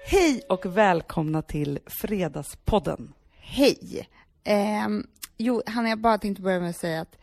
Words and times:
Hej 0.00 0.42
och 0.48 0.76
välkomna 0.76 1.42
till 1.42 1.78
Fredagspodden. 1.86 3.12
Hej! 3.38 4.08
Ehm, 4.44 5.06
jo, 5.36 5.62
Hanna, 5.66 5.88
jag 5.88 5.98
bara 5.98 6.18
tänkte 6.18 6.42
börja 6.42 6.60
med 6.60 6.70
att 6.70 6.76
säga 6.76 7.00
att 7.00 7.18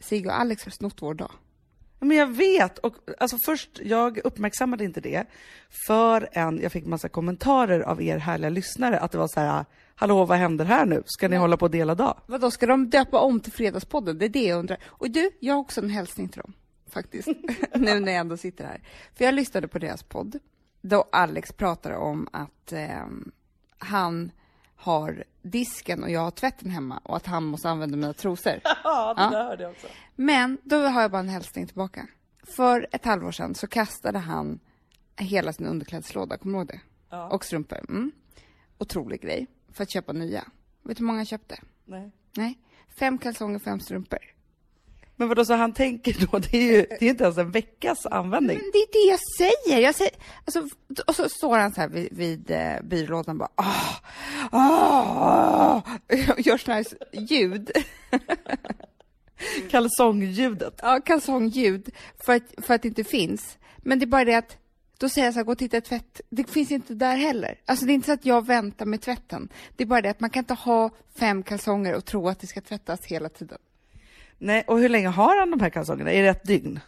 Sigge 0.00 0.28
och 0.28 0.40
Alex 0.40 0.64
har 0.64 0.70
snott 0.70 1.02
vår 1.02 1.14
dag. 1.14 1.30
Men 2.00 2.16
jag 2.16 2.26
vet, 2.26 2.78
och 2.78 2.94
alltså 3.18 3.36
först, 3.46 3.80
jag 3.82 4.18
uppmärksammade 4.18 4.84
inte 4.84 5.00
det 5.00 5.24
förrän 5.86 6.60
jag 6.62 6.72
fick 6.72 6.86
massa 6.86 7.08
kommentarer 7.08 7.80
av 7.80 8.02
er 8.02 8.18
härliga 8.18 8.50
lyssnare 8.50 8.98
att 8.98 9.12
det 9.12 9.18
var 9.18 9.28
så 9.28 9.40
här, 9.40 9.64
hallå 9.94 10.24
vad 10.24 10.38
händer 10.38 10.64
här 10.64 10.86
nu? 10.86 11.02
Ska 11.06 11.28
ni 11.28 11.36
hålla 11.36 11.56
på 11.56 11.64
och 11.64 11.70
dela 11.70 11.94
dag? 11.94 12.20
Vadå, 12.26 12.50
ska 12.50 12.66
de 12.66 12.90
döpa 12.90 13.20
om 13.20 13.40
till 13.40 13.52
Fredagspodden? 13.52 14.18
Det 14.18 14.24
är 14.24 14.28
det 14.28 14.44
jag 14.44 14.58
undrar. 14.58 14.78
Och 14.84 15.10
du, 15.10 15.30
jag 15.40 15.54
har 15.54 15.60
också 15.60 15.80
en 15.80 15.90
hälsning 15.90 16.28
till 16.28 16.40
dem, 16.40 16.52
faktiskt, 16.90 17.28
nu 17.74 18.00
när 18.00 18.12
jag 18.12 18.20
ändå 18.20 18.36
sitter 18.36 18.64
här. 18.64 18.80
För 19.14 19.24
jag 19.24 19.34
lyssnade 19.34 19.68
på 19.68 19.78
deras 19.78 20.02
podd, 20.02 20.38
då 20.82 21.04
Alex 21.12 21.52
pratar 21.52 21.90
om 21.90 22.28
att 22.32 22.72
ehm, 22.72 23.32
han 23.78 24.32
har 24.76 25.24
disken 25.42 26.02
och 26.02 26.10
jag 26.10 26.20
har 26.20 26.30
tvätten 26.30 26.70
hemma 26.70 27.00
och 27.02 27.16
att 27.16 27.26
han 27.26 27.44
måste 27.44 27.70
använda 27.70 27.96
mina 27.96 28.12
trosor. 28.12 28.60
Ja, 28.84 29.14
det 29.14 29.36
där 29.36 29.44
hörde 29.44 29.62
jag 29.62 29.72
också. 29.72 29.86
Men 30.14 30.58
då 30.62 30.76
har 30.76 31.02
jag 31.02 31.10
bara 31.10 31.20
en 31.20 31.28
hälsning 31.28 31.66
tillbaka. 31.66 32.06
För 32.56 32.86
ett 32.92 33.04
halvår 33.04 33.32
sedan 33.32 33.54
så 33.54 33.66
kastade 33.66 34.18
han 34.18 34.58
hela 35.16 35.52
sin 35.52 35.66
underklädeslåda, 35.66 36.36
kommer 36.38 36.52
du 36.52 36.58
ihåg 36.58 36.68
det? 36.68 36.80
Ja. 37.10 37.28
Och 37.28 37.44
strumpor. 37.44 37.78
Mm. 37.88 38.12
Otrolig 38.78 39.20
grej. 39.20 39.46
För 39.72 39.82
att 39.82 39.90
köpa 39.90 40.12
nya. 40.12 40.44
Vet 40.82 40.96
du 40.96 41.02
hur 41.02 41.06
många 41.06 41.18
han 41.18 41.26
köpte? 41.26 41.58
Nej. 41.84 42.12
Nej. 42.36 42.58
Fem 42.98 43.18
kalsonger, 43.18 43.58
fem 43.58 43.80
strumpor. 43.80 44.18
Men 45.22 45.28
vadå, 45.28 45.44
så 45.44 45.54
han 45.54 45.72
tänker 45.72 46.26
då, 46.26 46.38
det 46.38 46.56
är 46.56 46.72
ju 46.72 46.86
det 46.98 47.06
är 47.06 47.10
inte 47.10 47.24
ens 47.24 47.38
en 47.38 47.50
veckas 47.50 48.06
användning. 48.06 48.56
Men 48.56 48.70
det 48.72 48.78
är 48.78 48.92
det 48.92 49.10
jag 49.10 49.20
säger. 49.38 49.80
Jag 49.80 49.94
säger 49.94 50.12
alltså, 50.44 50.68
och 51.06 51.16
så 51.16 51.28
står 51.28 51.58
han 51.58 51.74
så 51.74 51.80
här 51.80 51.88
vid, 51.88 52.08
vid 52.12 52.50
eh, 52.50 52.82
byrålådan 52.82 53.34
och 53.34 53.38
bara 53.38 53.50
ah, 53.54 53.96
ah, 54.50 55.82
gör 56.38 56.56
såna 56.58 56.74
här 56.74 56.84
ljud. 57.12 57.70
Kalsongljudet. 59.70 60.80
Ja, 60.82 61.00
kalsongljud 61.00 61.90
för 62.24 62.32
att, 62.32 62.54
för 62.66 62.74
att 62.74 62.82
det 62.82 62.88
inte 62.88 63.04
finns. 63.04 63.58
Men 63.76 63.98
det 63.98 64.04
är 64.04 64.06
bara 64.06 64.24
det 64.24 64.34
att 64.34 64.56
då 64.98 65.08
säger 65.08 65.26
jag 65.26 65.34
så 65.34 65.38
här, 65.38 65.44
gå 65.44 65.52
och 65.52 65.58
titta 65.58 65.76
i 65.76 65.80
tvätt. 65.80 66.20
Det 66.30 66.50
finns 66.50 66.70
inte 66.70 66.94
där 66.94 67.16
heller. 67.16 67.60
Alltså 67.66 67.86
det 67.86 67.92
är 67.92 67.94
inte 67.94 68.06
så 68.06 68.12
att 68.12 68.26
jag 68.26 68.46
väntar 68.46 68.86
med 68.86 69.00
tvätten. 69.00 69.48
Det 69.76 69.84
är 69.84 69.88
bara 69.88 70.02
det 70.02 70.10
att 70.10 70.20
man 70.20 70.30
kan 70.30 70.40
inte 70.40 70.54
ha 70.54 70.90
fem 71.18 71.42
kalsonger 71.42 71.94
och 71.94 72.04
tro 72.04 72.28
att 72.28 72.40
det 72.40 72.46
ska 72.46 72.60
tvättas 72.60 73.04
hela 73.04 73.28
tiden. 73.28 73.58
Nej, 74.44 74.64
och 74.66 74.78
hur 74.78 74.88
länge 74.88 75.08
har 75.08 75.38
han 75.38 75.50
de 75.50 75.60
här 75.60 75.70
kalsongerna? 75.70 76.12
Är 76.12 76.22
det 76.22 76.28
ett 76.28 76.44
dygn? 76.44 76.80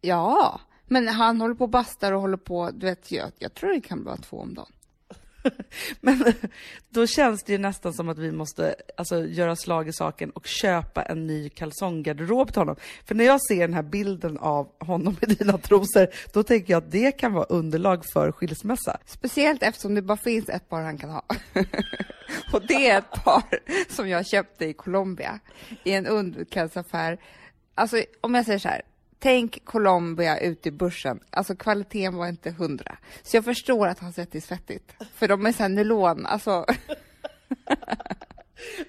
Ja, 0.00 0.60
men 0.86 1.08
han 1.08 1.40
håller 1.40 1.54
på 1.54 1.64
och 1.64 1.70
bastar 1.70 2.12
och 2.12 2.20
håller 2.20 2.36
på, 2.36 2.70
du 2.70 2.86
vet, 2.86 3.12
jag, 3.12 3.30
jag 3.38 3.54
tror 3.54 3.72
det 3.72 3.80
kan 3.80 4.04
vara 4.04 4.16
två 4.16 4.40
om 4.40 4.54
dagen. 4.54 4.72
Men 6.00 6.32
då 6.90 7.06
känns 7.06 7.42
det 7.42 7.52
ju 7.52 7.58
nästan 7.58 7.92
som 7.92 8.08
att 8.08 8.18
vi 8.18 8.32
måste 8.32 8.74
alltså, 8.96 9.26
göra 9.26 9.56
slag 9.56 9.88
i 9.88 9.92
saken 9.92 10.30
och 10.30 10.46
köpa 10.46 11.02
en 11.02 11.26
ny 11.26 11.48
kalsonggarderob 11.48 12.48
till 12.48 12.60
honom. 12.60 12.76
För 13.04 13.14
när 13.14 13.24
jag 13.24 13.40
ser 13.42 13.60
den 13.60 13.74
här 13.74 13.82
bilden 13.82 14.38
av 14.38 14.72
honom 14.80 15.16
i 15.20 15.26
dina 15.26 15.58
trosor, 15.58 16.08
då 16.32 16.42
tänker 16.42 16.72
jag 16.72 16.78
att 16.84 16.90
det 16.90 17.12
kan 17.12 17.32
vara 17.32 17.44
underlag 17.44 18.02
för 18.12 18.32
skilsmässa. 18.32 18.98
Speciellt 19.06 19.62
eftersom 19.62 19.94
det 19.94 20.02
bara 20.02 20.18
finns 20.18 20.48
ett 20.48 20.68
par 20.68 20.82
han 20.82 20.98
kan 20.98 21.10
ha. 21.10 21.24
och 22.52 22.66
det 22.68 22.90
är 22.90 22.98
ett 22.98 23.24
par 23.24 23.60
som 23.88 24.08
jag 24.08 24.26
köpte 24.26 24.64
i 24.64 24.72
Colombia 24.72 25.40
i 25.84 25.92
en 25.92 26.06
underklädsaffär. 26.06 27.18
Alltså 27.74 28.02
om 28.20 28.34
jag 28.34 28.44
säger 28.44 28.58
så 28.58 28.68
här, 28.68 28.82
tänk 29.18 29.64
Colombia 29.64 30.38
ute 30.38 30.68
i 30.68 30.72
börsen. 30.72 31.20
Alltså 31.30 31.56
kvaliteten 31.56 32.16
var 32.16 32.26
inte 32.26 32.50
hundra. 32.50 32.98
Så 33.22 33.36
jag 33.36 33.44
förstår 33.44 33.86
att 33.86 33.98
han 33.98 34.12
sett 34.12 34.32
det 34.32 34.40
svettigt. 34.40 34.92
För 35.14 35.28
de 35.28 35.46
är 35.46 35.52
så 35.52 35.62
här 35.62 35.68
nylon, 35.68 36.26
alltså. 36.26 36.66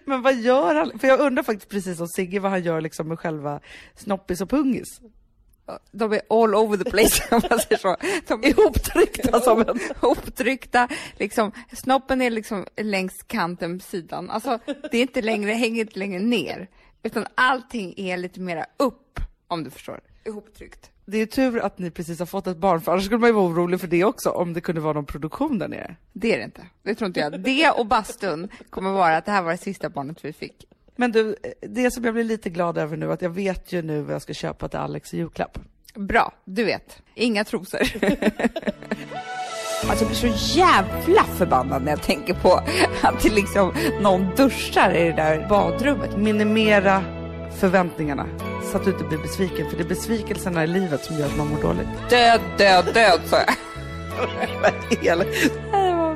Men 0.06 0.22
vad 0.22 0.36
gör 0.36 0.76
han? 0.76 1.00
För 1.00 1.08
jag 1.08 1.20
undrar 1.20 1.44
faktiskt 1.44 1.70
precis 1.70 1.98
som 1.98 2.08
Sigge 2.08 2.40
vad 2.40 2.52
han 2.52 2.64
gör 2.64 2.82
liksom 2.82 3.08
med 3.08 3.20
själva 3.20 3.60
snoppis 3.96 4.42
och 4.42 4.50
pungis. 4.50 5.02
De 5.92 6.14
är 6.14 6.22
all 6.30 6.56
over 6.56 6.78
the 6.78 6.90
place 6.90 7.24
om 7.36 7.42
man 7.50 7.60
säger 7.60 7.78
så. 7.78 7.98
De 8.28 8.44
är 8.44 8.48
Ihoptryckta 8.48 9.42
som 9.42 9.62
en... 9.62 9.80
ihoptryckta, 10.02 10.88
liksom, 11.18 11.52
snoppen 11.74 12.22
är 12.22 12.30
liksom 12.30 12.66
längs 12.78 13.14
kanten 13.28 13.80
på 13.80 13.86
sidan. 13.86 14.30
Alltså, 14.30 14.60
det 14.92 14.98
är 14.98 15.02
inte 15.02 15.22
längre, 15.22 15.52
hänger 15.52 15.82
inte 15.82 16.00
längre 16.00 16.20
ner, 16.20 16.68
utan 17.04 17.26
allting 17.36 17.94
är 17.98 18.18
lite 18.18 18.40
mera 18.40 18.66
upp, 18.78 19.20
om 19.48 19.64
du 19.64 19.70
förstår. 19.70 20.00
Ihoptryckt. 20.28 20.92
Det 21.06 21.18
är 21.18 21.26
tur 21.26 21.60
att 21.60 21.80
ni 21.80 21.92
precis 21.92 22.20
har 22.20 22.26
fått 22.26 22.48
ett 22.48 22.58
barn, 22.58 22.82
för 22.82 22.92
annars 22.92 23.06
skulle 23.06 23.20
man 23.20 23.30
ju 23.30 23.34
vara 23.34 23.46
orolig 23.46 23.82
för 23.82 23.88
det 23.88 24.04
också, 24.04 24.30
om 24.30 24.54
det 24.54 24.62
kunde 24.62 24.82
vara 24.82 24.94
någon 24.94 25.06
produktion 25.06 25.60
där 25.60 25.68
nere. 25.68 25.96
Det 26.14 26.34
är 26.34 26.38
det 26.38 26.44
inte. 26.44 26.62
Det 26.84 26.96
tror 26.96 27.08
inte 27.08 27.20
jag. 27.20 27.40
Det 27.40 27.70
och 27.70 27.86
bastun 27.86 28.50
kommer 28.70 28.92
vara 28.92 29.18
att 29.18 29.26
det 29.26 29.32
här 29.32 29.42
var 29.42 29.52
det 29.52 29.58
sista 29.58 29.90
barnet 29.90 30.26
vi 30.26 30.34
fick. 30.34 30.66
Men 30.96 31.12
du, 31.12 31.36
det 31.62 31.92
som 31.92 32.04
jag 32.04 32.14
blir 32.14 32.24
lite 32.24 32.50
glad 32.50 32.78
över 32.78 32.98
nu, 32.98 33.12
att 33.12 33.22
jag 33.22 33.30
vet 33.30 33.72
ju 33.74 33.82
nu 33.82 34.02
vad 34.02 34.16
jag 34.16 34.22
ska 34.22 34.34
köpa 34.34 34.68
till 34.68 34.80
Alex 34.80 35.14
i 35.14 35.18
julklapp. 35.18 35.60
Bra, 35.96 36.34
du 36.46 36.64
vet. 36.64 37.02
Inga 37.16 37.44
trosor. 37.44 37.80
Alltså 39.90 40.06
jag 40.06 40.08
blir 40.08 40.32
så 40.32 40.58
jävla 40.58 41.24
förbannad 41.24 41.84
när 41.84 41.92
jag 41.92 42.04
tänker 42.04 42.34
på 42.34 42.54
att 43.02 43.24
det 43.24 43.30
liksom 43.30 43.74
någon 44.02 44.36
duschar 44.36 44.92
i 44.96 45.04
det 45.04 45.16
där 45.16 45.50
badrummet. 45.50 46.18
Minimera 46.18 47.04
förväntningarna 47.60 48.28
så 48.72 48.78
att 48.78 48.84
du 48.84 48.92
inte 48.92 49.04
blir 49.04 49.18
besviken, 49.18 49.70
för 49.70 49.78
det 49.78 49.84
är 49.84 49.88
besvikelserna 49.88 50.64
i 50.64 50.68
livet 50.68 51.04
som 51.04 51.18
gör 51.18 51.26
att 51.26 51.38
man 51.38 51.48
mår 51.48 51.62
dåligt. 51.62 51.88
Död, 52.10 52.42
död, 52.58 52.86
död, 52.94 53.22
sa 53.26 53.38
jag. 53.38 53.56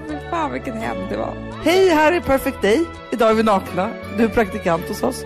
Fy 0.07 0.17
fan 0.29 0.51
vilken 0.51 0.73
hämnd 0.73 1.09
det 1.09 1.17
var. 1.17 1.33
Hej, 1.63 1.89
här 1.89 2.11
är 2.11 2.19
Perfect 2.19 2.61
Day. 2.61 2.85
Idag 3.11 3.29
är 3.29 3.33
vi 3.33 3.43
nakna. 3.43 3.89
Du 4.17 4.23
är 4.23 4.29
praktikant 4.29 4.87
hos 4.87 5.03
oss. 5.03 5.25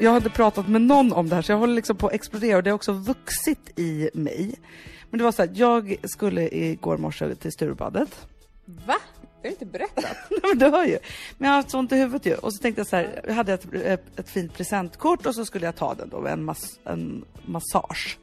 Jag 0.00 0.10
har 0.10 0.16
inte 0.16 0.30
pratat 0.30 0.68
med 0.68 0.82
någon 0.82 1.12
om 1.12 1.28
det 1.28 1.34
här, 1.34 1.42
så 1.42 1.52
jag 1.52 1.58
håller 1.58 1.74
liksom 1.74 1.96
på 1.96 2.06
att 2.06 2.12
explodera 2.12 2.56
och 2.56 2.62
det 2.62 2.70
har 2.70 2.74
också 2.74 2.92
vuxit 2.92 3.78
i 3.78 4.10
mig. 4.14 4.54
Men 5.10 5.18
det 5.18 5.24
var 5.24 5.32
så 5.32 5.42
här, 5.42 5.50
jag 5.54 5.96
skulle 6.04 6.48
igår 6.48 6.96
morse 6.96 7.34
till 7.34 7.52
Sturebadet. 7.52 8.26
Va? 8.86 8.96
Det 9.42 9.48
har 9.48 9.52
inte 9.52 9.66
berättat. 9.66 10.04
Nej, 10.30 10.40
men 10.42 10.58
du 10.58 10.66
hör 10.66 10.84
ju. 10.84 10.98
Men 11.38 11.46
jag 11.46 11.48
har 11.48 11.56
haft 11.56 11.70
så 11.70 11.78
ont 11.78 11.92
i 11.92 11.96
huvudet 11.96 12.26
ju. 12.26 12.34
Och 12.34 12.54
så 12.54 12.62
tänkte 12.62 12.80
jag 12.80 12.86
så 12.86 12.96
här, 12.96 13.20
jag 13.26 13.34
hade 13.34 13.52
ett, 13.52 14.18
ett, 14.18 14.30
fint 14.30 14.54
presentkort 14.54 15.26
och 15.26 15.34
så 15.34 15.44
skulle 15.44 15.66
jag 15.66 15.76
ta 15.76 15.94
den 15.94 16.08
då, 16.08 16.26
en, 16.26 16.44
mass, 16.44 16.78
en 16.84 17.24
massage. 17.46 18.18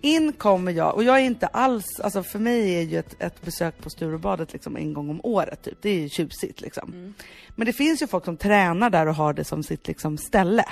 In 0.00 0.32
kommer 0.32 0.72
jag, 0.72 0.94
och 0.94 1.04
jag 1.04 1.16
är 1.20 1.24
inte 1.24 1.46
alls, 1.46 2.00
alltså 2.00 2.22
för 2.22 2.38
mig 2.38 2.74
är 2.74 2.82
ju 2.82 2.98
ett, 2.98 3.16
ett 3.18 3.42
besök 3.42 3.78
på 3.82 3.90
Sturebadet 3.90 4.52
liksom 4.52 4.76
en 4.76 4.92
gång 4.92 5.10
om 5.10 5.20
året 5.22 5.62
typ. 5.62 5.78
Det 5.82 5.88
är 5.88 6.00
ju 6.00 6.08
tjusigt 6.08 6.60
liksom. 6.60 7.14
Men 7.56 7.66
det 7.66 7.72
finns 7.72 8.02
ju 8.02 8.06
folk 8.06 8.24
som 8.24 8.36
tränar 8.36 8.90
där 8.90 9.06
och 9.06 9.14
har 9.14 9.32
det 9.32 9.44
som 9.44 9.62
sitt 9.62 9.86
liksom 9.88 10.18
ställe. 10.18 10.64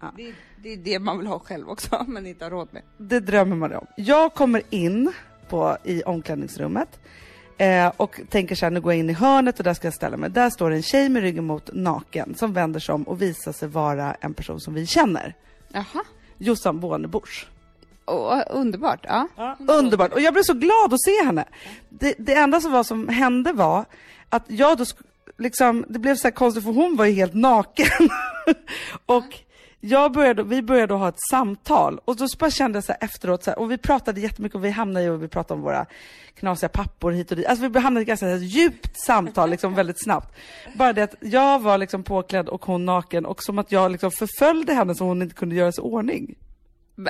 Ja. 0.00 0.12
Det, 0.16 0.32
det 0.62 0.72
är 0.72 0.76
det 0.76 0.98
man 0.98 1.18
vill 1.18 1.26
ha 1.26 1.38
själv 1.38 1.70
också, 1.70 2.04
men 2.08 2.26
inte 2.26 2.44
har 2.44 2.50
råd 2.50 2.68
med. 2.70 2.82
Det 2.96 3.20
drömmer 3.20 3.56
man 3.56 3.74
om. 3.74 3.86
Jag 3.96 4.34
kommer 4.34 4.62
in 4.70 5.12
på, 5.48 5.76
i 5.84 6.02
omklädningsrummet 6.02 7.00
eh, 7.58 7.92
och 7.96 8.20
tänker 8.30 8.54
så 8.54 8.66
här, 8.66 8.70
nu 8.70 8.80
går 8.80 8.92
jag 8.92 9.00
in 9.00 9.10
i 9.10 9.12
hörnet 9.12 9.58
och 9.58 9.64
där 9.64 9.74
ska 9.74 9.86
jag 9.86 9.94
ställa 9.94 10.16
mig. 10.16 10.30
Där 10.30 10.50
står 10.50 10.70
en 10.70 10.82
tjej 10.82 11.08
med 11.08 11.22
ryggen 11.22 11.44
mot 11.44 11.70
naken 11.72 12.34
som 12.34 12.52
vänder 12.52 12.80
sig 12.80 12.94
om 12.94 13.02
och 13.02 13.22
visar 13.22 13.52
sig 13.52 13.68
vara 13.68 14.14
en 14.20 14.34
person 14.34 14.60
som 14.60 14.74
vi 14.74 14.86
känner. 14.86 15.34
Jaha. 15.72 16.04
Jossan 16.38 16.80
Bornebusch. 16.80 17.46
Oh, 18.06 18.42
underbart. 18.50 19.00
Ja. 19.02 19.56
Underbart! 19.68 20.12
Och 20.12 20.20
jag 20.20 20.32
blev 20.32 20.42
så 20.42 20.54
glad 20.54 20.94
att 20.94 21.02
se 21.02 21.24
henne. 21.24 21.44
Det, 21.88 22.14
det 22.18 22.34
enda 22.34 22.60
som, 22.60 22.72
var 22.72 22.84
som 22.84 23.08
hände 23.08 23.52
var 23.52 23.84
att 24.28 24.44
jag 24.46 24.78
då, 24.78 24.84
liksom, 25.38 25.84
det 25.88 25.98
blev 25.98 26.16
så 26.16 26.26
här 26.26 26.32
konstigt 26.32 26.64
för 26.64 26.72
hon 26.72 26.96
var 26.96 27.04
ju 27.04 27.12
helt 27.12 27.34
naken. 27.34 28.08
och 29.06 29.38
jag 29.86 30.12
började, 30.12 30.42
vi 30.42 30.62
började 30.62 30.94
ha 30.94 31.08
ett 31.08 31.20
samtal 31.30 32.00
och 32.04 32.16
då 32.16 32.28
så 32.28 32.38
bara 32.38 32.50
kände 32.50 32.76
jag 32.76 32.84
så 32.84 32.94
efteråt, 33.00 33.44
så 33.44 33.50
här, 33.50 33.58
och 33.58 33.70
vi 33.70 33.78
pratade 33.78 34.20
jättemycket 34.20 34.54
och 34.54 34.64
vi 34.64 34.70
hamnade 34.70 35.04
ju 35.04 35.10
och 35.10 35.22
vi 35.22 35.28
pratade 35.28 35.58
om 35.58 35.64
våra 35.64 35.86
knasiga 36.34 36.68
pappor 36.68 37.12
hit 37.12 37.30
och 37.30 37.36
dit. 37.36 37.46
Alltså 37.46 37.68
vi 37.68 37.78
hamnade 37.78 38.00
i 38.00 38.02
ett 38.02 38.08
ganska 38.08 38.26
här 38.26 38.36
djupt 38.36 38.96
samtal 38.96 39.50
liksom 39.50 39.74
väldigt 39.80 40.02
snabbt. 40.02 40.36
Bara 40.74 40.92
det 40.92 41.02
att 41.02 41.14
jag 41.20 41.62
var 41.62 41.78
liksom 41.78 42.02
påklädd 42.02 42.48
och 42.48 42.64
hon 42.64 42.84
naken 42.84 43.26
och 43.26 43.42
som 43.42 43.58
att 43.58 43.72
jag 43.72 43.92
liksom 43.92 44.10
förföljde 44.10 44.74
henne 44.74 44.94
så 44.94 45.04
hon 45.04 45.22
inte 45.22 45.34
kunde 45.34 45.54
göra 45.54 45.72
sig 45.72 45.84
i 45.84 45.86
ordning. 45.86 46.34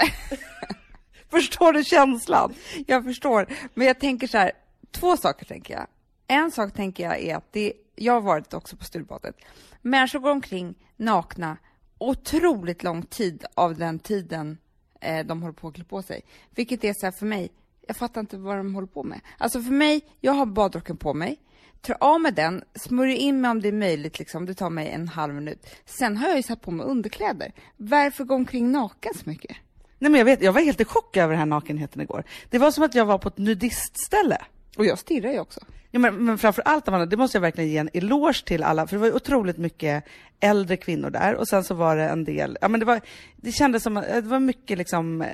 Förstår 1.30 1.72
du 1.72 1.84
känslan? 1.84 2.54
Jag 2.86 3.04
förstår, 3.04 3.46
men 3.74 3.86
jag 3.86 4.00
tänker 4.00 4.26
så 4.26 4.38
här, 4.38 4.52
två 4.90 5.16
saker 5.16 5.44
tänker 5.44 5.74
jag. 5.74 5.86
En 6.26 6.50
sak 6.50 6.74
tänker 6.74 7.04
jag 7.04 7.20
är 7.20 7.36
att 7.36 7.52
det, 7.52 7.72
jag 7.96 8.12
har 8.12 8.20
varit 8.20 8.54
också 8.54 8.76
på 8.76 8.84
Sturebadet. 8.84 9.36
Människor 9.82 10.18
går 10.18 10.30
omkring 10.30 10.74
nakna 10.96 11.56
otroligt 11.98 12.82
lång 12.82 13.02
tid 13.02 13.44
av 13.54 13.74
den 13.74 13.98
tiden 13.98 14.58
eh, 15.00 15.26
de 15.26 15.42
håller 15.42 15.54
på 15.54 15.68
att 15.68 15.74
klä 15.74 15.84
på 15.84 16.02
sig. 16.02 16.24
Vilket 16.50 16.84
är 16.84 16.94
så 16.94 17.12
för 17.12 17.26
mig, 17.26 17.50
jag 17.86 17.96
fattar 17.96 18.20
inte 18.20 18.36
vad 18.36 18.56
de 18.56 18.74
håller 18.74 18.88
på 18.88 19.02
med. 19.02 19.20
Alltså 19.38 19.62
för 19.62 19.72
mig, 19.72 20.00
jag 20.20 20.32
har 20.32 20.46
badrocken 20.46 20.96
på 20.96 21.14
mig, 21.14 21.38
tar 21.80 21.96
av 22.00 22.20
mig 22.20 22.32
den, 22.32 22.64
smörjer 22.74 23.16
in 23.16 23.40
mig 23.40 23.50
om 23.50 23.60
det 23.60 23.68
är 23.68 23.72
möjligt, 23.72 24.18
liksom. 24.18 24.46
det 24.46 24.54
tar 24.54 24.70
mig 24.70 24.88
en 24.88 25.08
halv 25.08 25.34
minut. 25.34 25.66
Sen 25.84 26.16
har 26.16 26.28
jag 26.28 26.36
ju 26.36 26.42
satt 26.42 26.60
på 26.60 26.70
mig 26.70 26.86
underkläder. 26.86 27.52
Varför 27.76 28.24
gå 28.24 28.34
omkring 28.34 28.72
naken 28.72 29.14
så 29.14 29.30
mycket? 29.30 29.56
Nej 29.98 30.10
men 30.10 30.18
jag 30.18 30.24
vet, 30.24 30.42
jag 30.42 30.52
var 30.52 30.60
helt 30.60 30.80
i 30.80 30.84
chock 30.84 31.16
över 31.16 31.30
den 31.30 31.38
här 31.38 31.46
nakenheten 31.46 32.02
igår. 32.02 32.24
Det 32.50 32.58
var 32.58 32.70
som 32.70 32.84
att 32.84 32.94
jag 32.94 33.06
var 33.06 33.18
på 33.18 33.28
ett 33.28 33.38
nudistställe. 33.38 34.38
Och 34.76 34.86
jag 34.86 34.98
stirrar 34.98 35.32
ju 35.32 35.40
också. 35.40 35.60
Ja, 35.94 36.00
men, 36.00 36.24
men 36.24 36.38
framför 36.38 36.62
allt, 36.62 36.88
Amanda, 36.88 37.06
det 37.06 37.16
måste 37.16 37.36
jag 37.36 37.42
verkligen 37.42 37.70
ge 37.70 37.78
en 37.78 37.90
eloge 37.92 38.44
till 38.44 38.62
alla, 38.62 38.86
för 38.86 38.96
det 38.96 39.00
var 39.00 39.06
ju 39.06 39.12
otroligt 39.12 39.58
mycket 39.58 40.04
äldre 40.40 40.76
kvinnor 40.76 41.10
där 41.10 41.34
och 41.34 41.48
sen 41.48 41.64
så 41.64 41.74
var 41.74 41.96
det 41.96 42.08
en 42.08 42.24
del, 42.24 42.58
ja 42.60 42.68
men 42.68 42.80
det 42.80 42.86
var, 42.86 43.00
det 43.36 43.52
kändes 43.52 43.82
som 43.82 43.96
att 43.96 44.04
det 44.04 44.20
var 44.20 44.40
mycket 44.40 44.78
liksom 44.78 45.22
eh, 45.22 45.28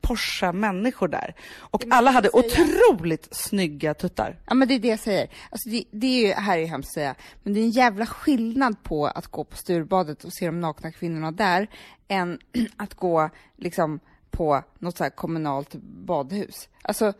Porsche 0.00 0.52
människor 0.52 1.08
där. 1.08 1.34
Och 1.58 1.84
alla 1.90 2.10
hade 2.10 2.30
otroligt 2.32 3.28
snygga 3.30 3.94
tuttar. 3.94 4.38
Ja 4.46 4.54
men 4.54 4.68
det 4.68 4.74
är 4.74 4.78
det 4.78 4.88
jag 4.88 4.98
säger. 4.98 5.28
Alltså 5.50 5.68
det, 5.68 5.84
det 5.90 6.06
är 6.06 6.26
ju, 6.26 6.32
här 6.32 6.58
är 6.58 6.66
hemskt 6.66 6.88
att 6.88 6.94
säga, 6.94 7.14
men 7.42 7.54
det 7.54 7.60
är 7.60 7.64
en 7.64 7.70
jävla 7.70 8.06
skillnad 8.06 8.82
på 8.82 9.06
att 9.06 9.26
gå 9.26 9.44
på 9.44 9.56
Sturebadet 9.56 10.24
och 10.24 10.32
se 10.32 10.46
de 10.46 10.60
nakna 10.60 10.92
kvinnorna 10.92 11.32
där, 11.32 11.66
än 12.08 12.38
att 12.76 12.94
gå 12.94 13.30
liksom 13.56 14.00
på 14.30 14.62
något 14.78 14.96
så 14.96 15.04
här 15.04 15.10
kommunalt 15.10 15.74
badhus. 16.06 16.68
Alltså 16.82 17.12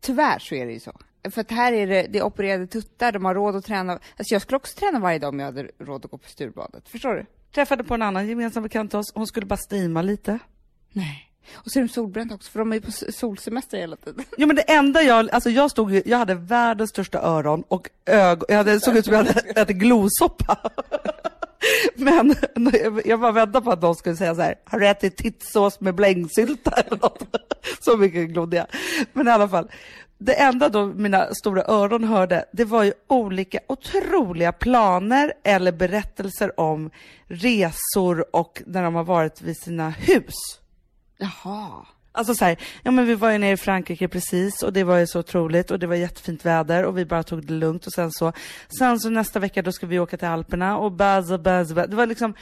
tyvärr 0.00 0.38
så 0.38 0.54
är 0.54 0.66
det 0.66 0.72
ju 0.72 0.80
så. 0.80 0.92
För 1.30 1.40
att 1.40 1.50
här 1.50 1.72
är 1.72 1.86
det, 1.86 2.06
det 2.10 2.18
är 2.18 2.22
opererade 2.22 2.66
tuttar, 2.66 3.12
de 3.12 3.24
har 3.24 3.34
råd 3.34 3.56
att 3.56 3.64
träna. 3.64 3.92
Alltså 3.92 4.34
jag 4.34 4.42
skulle 4.42 4.56
också 4.56 4.78
träna 4.78 4.98
varje 4.98 5.18
dag 5.18 5.28
om 5.28 5.38
jag 5.38 5.46
hade 5.46 5.70
råd 5.78 6.04
att 6.04 6.10
gå 6.10 6.18
på 6.18 6.28
Sturebadet. 6.28 6.88
Förstår 6.88 7.14
du? 7.14 7.26
Träffade 7.54 7.84
på 7.84 7.94
en 7.94 8.02
annan 8.02 8.28
gemensam 8.28 8.62
bekant 8.62 8.90
till 8.90 8.98
oss, 8.98 9.12
hon 9.14 9.26
skulle 9.26 9.46
bara 9.46 9.58
steama 9.70 10.02
lite. 10.02 10.38
Nej. 10.92 11.30
Och 11.54 11.70
så 11.70 11.78
är 11.78 11.82
de 11.82 11.88
solbrända 11.88 12.34
också, 12.34 12.50
för 12.50 12.58
de 12.58 12.72
är 12.72 12.76
ju 12.76 12.82
på 12.82 12.92
solsemester 13.12 13.78
hela 13.78 13.96
tiden. 13.96 14.24
Jo 14.38 14.46
men 14.46 14.56
det 14.56 14.62
enda 14.62 15.02
jag, 15.02 15.30
alltså 15.30 15.50
jag 15.50 15.70
stod 15.70 16.02
jag 16.06 16.18
hade 16.18 16.34
världens 16.34 16.90
största 16.90 17.18
öron 17.18 17.64
och 17.68 17.90
ögon, 18.06 18.44
jag 18.48 18.56
hade, 18.56 18.80
såg 18.80 18.96
ut 18.96 19.04
som 19.04 19.14
jag 19.14 19.24
hade 19.24 19.40
ätit 19.40 19.76
glosoppa. 19.76 20.70
Men 21.94 22.34
jag 23.04 23.20
bara 23.20 23.32
väntade 23.32 23.64
på 23.64 23.70
att 23.70 23.82
någon 23.82 23.94
skulle 23.94 24.16
säga 24.16 24.34
så 24.34 24.42
här, 24.42 24.54
har 24.64 24.80
du 24.80 24.88
ätit 24.88 25.16
tittsås 25.16 25.80
med 25.80 25.94
blängsylta 25.94 26.70
eller 26.76 26.98
något? 27.02 27.24
Så 27.80 27.96
mycket 27.96 28.28
glodde 28.28 28.56
jag. 28.56 28.66
Men 29.12 29.28
i 29.28 29.30
alla 29.30 29.48
fall, 29.48 29.70
det 30.18 30.34
enda 30.34 30.68
då 30.68 30.86
mina 30.86 31.34
stora 31.34 31.64
öron 31.64 32.04
hörde, 32.04 32.44
det 32.52 32.64
var 32.64 32.84
ju 32.84 32.92
olika 33.06 33.58
otroliga 33.66 34.52
planer 34.52 35.32
eller 35.44 35.72
berättelser 35.72 36.60
om 36.60 36.90
resor 37.26 38.36
och 38.36 38.62
när 38.66 38.82
de 38.82 38.94
har 38.94 39.04
varit 39.04 39.42
vid 39.42 39.56
sina 39.56 39.90
hus. 39.90 40.34
Jaha. 41.18 41.86
Alltså 42.12 42.34
så 42.34 42.44
här, 42.44 42.56
ja 42.82 42.90
men 42.90 43.06
vi 43.06 43.14
var 43.14 43.30
ju 43.30 43.38
nere 43.38 43.52
i 43.52 43.56
Frankrike 43.56 44.08
precis 44.08 44.62
och 44.62 44.72
det 44.72 44.84
var 44.84 44.96
ju 44.96 45.06
så 45.06 45.18
otroligt 45.18 45.70
och 45.70 45.78
det 45.78 45.86
var 45.86 45.94
jättefint 45.94 46.44
väder 46.44 46.84
och 46.84 46.98
vi 46.98 47.04
bara 47.04 47.22
tog 47.22 47.46
det 47.46 47.52
lugnt 47.52 47.86
och 47.86 47.92
sen 47.92 48.12
så, 48.12 48.32
sen 48.78 49.00
så 49.00 49.10
nästa 49.10 49.38
vecka 49.38 49.62
då 49.62 49.72
ska 49.72 49.86
vi 49.86 49.98
åka 49.98 50.16
till 50.16 50.28
Alperna 50.28 50.78
och 50.78 50.92
baza, 50.92 51.38
baza, 51.38 51.74
baza. 51.74 51.86
Det 51.86 51.96
var 51.96 52.06
liksom, 52.06 52.34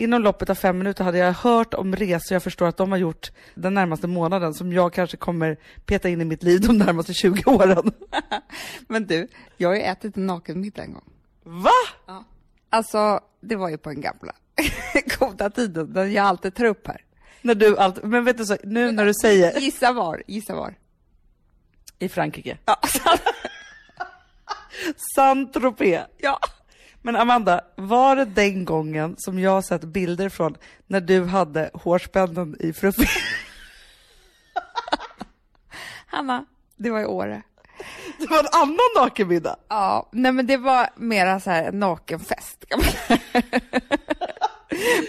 inom 0.00 0.22
loppet 0.22 0.50
av 0.50 0.54
fem 0.54 0.78
minuter 0.78 1.04
hade 1.04 1.18
jag 1.18 1.32
hört 1.32 1.74
om 1.74 1.96
resor 1.96 2.34
jag 2.34 2.42
förstår 2.42 2.66
att 2.66 2.76
de 2.76 2.90
har 2.90 2.98
gjort 2.98 3.30
den 3.54 3.74
närmaste 3.74 4.06
månaden 4.06 4.54
som 4.54 4.72
jag 4.72 4.92
kanske 4.92 5.16
kommer 5.16 5.56
peta 5.86 6.08
in 6.08 6.20
i 6.20 6.24
mitt 6.24 6.42
liv 6.42 6.60
de 6.60 6.78
närmaste 6.78 7.14
20 7.14 7.50
åren. 7.50 7.92
Men 8.88 9.06
du, 9.06 9.28
jag 9.56 9.68
har 9.68 9.76
ju 9.76 9.82
ätit 9.82 10.16
en 10.16 10.26
nakenmiddag 10.26 10.82
en 10.82 10.92
gång. 10.92 11.10
Va? 11.42 11.70
Ja. 12.06 12.24
Alltså, 12.70 13.20
det 13.40 13.56
var 13.56 13.68
ju 13.68 13.78
på 13.78 13.90
en 13.90 14.00
gamla 14.00 14.32
goda 15.18 15.50
tiden, 15.50 15.92
den 15.92 16.12
jag 16.12 16.26
alltid 16.26 16.54
tar 16.54 16.64
upp 16.64 16.86
här. 16.86 17.04
När 17.42 17.54
du 17.54 17.78
alltid, 17.78 18.04
men 18.04 18.24
vet 18.24 18.38
du 18.38 18.44
så, 18.44 18.56
nu 18.64 18.92
när 18.92 19.06
du 19.06 19.14
säger... 19.14 19.60
Gissa 19.60 19.92
var, 19.92 20.22
gissa 20.26 20.54
var. 20.54 20.74
I 21.98 22.08
Frankrike. 22.08 22.58
Ja, 22.64 22.80
Saint-Tropez. 25.16 26.06
ja. 26.18 26.40
Men 27.02 27.16
Amanda, 27.16 27.60
var 27.76 28.16
det 28.16 28.24
den 28.24 28.64
gången 28.64 29.14
som 29.18 29.38
jag 29.38 29.64
sett 29.64 29.84
bilder 29.84 30.28
från 30.28 30.56
när 30.86 31.00
du 31.00 31.24
hade 31.24 31.70
hårspännen 31.74 32.56
i 32.60 32.72
fruffi? 32.72 33.06
Hanna, 36.06 36.44
det 36.76 36.90
var 36.90 37.00
i 37.00 37.06
Åre. 37.06 37.42
Det 38.18 38.30
var 38.30 38.38
en 38.38 38.62
annan 38.62 38.78
nakenmiddag. 38.96 39.56
Ja, 39.68 40.08
nej 40.12 40.32
men 40.32 40.46
det 40.46 40.56
var 40.56 40.88
mera 40.96 41.40
så 41.40 41.50
här 41.50 41.64
en 41.64 41.80
nakenfest. 41.80 42.64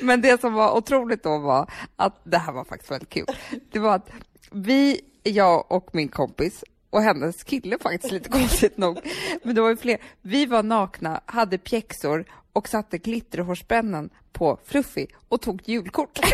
Men 0.02 0.22
det 0.22 0.42
som 0.42 0.54
var 0.54 0.78
otroligt 0.78 1.24
då 1.24 1.38
var 1.38 1.72
att, 1.96 2.22
det 2.24 2.38
här 2.38 2.54
var 2.54 2.64
faktiskt 2.64 2.92
väldigt 2.92 3.10
kul, 3.10 3.26
det 3.72 3.80
var 3.80 3.96
att 3.96 4.10
vi, 4.52 5.02
jag 5.24 5.72
och 5.72 5.90
min 5.94 6.08
kompis 6.08 6.64
och 6.92 7.02
hennes 7.02 7.44
kille 7.44 7.78
faktiskt 7.80 8.14
lite 8.14 8.30
konstigt 8.30 8.78
nog, 8.78 9.00
men 9.44 9.56
det 9.56 9.62
var 9.62 9.70
ju 9.70 9.78
fler, 9.78 9.98
vi 10.22 10.46
var 10.46 10.64
nakna, 10.64 11.22
hade 11.26 11.58
pjäxor 11.58 12.26
och 12.54 12.68
satte 12.68 12.98
glitterhårspännen 12.98 14.10
på 14.32 14.60
Fluffy 14.66 15.08
och 15.30 15.42
tog 15.42 15.62
julkort. 15.66 16.20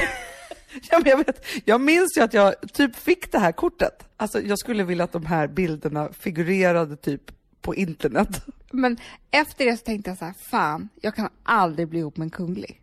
Ja, 0.92 1.00
men 1.00 1.10
jag, 1.10 1.18
vet, 1.18 1.46
jag 1.66 1.82
minns 1.82 2.18
ju 2.18 2.22
att 2.22 2.34
jag 2.34 2.56
typ 2.74 2.96
fick 2.96 3.32
det 3.32 3.40
här 3.40 3.52
kortet. 3.52 4.10
Alltså 4.18 4.42
jag 4.42 4.60
skulle 4.60 4.84
vilja 4.84 5.04
att 5.04 5.12
de 5.12 5.26
här 5.26 5.48
bilderna 5.48 6.10
figurerade 6.12 6.96
typ 6.96 7.32
på 7.62 7.76
internet. 7.76 8.46
Men 8.72 8.98
efter 9.32 9.66
det 9.66 9.78
så 9.78 9.84
tänkte 9.84 10.12
jag 10.12 10.18
så 10.18 10.26
här, 10.26 10.34
fan, 10.52 10.90
jag 11.02 11.16
kan 11.16 11.30
aldrig 11.44 11.88
bli 11.88 12.00
ihop 12.00 12.18
med 12.18 12.26
en 12.26 12.30
kunglig. 12.30 12.82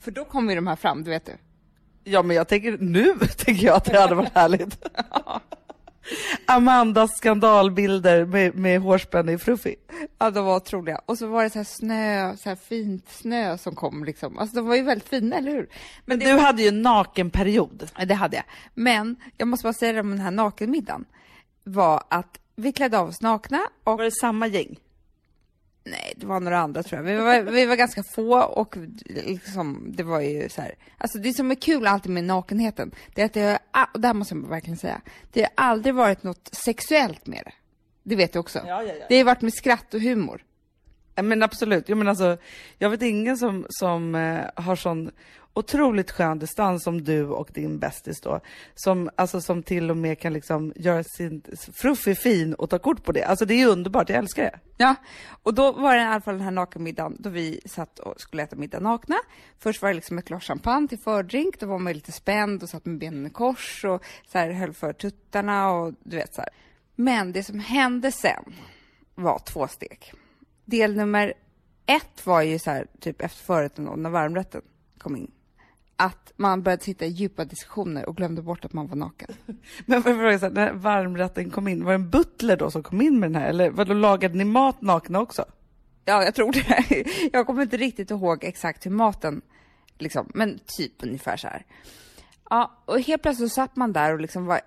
För 0.00 0.10
då 0.10 0.24
kommer 0.24 0.52
ju 0.52 0.56
de 0.56 0.66
här 0.66 0.76
fram, 0.76 1.04
du 1.04 1.10
vet 1.10 1.26
du. 1.26 1.32
Ja 2.04 2.22
men 2.22 2.36
jag 2.36 2.48
tänker 2.48 2.78
nu 2.78 3.18
tänker 3.36 3.66
jag 3.66 3.76
att 3.76 3.84
det 3.84 4.00
hade 4.00 4.14
varit 4.14 4.34
härligt. 4.34 4.84
Amandas 6.46 7.16
skandalbilder 7.16 8.24
med, 8.24 8.54
med 8.54 8.80
hårspänne 8.80 9.32
i 9.32 9.38
fruffi. 9.38 9.76
Ja, 10.18 10.30
de 10.30 10.44
var 10.44 10.56
otroliga. 10.56 11.00
Och 11.06 11.18
så 11.18 11.26
var 11.26 11.44
det 11.44 11.50
så 11.50 11.58
här 11.58 11.64
snö, 11.64 12.36
så 12.36 12.48
här 12.48 12.56
fint 12.56 13.08
snö 13.08 13.58
som 13.58 13.74
kom 13.74 14.04
liksom. 14.04 14.38
Alltså 14.38 14.56
de 14.56 14.66
var 14.66 14.76
ju 14.76 14.82
väldigt 14.82 15.08
fina, 15.08 15.36
eller 15.36 15.50
hur? 15.50 15.68
Men 16.04 16.18
du 16.18 16.32
hade 16.32 16.62
ju 16.62 16.68
en 16.68 16.82
nakenperiod. 16.82 17.90
Ja, 17.98 18.04
det 18.04 18.14
hade 18.14 18.36
jag. 18.36 18.44
Men 18.74 19.16
jag 19.36 19.48
måste 19.48 19.62
bara 19.62 19.72
säga 19.72 19.92
det 19.92 20.00
om 20.00 20.10
den 20.10 20.20
här 20.20 20.30
nakenmiddagen. 20.30 21.04
Var 21.64 22.02
att 22.08 22.38
vi 22.56 22.72
klädde 22.72 22.98
av 22.98 23.08
oss 23.08 23.20
nakna 23.20 23.60
och... 23.84 23.98
Var 23.98 24.04
det 24.04 24.10
samma 24.10 24.46
gäng? 24.46 24.76
Nej, 25.84 26.14
det 26.16 26.26
var 26.26 26.40
några 26.40 26.58
andra 26.58 26.82
tror 26.82 26.98
jag. 26.98 27.04
Vi 27.04 27.16
var, 27.16 27.40
vi 27.40 27.66
var 27.66 27.76
ganska 27.76 28.02
få 28.14 28.42
och 28.42 28.76
liksom, 29.04 29.92
det 29.96 30.02
var 30.02 30.20
ju 30.20 30.48
så 30.48 30.60
här. 30.60 30.74
Alltså 30.98 31.18
det 31.18 31.32
som 31.32 31.50
är 31.50 31.54
kul 31.54 31.86
alltid 31.86 32.12
med 32.12 32.24
nakenheten, 32.24 32.94
det 33.14 33.20
är 33.20 33.26
att 33.26 33.32
det 33.32 33.58
har, 33.72 33.88
och 33.94 34.00
det 34.00 34.06
här 34.06 34.14
måste 34.14 34.34
jag 34.34 34.48
verkligen 34.48 34.76
säga, 34.76 35.00
det 35.32 35.42
har 35.42 35.50
aldrig 35.54 35.94
varit 35.94 36.22
något 36.22 36.48
sexuellt 36.52 37.26
med 37.26 37.42
det. 37.44 37.52
Det 38.02 38.16
vet 38.16 38.32
du 38.32 38.38
också. 38.38 38.58
Ja, 38.66 38.82
ja, 38.82 38.92
ja. 39.00 39.06
Det 39.08 39.18
har 39.18 39.24
varit 39.24 39.42
med 39.42 39.54
skratt 39.54 39.94
och 39.94 40.00
humor. 40.00 40.44
Men 41.22 41.42
absolut. 41.42 41.88
Jag, 41.88 41.98
men 41.98 42.08
alltså, 42.08 42.36
jag 42.78 42.90
vet 42.90 43.02
ingen 43.02 43.36
som, 43.36 43.66
som 43.68 44.14
eh, 44.14 44.40
har 44.56 44.76
sån 44.76 45.10
otroligt 45.54 46.10
skön 46.10 46.38
distans 46.38 46.82
som 46.82 47.04
du 47.04 47.26
och 47.26 47.48
din 47.54 47.78
bästis 47.78 48.20
då. 48.20 48.40
Som, 48.74 49.10
alltså, 49.16 49.40
som 49.40 49.62
till 49.62 49.90
och 49.90 49.96
med 49.96 50.18
kan 50.18 50.32
liksom 50.32 50.72
göra 50.76 51.04
sin 51.04 51.42
fruffig 51.72 52.18
fin 52.18 52.54
och 52.54 52.70
ta 52.70 52.78
kort 52.78 53.04
på 53.04 53.12
det. 53.12 53.24
Alltså 53.24 53.44
det 53.44 53.54
är 53.54 53.66
underbart, 53.68 54.08
jag 54.08 54.18
älskar 54.18 54.42
det. 54.42 54.58
Ja, 54.76 54.94
och 55.42 55.54
då 55.54 55.72
var 55.72 55.94
det 55.94 56.00
i 56.00 56.04
alla 56.04 56.20
fall 56.20 56.34
den 56.34 56.44
här 56.44 56.50
nakenmiddagen 56.50 57.16
då 57.18 57.30
vi 57.30 57.60
satt 57.66 57.98
och 57.98 58.20
skulle 58.20 58.42
äta 58.42 58.56
middag 58.56 58.80
nakna. 58.80 59.16
Först 59.58 59.82
var 59.82 59.88
det 59.88 59.94
liksom 59.94 60.18
ett 60.18 60.24
glas 60.24 60.44
champagne 60.44 60.88
till 60.88 60.98
fördrink, 60.98 61.60
då 61.60 61.66
var 61.66 61.78
man 61.78 61.92
lite 61.92 62.12
spänd 62.12 62.62
och 62.62 62.68
satt 62.68 62.86
med 62.86 62.98
benen 62.98 63.26
i 63.26 63.30
kors 63.30 63.84
och 63.84 64.04
så 64.32 64.38
här 64.38 64.50
höll 64.50 64.72
för 64.72 64.92
tuttarna 64.92 65.70
och 65.70 65.94
du 66.02 66.16
vet 66.16 66.34
så 66.34 66.40
här. 66.40 66.50
Men 66.96 67.32
det 67.32 67.42
som 67.42 67.60
hände 67.60 68.12
sen 68.12 68.54
var 69.14 69.38
två 69.38 69.68
steg. 69.68 70.12
Del 70.64 70.96
nummer 70.96 71.34
ett 71.86 72.26
var 72.26 72.42
ju 72.42 72.58
så 72.58 72.70
här, 72.70 72.86
typ 73.00 73.22
efter 73.22 73.44
förrätten 73.44 73.88
och 73.88 73.98
när 73.98 74.10
varmrätten 74.10 74.62
kom 74.98 75.16
in. 75.16 75.30
Att 75.96 76.32
man 76.36 76.62
började 76.62 76.82
sitta 76.82 77.04
i 77.04 77.08
djupa 77.08 77.44
diskussioner 77.44 78.08
och 78.08 78.16
glömde 78.16 78.42
bort 78.42 78.64
att 78.64 78.72
man 78.72 78.86
var 78.86 78.96
naken. 78.96 79.34
Men 79.86 80.02
får 80.02 80.12
jag 80.12 80.20
fråga, 80.20 80.38
så 80.38 80.46
här, 80.46 80.52
när 80.52 80.72
varmrätten 80.72 81.50
kom 81.50 81.68
in, 81.68 81.84
var 81.84 81.92
det 81.92 81.94
en 81.94 82.10
butler 82.10 82.56
då 82.56 82.70
som 82.70 82.82
kom 82.82 83.00
in 83.00 83.20
med 83.20 83.30
den 83.30 83.42
här? 83.42 83.48
Eller 83.48 83.70
vadå, 83.70 83.94
lagade 83.94 84.38
ni 84.38 84.44
mat 84.44 84.82
nakna 84.82 85.20
också? 85.20 85.44
Ja, 86.04 86.24
jag 86.24 86.34
tror 86.34 86.52
det. 86.52 87.04
Jag 87.32 87.46
kommer 87.46 87.62
inte 87.62 87.76
riktigt 87.76 88.10
ihåg 88.10 88.44
exakt 88.44 88.86
hur 88.86 88.90
maten, 88.90 89.42
liksom, 89.98 90.30
men 90.34 90.60
typ 90.66 90.92
ungefär 91.02 91.36
så 91.36 91.48
här. 91.48 91.66
Ja, 92.50 92.82
och 92.84 93.00
helt 93.00 93.22
plötsligt 93.22 93.52
satt 93.52 93.76
man 93.76 93.92
där 93.92 94.12
och 94.12 94.20
liksom 94.20 94.46
var 94.46 94.60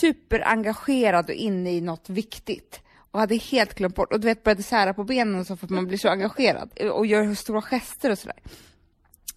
superengagerad 0.00 1.24
och 1.24 1.34
inne 1.34 1.72
i 1.72 1.80
något 1.80 2.08
viktigt 2.08 2.80
och 3.14 3.20
hade 3.20 3.36
helt 3.36 3.74
glömt 3.74 3.94
bort, 3.94 4.12
och 4.12 4.20
du 4.20 4.26
vet 4.26 4.42
började 4.42 4.62
sära 4.62 4.94
på 4.94 5.04
benen 5.04 5.40
och 5.40 5.46
så 5.46 5.56
för 5.56 5.66
att 5.66 5.70
man 5.70 5.86
blir 5.86 5.98
så 5.98 6.08
engagerad 6.08 6.78
och 6.78 7.06
gör 7.06 7.34
stora 7.34 7.62
gester 7.62 8.10
och 8.10 8.18
sådär. 8.18 8.38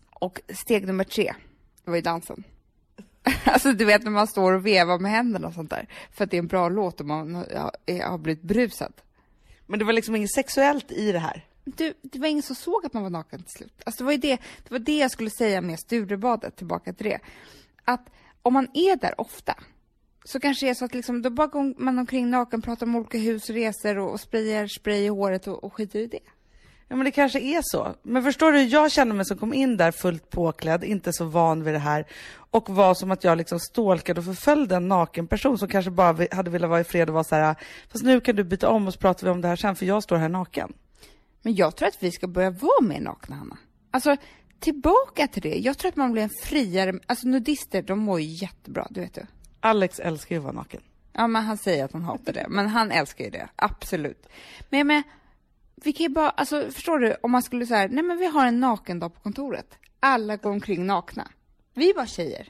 Och 0.10 0.42
steg 0.50 0.88
nummer 0.88 1.04
tre, 1.04 1.34
det 1.84 1.90
var 1.92 1.96
ju 1.96 2.02
dansen. 2.02 2.44
Alltså 3.44 3.74
du 3.74 3.86
vet 3.86 4.04
när 4.04 4.12
man 4.12 4.28
står 4.28 4.54
och 4.54 4.66
vevar 4.66 5.00
med 5.00 5.12
händerna 5.12 5.48
och 5.48 5.54
sånt 5.54 5.70
där, 5.70 5.88
för 6.12 6.24
att 6.24 6.32
det 6.32 6.38
är 6.38 6.40
en 6.40 6.48
bra 6.48 6.70
låt 6.70 7.00
och 7.00 7.06
man 7.06 7.36
har, 7.36 8.18
blivit 8.18 8.44
brusad. 8.44 8.94
Men 9.66 9.80
det 9.80 9.86
var 9.86 9.94
liksom 9.94 10.16
inget 10.16 10.34
sexuellt 10.34 10.92
i 10.92 11.12
det 11.12 11.20
här? 11.20 11.46
Du, 11.64 11.94
det 12.02 12.20
var 12.20 12.28
ingen 12.28 12.44
som 12.44 12.56
såg 12.56 12.86
att 12.86 12.94
man 12.94 13.04
var 13.04 13.10
naken 13.10 13.44
till 13.44 13.54
slut. 13.54 13.82
Alltså 13.86 14.04
det 14.04 14.06
var 14.06 14.12
ju 14.12 14.18
det, 14.18 14.36
det 14.36 14.72
var 14.72 14.80
det 14.80 14.98
jag 14.98 15.12
skulle 15.12 15.30
säga 15.30 15.62
med 15.62 15.80
Sturebadet, 15.80 16.56
tillbaka 16.56 16.94
till 16.94 17.06
det. 17.06 17.20
Att 17.86 18.10
om 18.42 18.54
man 18.54 18.68
är 18.74 18.96
där 18.96 19.22
ofta, 19.22 19.56
så 20.28 20.40
kanske 20.40 20.66
det 20.66 20.70
är 20.70 20.74
så 20.74 20.86
att 20.86 20.94
liksom, 20.94 21.22
då 21.22 21.30
bara 21.30 21.48
går 21.48 21.82
man 21.82 22.00
omkring 22.00 22.30
naken, 22.30 22.62
pratar 22.62 22.86
om 22.86 22.96
olika 22.96 23.18
hus, 23.18 23.50
resor 23.50 23.98
och, 23.98 24.12
och 24.12 24.20
sprayar 24.20 24.68
spray 24.68 25.06
i 25.06 25.08
håret 25.08 25.48
och, 25.48 25.64
och 25.64 25.74
skiter 25.74 26.00
i 26.00 26.08
det. 26.08 26.20
Ja 26.88 26.96
men 26.96 27.06
det 27.06 27.12
kanske 27.12 27.40
är 27.40 27.62
så. 27.64 27.96
Men 28.04 28.24
förstår 28.24 28.52
du, 28.52 28.64
jag 28.64 28.92
känner 28.92 29.16
mig 29.16 29.26
som 29.26 29.38
kom 29.38 29.54
in 29.54 29.78
där 29.78 29.92
fullt 29.92 30.30
påklädd, 30.30 30.84
inte 30.84 31.14
så 31.14 31.26
van 31.26 31.64
vid 31.64 31.74
det 31.74 31.80
här 31.80 32.06
och 32.52 32.70
var 32.70 32.94
som 32.94 33.12
att 33.12 33.24
jag 33.24 33.38
liksom 33.38 33.60
stalkade 33.60 34.20
och 34.20 34.26
förföljde 34.26 34.76
en 34.76 34.88
naken 34.88 35.28
person 35.28 35.58
som 35.58 35.68
kanske 35.68 35.92
bara 35.92 36.28
hade 36.32 36.50
velat 36.50 36.70
vara 36.70 36.80
i 36.80 36.84
fred 36.84 37.10
och 37.10 37.14
vara 37.14 37.24
så 37.24 37.36
här, 37.36 37.56
fast 37.92 38.04
nu 38.04 38.20
kan 38.20 38.36
du 38.36 38.44
byta 38.44 38.70
om 38.70 38.88
och 38.88 38.94
så 38.94 39.00
pratar 39.00 39.28
vi 39.28 39.32
om 39.32 39.42
det 39.42 39.48
här 39.48 39.56
sen 39.56 39.76
för 39.76 39.86
jag 39.86 40.04
står 40.04 40.18
här 40.18 40.30
naken. 40.30 40.74
Men 41.42 41.56
jag 41.56 41.76
tror 41.76 41.88
att 41.88 42.04
vi 42.04 42.12
ska 42.12 42.28
börja 42.28 42.50
vara 42.50 42.82
mer 42.82 43.02
nakna, 43.02 43.36
Hanna. 43.36 43.58
Alltså, 43.92 44.18
tillbaka 44.60 45.28
till 45.28 45.42
det. 45.42 45.56
Jag 45.56 45.78
tror 45.78 45.90
att 45.90 45.96
man 45.96 46.12
blir 46.12 46.24
en 46.24 46.30
friare, 46.44 47.00
alltså 47.06 47.28
nudister, 47.28 47.82
de 47.82 48.00
mår 48.00 48.20
ju 48.20 48.28
jättebra, 48.28 48.88
du 48.90 49.02
vet 49.02 49.14
du. 49.14 49.26
Alex 49.60 50.00
älskar 50.00 50.36
ju 50.36 50.40
att 50.40 50.44
vara 50.44 50.54
naken. 50.54 50.82
Ja, 51.14 51.28
men 51.28 51.44
han 51.44 51.58
säger 51.58 51.86
att 51.86 51.94
han 51.94 52.04
hatar 52.04 52.34
det, 52.34 52.46
men 52.50 52.68
han 52.68 52.92
älskar 52.92 53.24
ju 53.24 53.30
det, 53.30 53.50
absolut. 53.56 54.30
Men 54.70 54.88
menar, 54.88 55.04
vi 55.76 55.94
kan 55.94 56.04
ju 56.04 56.10
bara, 56.10 56.30
alltså 56.30 56.72
förstår 56.72 57.00
du, 57.00 57.16
om 57.22 57.32
man 57.32 57.44
skulle 57.44 57.66
säga, 57.66 57.88
nej 57.92 58.04
men 58.04 58.18
vi 58.18 58.26
har 58.26 58.46
en 58.46 58.60
nakendag 58.60 59.10
på 59.10 59.20
kontoret. 59.20 59.78
Alla 60.00 60.36
går 60.36 60.52
omkring 60.52 60.86
nakna. 60.86 61.28
Vi 61.74 61.90
är 61.90 61.94
bara 61.94 62.08
tjejer. 62.08 62.50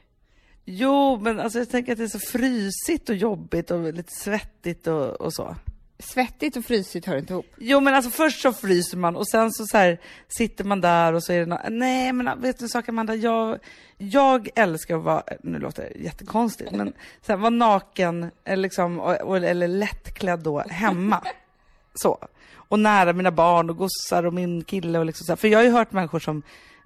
Jo, 0.65 1.19
men 1.21 1.39
alltså 1.39 1.59
jag 1.59 1.69
tänker 1.69 1.91
att 1.91 1.97
det 1.97 2.03
är 2.03 2.07
så 2.07 2.19
frysigt 2.19 3.09
och 3.09 3.15
jobbigt 3.15 3.71
och 3.71 3.93
lite 3.93 4.13
svettigt 4.13 4.87
och, 4.87 5.21
och 5.21 5.33
så. 5.33 5.55
Svettigt 5.99 6.57
och 6.57 6.65
frysigt 6.65 7.05
hör 7.05 7.17
inte 7.17 7.33
ihop. 7.33 7.45
Jo 7.57 7.79
men 7.79 7.93
alltså 7.93 8.11
först 8.11 8.41
så 8.41 8.53
fryser 8.53 8.97
man 8.97 9.15
och 9.15 9.27
sen 9.27 9.51
så, 9.51 9.65
så 9.65 9.77
här, 9.77 10.01
sitter 10.27 10.63
man 10.63 10.81
där 10.81 11.13
och 11.13 11.23
så 11.23 11.33
är 11.33 11.39
det 11.39 11.45
no 11.45 11.57
Nej 11.69 12.13
men 12.13 12.41
vet 12.41 12.59
du 12.59 12.65
en 12.65 12.69
sak 12.69 12.89
Amanda, 12.89 13.15
jag, 13.15 13.59
jag 13.97 14.49
älskar 14.55 14.97
att 14.97 15.03
vara, 15.03 15.23
nu 15.43 15.59
låter 15.59 15.83
det 15.83 15.99
jättekonstigt, 15.99 16.71
men 16.71 16.93
så 17.21 17.31
här, 17.31 17.37
vara 17.37 17.49
naken 17.49 18.31
eller, 18.45 18.63
liksom, 18.63 18.99
eller 19.43 19.67
lättklädd 19.67 20.39
då 20.39 20.59
hemma. 20.59 21.21
Så. 21.93 22.17
Och 22.53 22.79
nära 22.79 23.13
mina 23.13 23.31
barn 23.31 23.69
och 23.69 23.77
gossar 23.77 24.25
och 24.25 24.33
min 24.33 24.63
kille 24.63 24.99
och 24.99 25.05
liksom 25.05 25.25
så 25.25 25.31
här. 25.31 25.37
För 25.37 25.47
jag 25.47 25.59
har 25.59 25.63
ju 25.63 25.71
hört 25.71 25.91
människor 25.91 26.19
som 26.19 26.43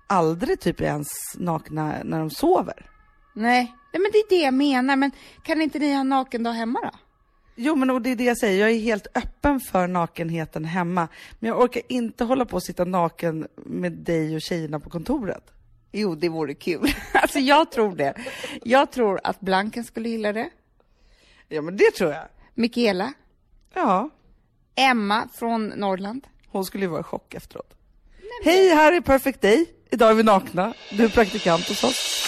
aldrig 0.07 0.59
typ 0.59 0.81
är 0.81 0.85
ens 0.85 1.09
nakna 1.35 1.95
när 2.03 2.19
de 2.19 2.29
sover. 2.29 2.85
Nej, 3.33 3.75
Nej 3.93 4.01
men 4.01 4.11
det 4.11 4.17
är 4.17 4.29
det 4.29 4.45
jag 4.45 4.53
menar. 4.53 4.95
Men 4.95 5.11
kan 5.43 5.61
inte 5.61 5.79
ni 5.79 5.93
ha 5.93 6.03
nakendag 6.03 6.51
hemma 6.51 6.79
då? 6.83 6.91
Jo, 7.55 7.75
men 7.75 7.89
och 7.89 8.01
det 8.01 8.09
är 8.11 8.15
det 8.15 8.23
jag 8.23 8.37
säger. 8.37 8.59
Jag 8.59 8.71
är 8.71 8.79
helt 8.79 9.07
öppen 9.15 9.59
för 9.59 9.87
nakenheten 9.87 10.65
hemma. 10.65 11.07
Men 11.39 11.47
jag 11.47 11.59
orkar 11.59 11.81
inte 11.89 12.23
hålla 12.23 12.45
på 12.45 12.55
och 12.55 12.63
sitta 12.63 12.85
naken 12.85 13.47
med 13.55 13.91
dig 13.91 14.35
och 14.35 14.41
tjejerna 14.41 14.79
på 14.79 14.89
kontoret. 14.89 15.43
Jo, 15.91 16.15
det 16.15 16.29
vore 16.29 16.53
kul. 16.53 16.93
alltså, 17.13 17.39
jag 17.39 17.71
tror 17.71 17.95
det. 17.95 18.13
Jag 18.63 18.91
tror 18.91 19.19
att 19.23 19.39
Blanken 19.39 19.83
skulle 19.83 20.09
gilla 20.09 20.33
det. 20.33 20.49
Ja, 21.47 21.61
men 21.61 21.77
det 21.77 21.91
tror 21.91 22.11
jag. 22.11 22.23
Mikaela. 22.53 23.13
Ja. 23.73 24.09
Emma 24.75 25.27
från 25.33 25.67
Norrland. 25.67 26.27
Hon 26.47 26.65
skulle 26.65 26.83
ju 26.83 26.89
vara 26.89 27.01
i 27.01 27.03
chock 27.03 27.33
efteråt. 27.33 27.73
Nej, 28.19 28.55
Hej, 28.55 28.69
här 28.69 28.93
är 28.93 29.01
Perfect 29.01 29.41
Day. 29.41 29.65
Idag 29.89 30.09
är 30.09 30.13
vi 30.13 30.23
nakna. 30.23 30.73
Du 30.91 31.03
är 31.03 31.09
praktikant 31.09 31.67
hos 31.67 31.83
oss. 31.83 32.21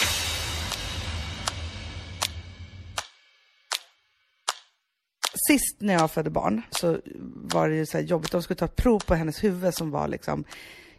Sist 5.48 5.76
när 5.78 5.94
jag 5.94 6.10
födde 6.10 6.30
barn 6.30 6.62
så 6.70 6.98
var 7.34 7.68
det 7.68 7.74
ju 7.74 7.86
så 7.86 7.98
jobbigt. 7.98 8.32
De 8.32 8.42
skulle 8.42 8.58
ta 8.58 8.64
ett 8.64 8.76
prov 8.76 8.98
på 9.06 9.14
hennes 9.14 9.44
huvud 9.44 9.74
som 9.74 9.90
var 9.90 10.08
liksom 10.08 10.44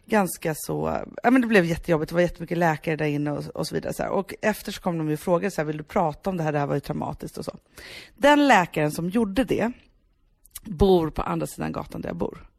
ganska 0.06 0.54
så, 0.56 1.04
ja 1.22 1.30
men 1.30 1.40
det 1.40 1.46
blev 1.46 1.64
jättejobbigt, 1.64 2.08
det 2.08 2.14
var 2.14 2.22
jättemycket 2.22 2.58
läkare 2.58 2.96
där 2.96 3.06
inne 3.06 3.30
och, 3.30 3.44
och 3.46 3.66
så 3.66 3.74
vidare. 3.74 3.94
Så 3.94 4.02
här. 4.02 4.10
Och 4.10 4.34
efter 4.42 4.72
så 4.72 4.80
kom 4.80 4.98
de 4.98 5.08
ju 5.08 5.14
och 5.14 5.20
frågade 5.20 5.50
så 5.50 5.60
här, 5.60 5.66
vill 5.66 5.76
du 5.76 5.84
prata 5.84 6.30
om 6.30 6.36
det 6.36 6.42
här, 6.42 6.52
det 6.52 6.58
här 6.58 6.66
var 6.66 6.74
ju 6.74 6.80
traumatiskt 6.80 7.38
och 7.38 7.44
så. 7.44 7.56
Den 8.16 8.48
läkaren 8.48 8.92
som 8.92 9.10
gjorde 9.10 9.44
det 9.44 9.72
bor 10.64 11.10
på 11.10 11.22
andra 11.22 11.46
sidan 11.46 11.72
gatan 11.72 12.00
där 12.00 12.08
jag 12.08 12.16
bor. 12.16 12.50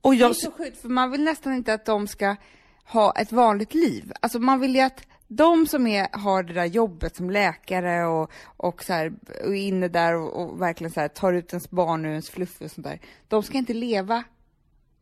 Och 0.00 0.14
jag... 0.14 0.30
Det 0.30 0.32
är 0.32 0.34
så 0.34 0.50
sjukt, 0.50 0.80
för 0.80 0.88
man 0.88 1.10
vill 1.10 1.24
nästan 1.24 1.52
inte 1.52 1.74
att 1.74 1.86
de 1.86 2.08
ska 2.08 2.36
ha 2.84 3.12
ett 3.12 3.32
vanligt 3.32 3.74
liv. 3.74 4.12
Alltså 4.20 4.38
man 4.38 4.60
vill 4.60 4.74
ju 4.74 4.80
att 4.80 5.06
de 5.28 5.66
som 5.66 5.86
är, 5.86 6.08
har 6.12 6.42
det 6.42 6.52
där 6.52 6.64
jobbet 6.64 7.16
som 7.16 7.30
läkare 7.30 8.06
och, 8.06 8.30
och, 8.56 8.84
så 8.84 8.92
här, 8.92 9.12
och 9.44 9.56
är 9.56 9.60
inne 9.60 9.88
där 9.88 10.14
och, 10.14 10.42
och 10.42 10.60
verkligen 10.60 10.92
så 10.92 11.00
här, 11.00 11.08
tar 11.08 11.32
ut 11.32 11.52
ens 11.52 11.70
barn 11.70 12.04
ur 12.04 12.10
ens 12.10 12.30
fluff 12.30 12.60
och 12.60 12.70
sånt 12.70 12.86
där, 12.86 13.00
de 13.28 13.42
ska 13.42 13.58
inte 13.58 13.74
leva 13.74 14.24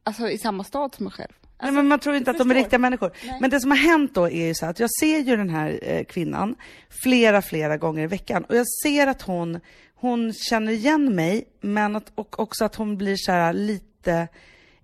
alltså, 0.03 0.31
i 0.31 0.39
samma 0.39 0.65
stad 0.65 0.95
som 0.95 1.07
en 1.07 1.13
själv. 1.13 1.33
Alltså, 1.33 1.65
Nej, 1.65 1.73
men 1.73 1.89
man 1.89 1.99
tror 1.99 2.17
inte 2.17 2.31
att 2.31 2.39
de 2.39 2.51
är 2.51 2.55
riktiga 2.55 2.79
människor. 2.79 3.13
Nej. 3.25 3.39
Men 3.41 3.51
det 3.51 3.61
som 3.61 3.71
har 3.71 3.79
hänt 3.79 4.15
då 4.15 4.29
är 4.29 4.47
ju 4.47 4.55
så 4.55 4.67
att 4.67 4.81
jag 4.81 4.91
ser 5.01 5.19
ju 5.19 5.37
den 5.37 5.51
här 5.51 5.79
eh, 5.83 6.05
kvinnan 6.05 6.57
flera, 7.03 7.43
flera 7.43 7.77
gånger 7.77 8.03
i 8.03 8.07
veckan 8.07 8.45
och 8.45 8.57
jag 8.57 8.67
ser 8.83 9.07
att 9.07 9.23
hon, 9.23 9.61
hon 9.95 10.33
känner 10.33 10.73
igen 10.73 11.15
mig, 11.15 11.45
men 11.61 11.97
att, 11.97 12.13
och 12.15 12.41
också 12.41 12.65
att 12.65 12.75
hon 12.75 12.97
blir 12.97 13.17
så 13.17 13.33
här 13.33 13.53
lite 13.53 14.29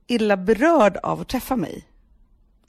illa 0.06 0.36
berörd 0.36 0.96
av 0.96 1.20
att 1.20 1.28
träffa 1.28 1.56
mig. 1.56 1.88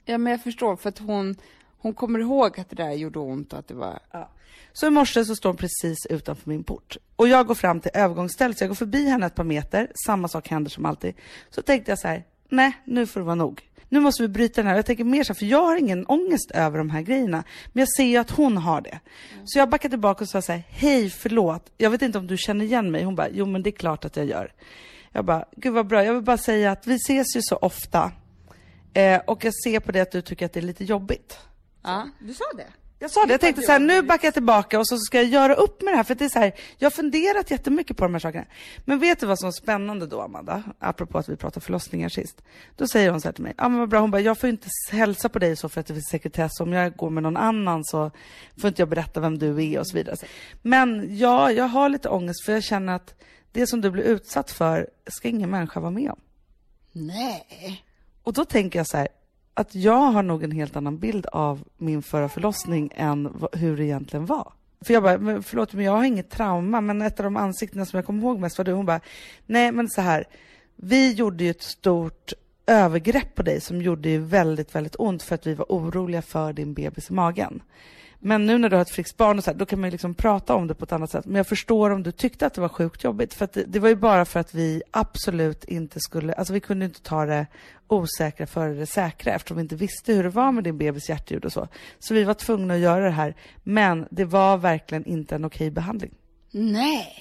Ja, 0.04 0.18
men 0.18 0.30
jag 0.30 0.42
förstår, 0.42 0.76
för 0.76 0.88
att 0.88 0.98
hon, 0.98 1.36
hon 1.84 1.94
kommer 1.94 2.18
ihåg 2.18 2.60
att 2.60 2.70
det 2.70 2.76
där 2.76 2.92
gjorde 2.92 3.18
ont 3.18 3.52
och 3.52 3.58
att 3.58 3.68
det 3.68 3.74
var... 3.74 3.98
Ja. 4.10 4.30
Så 4.72 4.86
i 4.86 4.90
morse 4.90 5.24
så 5.24 5.36
står 5.36 5.48
hon 5.48 5.56
precis 5.56 6.06
utanför 6.10 6.50
min 6.50 6.64
port. 6.64 6.96
Och 7.16 7.28
jag 7.28 7.46
går 7.46 7.54
fram 7.54 7.80
till 7.80 7.90
övergångsstället, 7.94 8.58
så 8.58 8.64
jag 8.64 8.68
går 8.68 8.74
förbi 8.74 9.08
henne 9.08 9.26
ett 9.26 9.34
par 9.34 9.44
meter. 9.44 9.88
Samma 10.06 10.28
sak 10.28 10.48
händer 10.48 10.70
som 10.70 10.86
alltid. 10.86 11.14
Så 11.50 11.62
tänkte 11.62 11.90
jag 11.90 11.98
så 11.98 12.08
här, 12.08 12.24
nej, 12.48 12.72
nu 12.84 13.06
får 13.06 13.20
det 13.20 13.26
vara 13.26 13.34
nog. 13.34 13.62
Nu 13.88 14.00
måste 14.00 14.22
vi 14.22 14.28
bryta 14.28 14.62
den 14.62 14.68
här. 14.68 14.76
Jag 14.76 14.86
tänker 14.86 15.04
mer 15.04 15.24
så 15.24 15.32
här, 15.32 15.38
för 15.38 15.46
jag 15.46 15.62
har 15.62 15.76
ingen 15.76 16.06
ångest 16.06 16.50
över 16.50 16.78
de 16.78 16.90
här 16.90 17.02
grejerna. 17.02 17.44
Men 17.72 17.80
jag 17.80 17.88
ser 17.96 18.04
ju 18.04 18.16
att 18.16 18.30
hon 18.30 18.56
har 18.56 18.80
det. 18.80 19.00
Mm. 19.34 19.46
Så 19.46 19.58
jag 19.58 19.68
backar 19.68 19.88
tillbaka 19.88 20.24
och 20.24 20.28
sa 20.28 20.42
så 20.42 20.52
här, 20.52 20.62
hej, 20.68 21.10
förlåt. 21.10 21.72
Jag 21.76 21.90
vet 21.90 22.02
inte 22.02 22.18
om 22.18 22.26
du 22.26 22.36
känner 22.36 22.64
igen 22.64 22.90
mig. 22.90 23.04
Hon 23.04 23.14
bara, 23.14 23.28
jo 23.32 23.46
men 23.46 23.62
det 23.62 23.70
är 23.70 23.78
klart 23.78 24.04
att 24.04 24.16
jag 24.16 24.26
gör. 24.26 24.52
Jag 25.12 25.24
bara, 25.24 25.44
gud 25.56 25.72
vad 25.72 25.86
bra. 25.86 26.04
Jag 26.04 26.14
vill 26.14 26.22
bara 26.22 26.38
säga 26.38 26.72
att 26.72 26.86
vi 26.86 26.94
ses 26.94 27.36
ju 27.36 27.42
så 27.42 27.56
ofta. 27.56 28.12
Eh, 28.94 29.20
och 29.26 29.44
jag 29.44 29.54
ser 29.64 29.80
på 29.80 29.92
det 29.92 30.00
att 30.00 30.12
du 30.12 30.22
tycker 30.22 30.46
att 30.46 30.52
det 30.52 30.60
är 30.60 30.62
lite 30.62 30.84
jobbigt. 30.84 31.38
Ja, 31.84 32.08
du 32.18 32.34
sa 32.34 32.44
det. 32.56 32.66
Jag 32.98 33.10
sa 33.10 33.26
det, 33.26 33.32
jag 33.32 33.40
tänkte 33.40 33.62
så 33.62 33.72
här, 33.72 33.78
nu 33.78 34.02
backar 34.02 34.26
jag 34.26 34.34
tillbaka 34.34 34.78
och 34.78 34.88
så 34.88 34.98
ska 34.98 35.22
jag 35.22 35.30
göra 35.30 35.54
upp 35.54 35.82
med 35.82 35.92
det 35.92 35.96
här, 35.96 36.04
för 36.04 36.14
det 36.14 36.24
är 36.24 36.28
så 36.28 36.38
här, 36.38 36.52
jag 36.78 36.86
har 36.86 36.90
funderat 36.90 37.50
jättemycket 37.50 37.96
på 37.96 38.04
de 38.04 38.14
här 38.14 38.20
sakerna. 38.20 38.44
Men 38.84 38.98
vet 38.98 39.20
du 39.20 39.26
vad 39.26 39.38
som 39.38 39.48
är 39.48 39.52
spännande 39.52 40.06
då, 40.06 40.20
Amanda? 40.20 40.62
Apropå 40.78 41.18
att 41.18 41.28
vi 41.28 41.36
pratade 41.36 41.64
förlossningar 41.64 42.08
sist. 42.08 42.42
Då 42.76 42.86
säger 42.86 43.10
hon 43.10 43.20
så 43.20 43.28
här 43.28 43.32
till 43.32 43.44
mig, 43.44 43.54
ja 43.58 43.68
men 43.68 43.78
vad 43.78 43.88
bra, 43.88 44.00
hon 44.00 44.10
bara, 44.10 44.20
jag 44.20 44.38
får 44.38 44.48
inte 44.50 44.68
hälsa 44.90 45.28
på 45.28 45.38
dig 45.38 45.56
så 45.56 45.68
för 45.68 45.80
att 45.80 45.86
det 45.86 45.94
finns 45.94 46.08
sekretess, 46.10 46.60
om 46.60 46.72
jag 46.72 46.96
går 46.96 47.10
med 47.10 47.22
någon 47.22 47.36
annan 47.36 47.84
så 47.84 48.10
får 48.60 48.68
inte 48.68 48.82
jag 48.82 48.88
berätta 48.88 49.20
vem 49.20 49.38
du 49.38 49.72
är 49.72 49.78
och 49.78 49.86
så 49.86 49.96
vidare. 49.96 50.16
Men 50.62 51.18
ja, 51.18 51.50
jag 51.50 51.64
har 51.64 51.88
lite 51.88 52.08
ångest 52.08 52.44
för 52.44 52.52
jag 52.52 52.64
känner 52.64 52.92
att 52.92 53.14
det 53.52 53.66
som 53.66 53.80
du 53.80 53.90
blir 53.90 54.04
utsatt 54.04 54.50
för 54.50 54.88
ska 55.06 55.28
ingen 55.28 55.50
människa 55.50 55.80
vara 55.80 55.90
med 55.90 56.10
om. 56.10 56.20
Nej. 56.92 57.84
Och 58.22 58.32
då 58.32 58.44
tänker 58.44 58.78
jag 58.78 58.86
så 58.86 58.96
här, 58.96 59.08
att 59.54 59.74
jag 59.74 60.10
har 60.10 60.22
nog 60.22 60.44
en 60.44 60.50
helt 60.50 60.76
annan 60.76 60.98
bild 60.98 61.26
av 61.26 61.64
min 61.78 62.02
förra 62.02 62.28
förlossning 62.28 62.90
än 62.94 63.44
hur 63.52 63.76
det 63.76 63.84
egentligen 63.84 64.26
var. 64.26 64.52
För 64.80 64.94
jag 64.94 65.02
bara, 65.02 65.18
men 65.18 65.42
förlåt 65.42 65.72
men 65.72 65.84
jag 65.84 65.92
har 65.92 66.04
inget 66.04 66.30
trauma, 66.30 66.80
men 66.80 67.02
ett 67.02 67.20
av 67.20 67.24
de 67.24 67.36
ansiktena 67.36 67.86
som 67.86 67.96
jag 67.96 68.06
kommer 68.06 68.22
ihåg 68.22 68.38
mest 68.38 68.58
var 68.58 68.64
du. 68.64 68.72
Hon 68.72 68.86
bara, 68.86 69.00
nej 69.46 69.72
men 69.72 69.88
så 69.88 70.00
här, 70.00 70.24
vi 70.76 71.12
gjorde 71.12 71.44
ju 71.44 71.50
ett 71.50 71.62
stort 71.62 72.32
övergrepp 72.66 73.34
på 73.34 73.42
dig 73.42 73.60
som 73.60 73.82
gjorde 73.82 74.08
ju 74.08 74.18
väldigt, 74.18 74.74
väldigt 74.74 74.96
ont 74.98 75.22
för 75.22 75.34
att 75.34 75.46
vi 75.46 75.54
var 75.54 75.66
oroliga 75.68 76.22
för 76.22 76.52
din 76.52 76.74
bebis 76.74 77.10
i 77.10 77.12
magen. 77.12 77.62
Men 78.26 78.46
nu 78.46 78.58
när 78.58 78.68
du 78.68 78.76
har 78.76 78.82
ett 78.82 78.90
friskt 78.90 79.16
barn 79.16 79.38
och 79.38 79.44
så 79.44 79.50
här, 79.50 79.58
då 79.58 79.66
kan 79.66 79.80
man 79.80 79.86
ju 79.86 79.90
liksom 79.90 80.14
prata 80.14 80.54
om 80.54 80.66
det 80.66 80.74
på 80.74 80.84
ett 80.84 80.92
annat 80.92 81.10
sätt. 81.10 81.26
Men 81.26 81.36
jag 81.36 81.46
förstår 81.46 81.90
om 81.90 82.02
du 82.02 82.12
tyckte 82.12 82.46
att 82.46 82.54
det 82.54 82.60
var 82.60 82.68
sjukt 82.68 83.04
jobbigt. 83.04 83.34
För 83.34 83.48
det, 83.52 83.64
det, 83.64 83.78
var 83.78 83.88
ju 83.88 83.96
bara 83.96 84.24
för 84.24 84.40
att 84.40 84.54
vi 84.54 84.82
absolut 84.90 85.64
inte 85.64 86.00
skulle, 86.00 86.32
alltså 86.32 86.52
vi 86.52 86.60
kunde 86.60 86.84
inte 86.84 87.02
ta 87.02 87.26
det 87.26 87.46
osäkra 87.88 88.46
före 88.46 88.74
det 88.74 88.86
säkra 88.86 89.32
eftersom 89.32 89.56
vi 89.56 89.62
inte 89.62 89.76
visste 89.76 90.12
hur 90.12 90.22
det 90.22 90.28
var 90.28 90.52
med 90.52 90.64
din 90.64 90.78
bebis 90.78 91.08
hjärtljud 91.08 91.44
och 91.44 91.52
så. 91.52 91.68
Så 91.98 92.14
vi 92.14 92.24
var 92.24 92.34
tvungna 92.34 92.74
att 92.74 92.80
göra 92.80 93.04
det 93.04 93.10
här. 93.10 93.34
Men 93.62 94.06
det 94.10 94.24
var 94.24 94.56
verkligen 94.56 95.04
inte 95.04 95.34
en 95.34 95.44
okej 95.44 95.70
behandling. 95.70 96.14
Nej. 96.50 97.14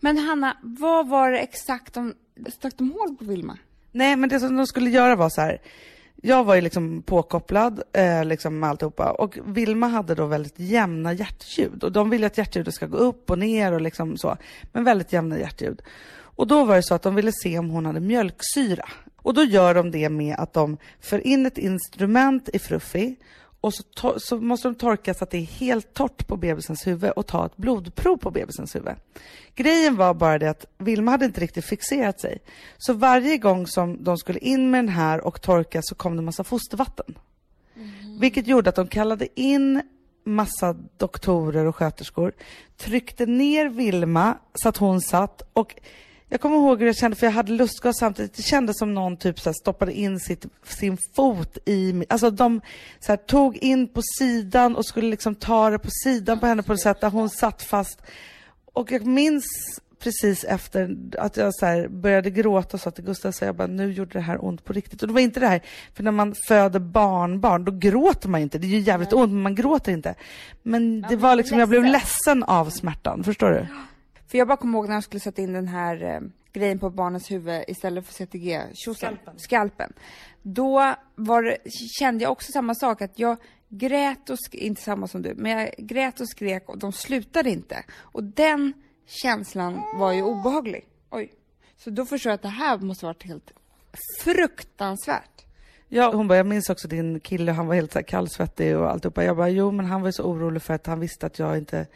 Men 0.00 0.18
Hanna, 0.18 0.56
vad 0.62 1.08
var 1.08 1.30
det 1.30 1.38
exakt 1.38 1.94
de 1.94 2.14
stack 2.52 2.74
de 2.76 2.92
hål 2.92 3.16
på 3.16 3.24
Vilma? 3.24 3.58
Nej, 3.92 4.16
men 4.16 4.28
det 4.28 4.40
som 4.40 4.56
de 4.56 4.66
skulle 4.66 4.90
göra 4.90 5.16
var 5.16 5.28
så 5.28 5.40
här 5.40 5.60
jag 6.22 6.44
var 6.44 6.54
ju 6.54 6.60
liksom 6.60 7.02
påkopplad 7.02 7.82
eh, 7.92 8.24
liksom 8.24 8.58
med 8.60 8.70
alltihopa 8.70 9.10
och 9.10 9.38
Vilma 9.44 9.86
hade 9.86 10.14
då 10.14 10.26
väldigt 10.26 10.58
jämna 10.58 11.12
hjärtljud 11.12 11.84
och 11.84 11.92
de 11.92 12.10
vill 12.10 12.20
ju 12.20 12.26
att 12.26 12.38
hjärtljudet 12.38 12.74
ska 12.74 12.86
gå 12.86 12.96
upp 12.96 13.30
och 13.30 13.38
ner 13.38 13.72
och 13.72 13.80
liksom 13.80 14.16
så, 14.16 14.36
men 14.72 14.84
väldigt 14.84 15.12
jämna 15.12 15.38
hjärtljud. 15.38 15.82
Och 16.18 16.46
då 16.46 16.64
var 16.64 16.76
det 16.76 16.82
så 16.82 16.94
att 16.94 17.02
de 17.02 17.14
ville 17.14 17.32
se 17.32 17.58
om 17.58 17.70
hon 17.70 17.86
hade 17.86 18.00
mjölksyra. 18.00 18.88
Och 19.16 19.34
då 19.34 19.44
gör 19.44 19.74
de 19.74 19.90
det 19.90 20.08
med 20.08 20.36
att 20.38 20.52
de 20.52 20.76
för 21.00 21.26
in 21.26 21.46
ett 21.46 21.58
instrument 21.58 22.48
i 22.52 22.58
Fruffi 22.58 23.16
och 23.66 23.74
så, 23.74 24.14
så, 24.20 24.40
måste 24.40 24.68
de 24.68 24.74
torka 24.74 25.14
så 25.14 25.24
att 25.24 25.30
det 25.30 25.38
är 25.38 25.42
helt 25.42 25.94
torrt 25.94 26.26
på 26.26 26.36
bebisens 26.36 26.86
huvud 26.86 27.10
och 27.10 27.26
ta 27.26 27.46
ett 27.46 27.56
blodprov 27.56 28.16
på 28.16 28.30
bebisens 28.30 28.76
huvud. 28.76 28.94
Grejen 29.54 29.96
var 29.96 30.14
bara 30.14 30.38
det 30.38 30.50
att 30.50 30.66
Vilma 30.78 31.10
hade 31.10 31.24
inte 31.24 31.40
riktigt 31.40 31.64
fixerat 31.64 32.20
sig. 32.20 32.38
Så 32.78 32.92
varje 32.92 33.38
gång 33.38 33.66
som 33.66 34.04
de 34.04 34.18
skulle 34.18 34.38
in 34.38 34.70
med 34.70 34.78
den 34.78 34.88
här 34.88 35.26
och 35.26 35.42
torka 35.42 35.80
så 35.82 35.94
kom 35.94 36.16
det 36.16 36.22
massa 36.22 36.44
fostervatten. 36.44 37.18
Mm. 37.76 38.20
Vilket 38.20 38.46
gjorde 38.46 38.68
att 38.68 38.76
de 38.76 38.86
kallade 38.86 39.40
in 39.40 39.82
massa 40.24 40.76
doktorer 40.96 41.64
och 41.64 41.76
sköterskor, 41.76 42.32
tryckte 42.76 43.26
ner 43.26 43.68
Vilma 43.68 44.38
så 44.54 44.68
att 44.68 44.76
hon 44.76 45.00
satt 45.00 45.42
och 45.52 45.74
Jag 46.28 46.40
kommer 46.40 46.56
ihåg 46.56 46.78
hur 46.78 46.86
jag 46.86 46.96
kände, 46.96 47.16
för 47.16 47.26
jag 47.26 47.32
hade 47.32 47.52
lustgas 47.52 47.98
samtidigt. 47.98 48.34
Det 48.34 48.42
kändes 48.42 48.78
som 48.78 48.94
någon 48.94 49.16
typ 49.16 49.40
så 49.40 49.48
här, 49.48 49.54
stoppade 49.54 49.92
in 49.92 50.20
sitt, 50.20 50.46
sin 50.64 50.98
fot 51.16 51.58
i. 51.64 52.04
Alltså 52.08 52.30
de 52.30 52.60
så 53.00 53.12
här, 53.12 53.16
tog 53.16 53.56
in 53.56 53.88
på 53.88 54.00
sidan 54.18 54.76
och 54.76 54.86
skulle 54.86 55.08
liksom 55.10 55.34
ta 55.34 55.70
det 55.70 55.78
på 55.78 55.90
sidan 56.04 56.40
på 56.40 56.46
henne 56.46 56.62
på 56.62 56.72
ett 56.72 56.80
sätt 56.80 57.00
där 57.00 57.10
hon 57.10 57.30
satt 57.30 57.62
fast. 57.62 58.02
Och 58.72 58.92
jag 58.92 59.06
minns 59.06 59.44
precis 59.98 60.44
efter 60.44 60.96
att 61.18 61.36
jag 61.36 61.54
så 61.54 61.86
började 61.88 62.30
gråta 62.30 62.76
och 62.76 62.80
sa 62.80 62.90
till 62.90 63.04
Gustav, 63.04 63.32
så 63.32 63.44
jag 63.44 63.56
bara, 63.56 63.66
nu 63.66 63.92
gjorde 63.92 64.12
det 64.12 64.20
här 64.20 64.44
ont 64.44 64.64
på 64.64 64.72
riktigt. 64.72 65.02
Och 65.02 65.08
det 65.08 65.14
var 65.14 65.20
inte 65.20 65.40
det 65.40 65.46
här, 65.46 65.60
för 65.94 66.02
när 66.02 66.10
man 66.10 66.34
föder 66.48 66.80
barnbarn, 66.80 67.64
då 67.64 67.72
gråter 67.72 68.28
man 68.28 68.40
inte. 68.40 68.58
Det 68.58 68.66
är 68.66 68.68
ju 68.68 68.78
jävligt 68.78 69.10
Nej. 69.10 69.20
ont, 69.20 69.32
men 69.32 69.42
man 69.42 69.54
gråter 69.54 69.92
inte. 69.92 70.14
Men 70.62 71.02
det 71.02 71.16
var 71.16 71.36
liksom, 71.36 71.58
jag 71.58 71.68
blev 71.68 71.84
ledsen 71.84 72.42
av 72.42 72.70
smärtan, 72.70 73.24
förstår 73.24 73.50
du? 73.50 73.66
För 74.36 74.38
jag 74.38 74.48
bara 74.48 74.56
kommer 74.56 74.78
ihåg 74.78 74.88
när 74.88 74.94
jag 74.94 75.04
skulle 75.04 75.20
sätta 75.20 75.42
in 75.42 75.52
den 75.52 75.68
här 75.68 76.02
eh, 76.02 76.20
grejen 76.52 76.78
på 76.78 76.90
barnets 76.90 77.30
huvud 77.30 77.64
istället 77.68 78.06
för 78.06 78.12
CTG, 78.12 78.62
skalpen. 78.74 79.38
skalpen. 79.38 79.92
Då 80.42 80.94
var 81.14 81.42
det, 81.42 81.56
kände 81.98 82.24
jag 82.24 82.32
också 82.32 82.52
samma 82.52 82.74
sak, 82.74 83.02
att 83.02 83.18
jag 83.18 83.36
grät 83.68 84.30
och 84.30 84.38
skrek, 84.40 84.62
inte 84.62 84.82
samma 84.82 85.08
som 85.08 85.22
du, 85.22 85.34
men 85.34 85.52
jag 85.52 85.74
grät 85.78 86.20
och 86.20 86.28
skrek 86.28 86.68
och 86.68 86.78
de 86.78 86.92
slutade 86.92 87.50
inte. 87.50 87.84
Och 87.98 88.24
den 88.24 88.72
känslan 89.06 89.82
var 89.98 90.12
ju 90.12 90.22
obehaglig. 90.22 90.86
Oj. 91.10 91.32
Så 91.76 91.90
då 91.90 92.06
förstår 92.06 92.30
jag 92.30 92.34
att 92.34 92.42
det 92.42 92.48
här 92.48 92.78
måste 92.78 93.06
varit 93.06 93.22
helt 93.22 93.52
fruktansvärt. 94.24 95.44
Ja, 95.88 96.12
hon 96.14 96.28
bara, 96.28 96.36
jag 96.36 96.46
minns 96.46 96.70
också 96.70 96.88
din 96.88 97.20
kille, 97.20 97.52
han 97.52 97.66
var 97.66 97.74
helt 97.74 97.92
så 97.92 97.98
här 97.98 98.06
kallsvettig 98.06 98.76
och 98.76 98.90
alltihopa. 98.90 99.24
Jag 99.24 99.36
bara, 99.36 99.48
jo 99.48 99.70
men 99.70 99.86
han 99.86 100.00
var 100.00 100.08
ju 100.08 100.12
så 100.12 100.24
orolig 100.24 100.62
för 100.62 100.74
att 100.74 100.86
han 100.86 101.00
visste 101.00 101.26
att 101.26 101.38
jag 101.38 101.58
inte 101.58 101.86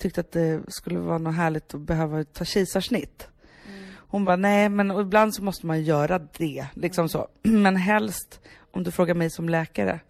tyckte 0.00 0.20
att 0.20 0.32
det 0.32 0.62
skulle 0.68 0.98
vara 0.98 1.18
något 1.18 1.34
härligt 1.34 1.74
att 1.74 1.80
behöva 1.80 2.24
ta 2.24 2.44
kisarsnitt. 2.44 3.28
Mm. 3.68 3.84
Hon 3.96 4.24
bara, 4.24 4.36
nej 4.36 4.68
men 4.68 4.90
ibland 4.90 5.34
så 5.34 5.42
måste 5.42 5.66
man 5.66 5.82
göra 5.82 6.18
det, 6.18 6.66
liksom 6.74 7.08
så. 7.08 7.28
Men 7.42 7.76
helst, 7.76 8.40
om 8.70 8.82
du 8.82 8.90
frågar 8.90 9.14
mig 9.14 9.30
som 9.30 9.48
läkare, 9.48 10.00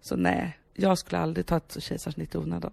så 0.00 0.16
nej, 0.16 0.58
jag 0.74 0.98
skulle 0.98 1.18
aldrig 1.18 1.46
ta 1.46 1.56
ett 1.56 1.76
kejsarsnitt 1.82 2.34
i 2.34 2.38
onödan. 2.38 2.72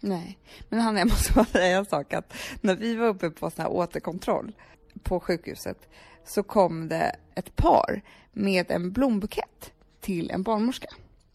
Nej, 0.00 0.38
men 0.68 0.80
Hanna, 0.80 0.98
jag 0.98 1.08
måste 1.08 1.32
bara 1.34 1.44
säga 1.44 1.78
en 1.78 1.86
sak. 1.86 2.12
Att 2.12 2.34
när 2.60 2.76
vi 2.76 2.96
var 2.96 3.06
uppe 3.06 3.30
på 3.30 3.50
sån 3.50 3.62
här 3.62 3.70
återkontroll 3.70 4.52
på 5.02 5.20
sjukhuset 5.20 5.88
så 6.24 6.42
kom 6.42 6.88
det 6.88 7.16
ett 7.34 7.56
par 7.56 8.02
med 8.32 8.70
en 8.70 8.92
blombukett 8.92 9.72
till 10.00 10.30
en 10.30 10.42
barnmorska 10.42 10.88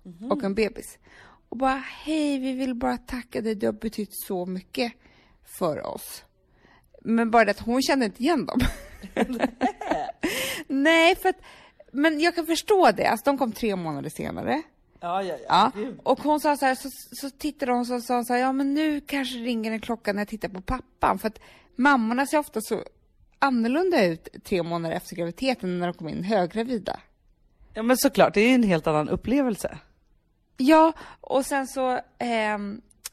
mm 0.05 0.17
-hmm. 0.17 0.31
och 0.31 0.43
en 0.43 0.53
bebis. 0.53 0.97
Och 1.53 1.57
bara, 1.57 1.83
hej, 2.03 2.39
vi 2.39 2.53
vill 2.53 2.75
bara 2.75 2.97
tacka 2.97 3.41
dig, 3.41 3.55
du 3.55 3.65
har 3.65 3.73
betytt 3.73 4.09
så 4.11 4.45
mycket 4.45 4.93
för 5.57 5.85
oss. 5.85 6.23
Men 7.01 7.31
bara 7.31 7.45
det 7.45 7.51
att 7.51 7.59
hon 7.59 7.81
kände 7.81 8.05
inte 8.05 8.23
igen 8.23 8.45
dem. 8.45 8.59
Nej, 10.67 11.15
för 11.15 11.29
att, 11.29 11.41
men 11.91 12.19
jag 12.19 12.35
kan 12.35 12.45
förstå 12.45 12.91
det. 12.91 13.05
Alltså, 13.05 13.23
de 13.25 13.37
kom 13.37 13.51
tre 13.51 13.75
månader 13.75 14.09
senare. 14.09 14.61
Ja, 14.99 15.23
ja, 15.23 15.35
ja. 15.47 15.71
ja. 15.75 15.81
Och 16.03 16.19
hon 16.19 16.39
sa 16.39 16.57
så 16.57 16.65
här, 16.65 16.75
så, 16.75 16.89
så 17.11 17.29
tittade 17.29 17.71
hon 17.71 17.79
och 17.79 18.03
sa 18.03 18.23
så 18.23 18.33
här, 18.33 18.39
ja 18.39 18.51
men 18.51 18.73
nu 18.73 19.01
kanske 19.01 19.37
ringer 19.37 19.71
en 19.71 19.81
klocka 19.81 20.13
när 20.13 20.21
jag 20.21 20.27
tittar 20.27 20.49
på 20.49 20.61
pappan. 20.61 21.19
För 21.19 21.27
att 21.27 21.39
mammorna 21.75 22.25
ser 22.25 22.37
ofta 22.37 22.61
så 22.61 22.83
annorlunda 23.39 24.05
ut 24.05 24.27
tre 24.43 24.63
månader 24.63 24.95
efter 24.95 25.15
graviditeten 25.15 25.79
när 25.79 25.87
de 25.87 25.93
kommer 25.93 26.11
in 26.11 26.23
höggravida. 26.23 26.99
Ja 27.73 27.83
men 27.83 27.97
såklart, 27.97 28.33
det 28.33 28.41
är 28.41 28.49
ju 28.49 28.55
en 28.55 28.63
helt 28.63 28.87
annan 28.87 29.09
upplevelse. 29.09 29.77
Ja, 30.57 30.93
och 31.21 31.45
sen 31.45 31.67
så, 31.67 31.91
eh, 32.17 32.57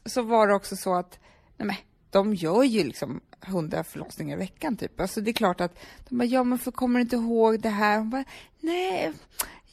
så 0.05 0.21
var 0.21 0.47
det 0.47 0.53
också 0.53 0.75
så 0.75 0.95
att, 0.95 1.19
nej 1.57 1.67
men, 1.67 1.75
de 2.09 2.33
gör 2.33 2.63
ju 2.63 2.83
liksom 2.83 3.21
hundra 3.41 3.83
förlossningar 3.83 4.35
i 4.35 4.39
veckan 4.39 4.77
typ. 4.77 4.99
Alltså 4.99 5.21
det 5.21 5.31
är 5.31 5.33
klart 5.33 5.61
att 5.61 5.79
de 6.09 6.17
bara, 6.17 6.25
ja 6.25 6.43
men 6.43 6.59
för 6.59 6.71
kommer 6.71 6.99
du 6.99 7.01
inte 7.01 7.15
ihåg 7.15 7.61
det 7.61 7.69
här? 7.69 7.97
Hon 7.97 8.09
bara, 8.09 8.23
nej, 8.59 9.13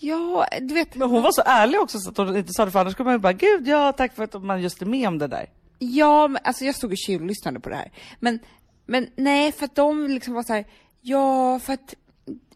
Ja, 0.01 0.47
du 0.61 0.75
vet. 0.75 0.95
Men 0.95 1.11
hon 1.11 1.23
var 1.23 1.33
så 1.33 1.43
ärlig 1.47 1.81
också 1.81 1.99
så 1.99 2.11
att 2.11 2.17
hon 2.17 2.37
inte 2.37 2.53
sa 2.53 2.65
det 2.65 2.71
för 2.71 2.79
annars 2.79 2.93
skulle 2.93 3.05
man 3.05 3.15
ju 3.15 3.19
bara, 3.19 3.33
gud 3.33 3.69
ja 3.69 3.93
tack 3.93 4.15
för 4.15 4.25
att 4.25 4.43
man 4.43 4.63
just 4.63 4.83
är 4.83 4.87
med 4.87 5.09
om 5.09 5.19
det 5.19 5.27
där. 5.27 5.51
Ja, 5.79 6.29
men 6.29 6.43
alltså 6.45 6.65
jag 6.65 6.75
stod 6.75 6.93
och 6.93 6.99
tjuvlyssnade 6.99 7.61
på 7.61 7.69
det 7.69 7.77
här. 7.77 7.93
Men, 8.21 8.39
men 8.87 9.09
nej, 9.17 9.53
för 9.53 9.65
att 9.65 9.75
de 9.75 10.07
liksom 10.07 10.35
var 10.35 10.43
så 10.43 10.53
här, 10.53 10.65
ja 11.01 11.59
för 11.59 11.73
att 11.73 11.95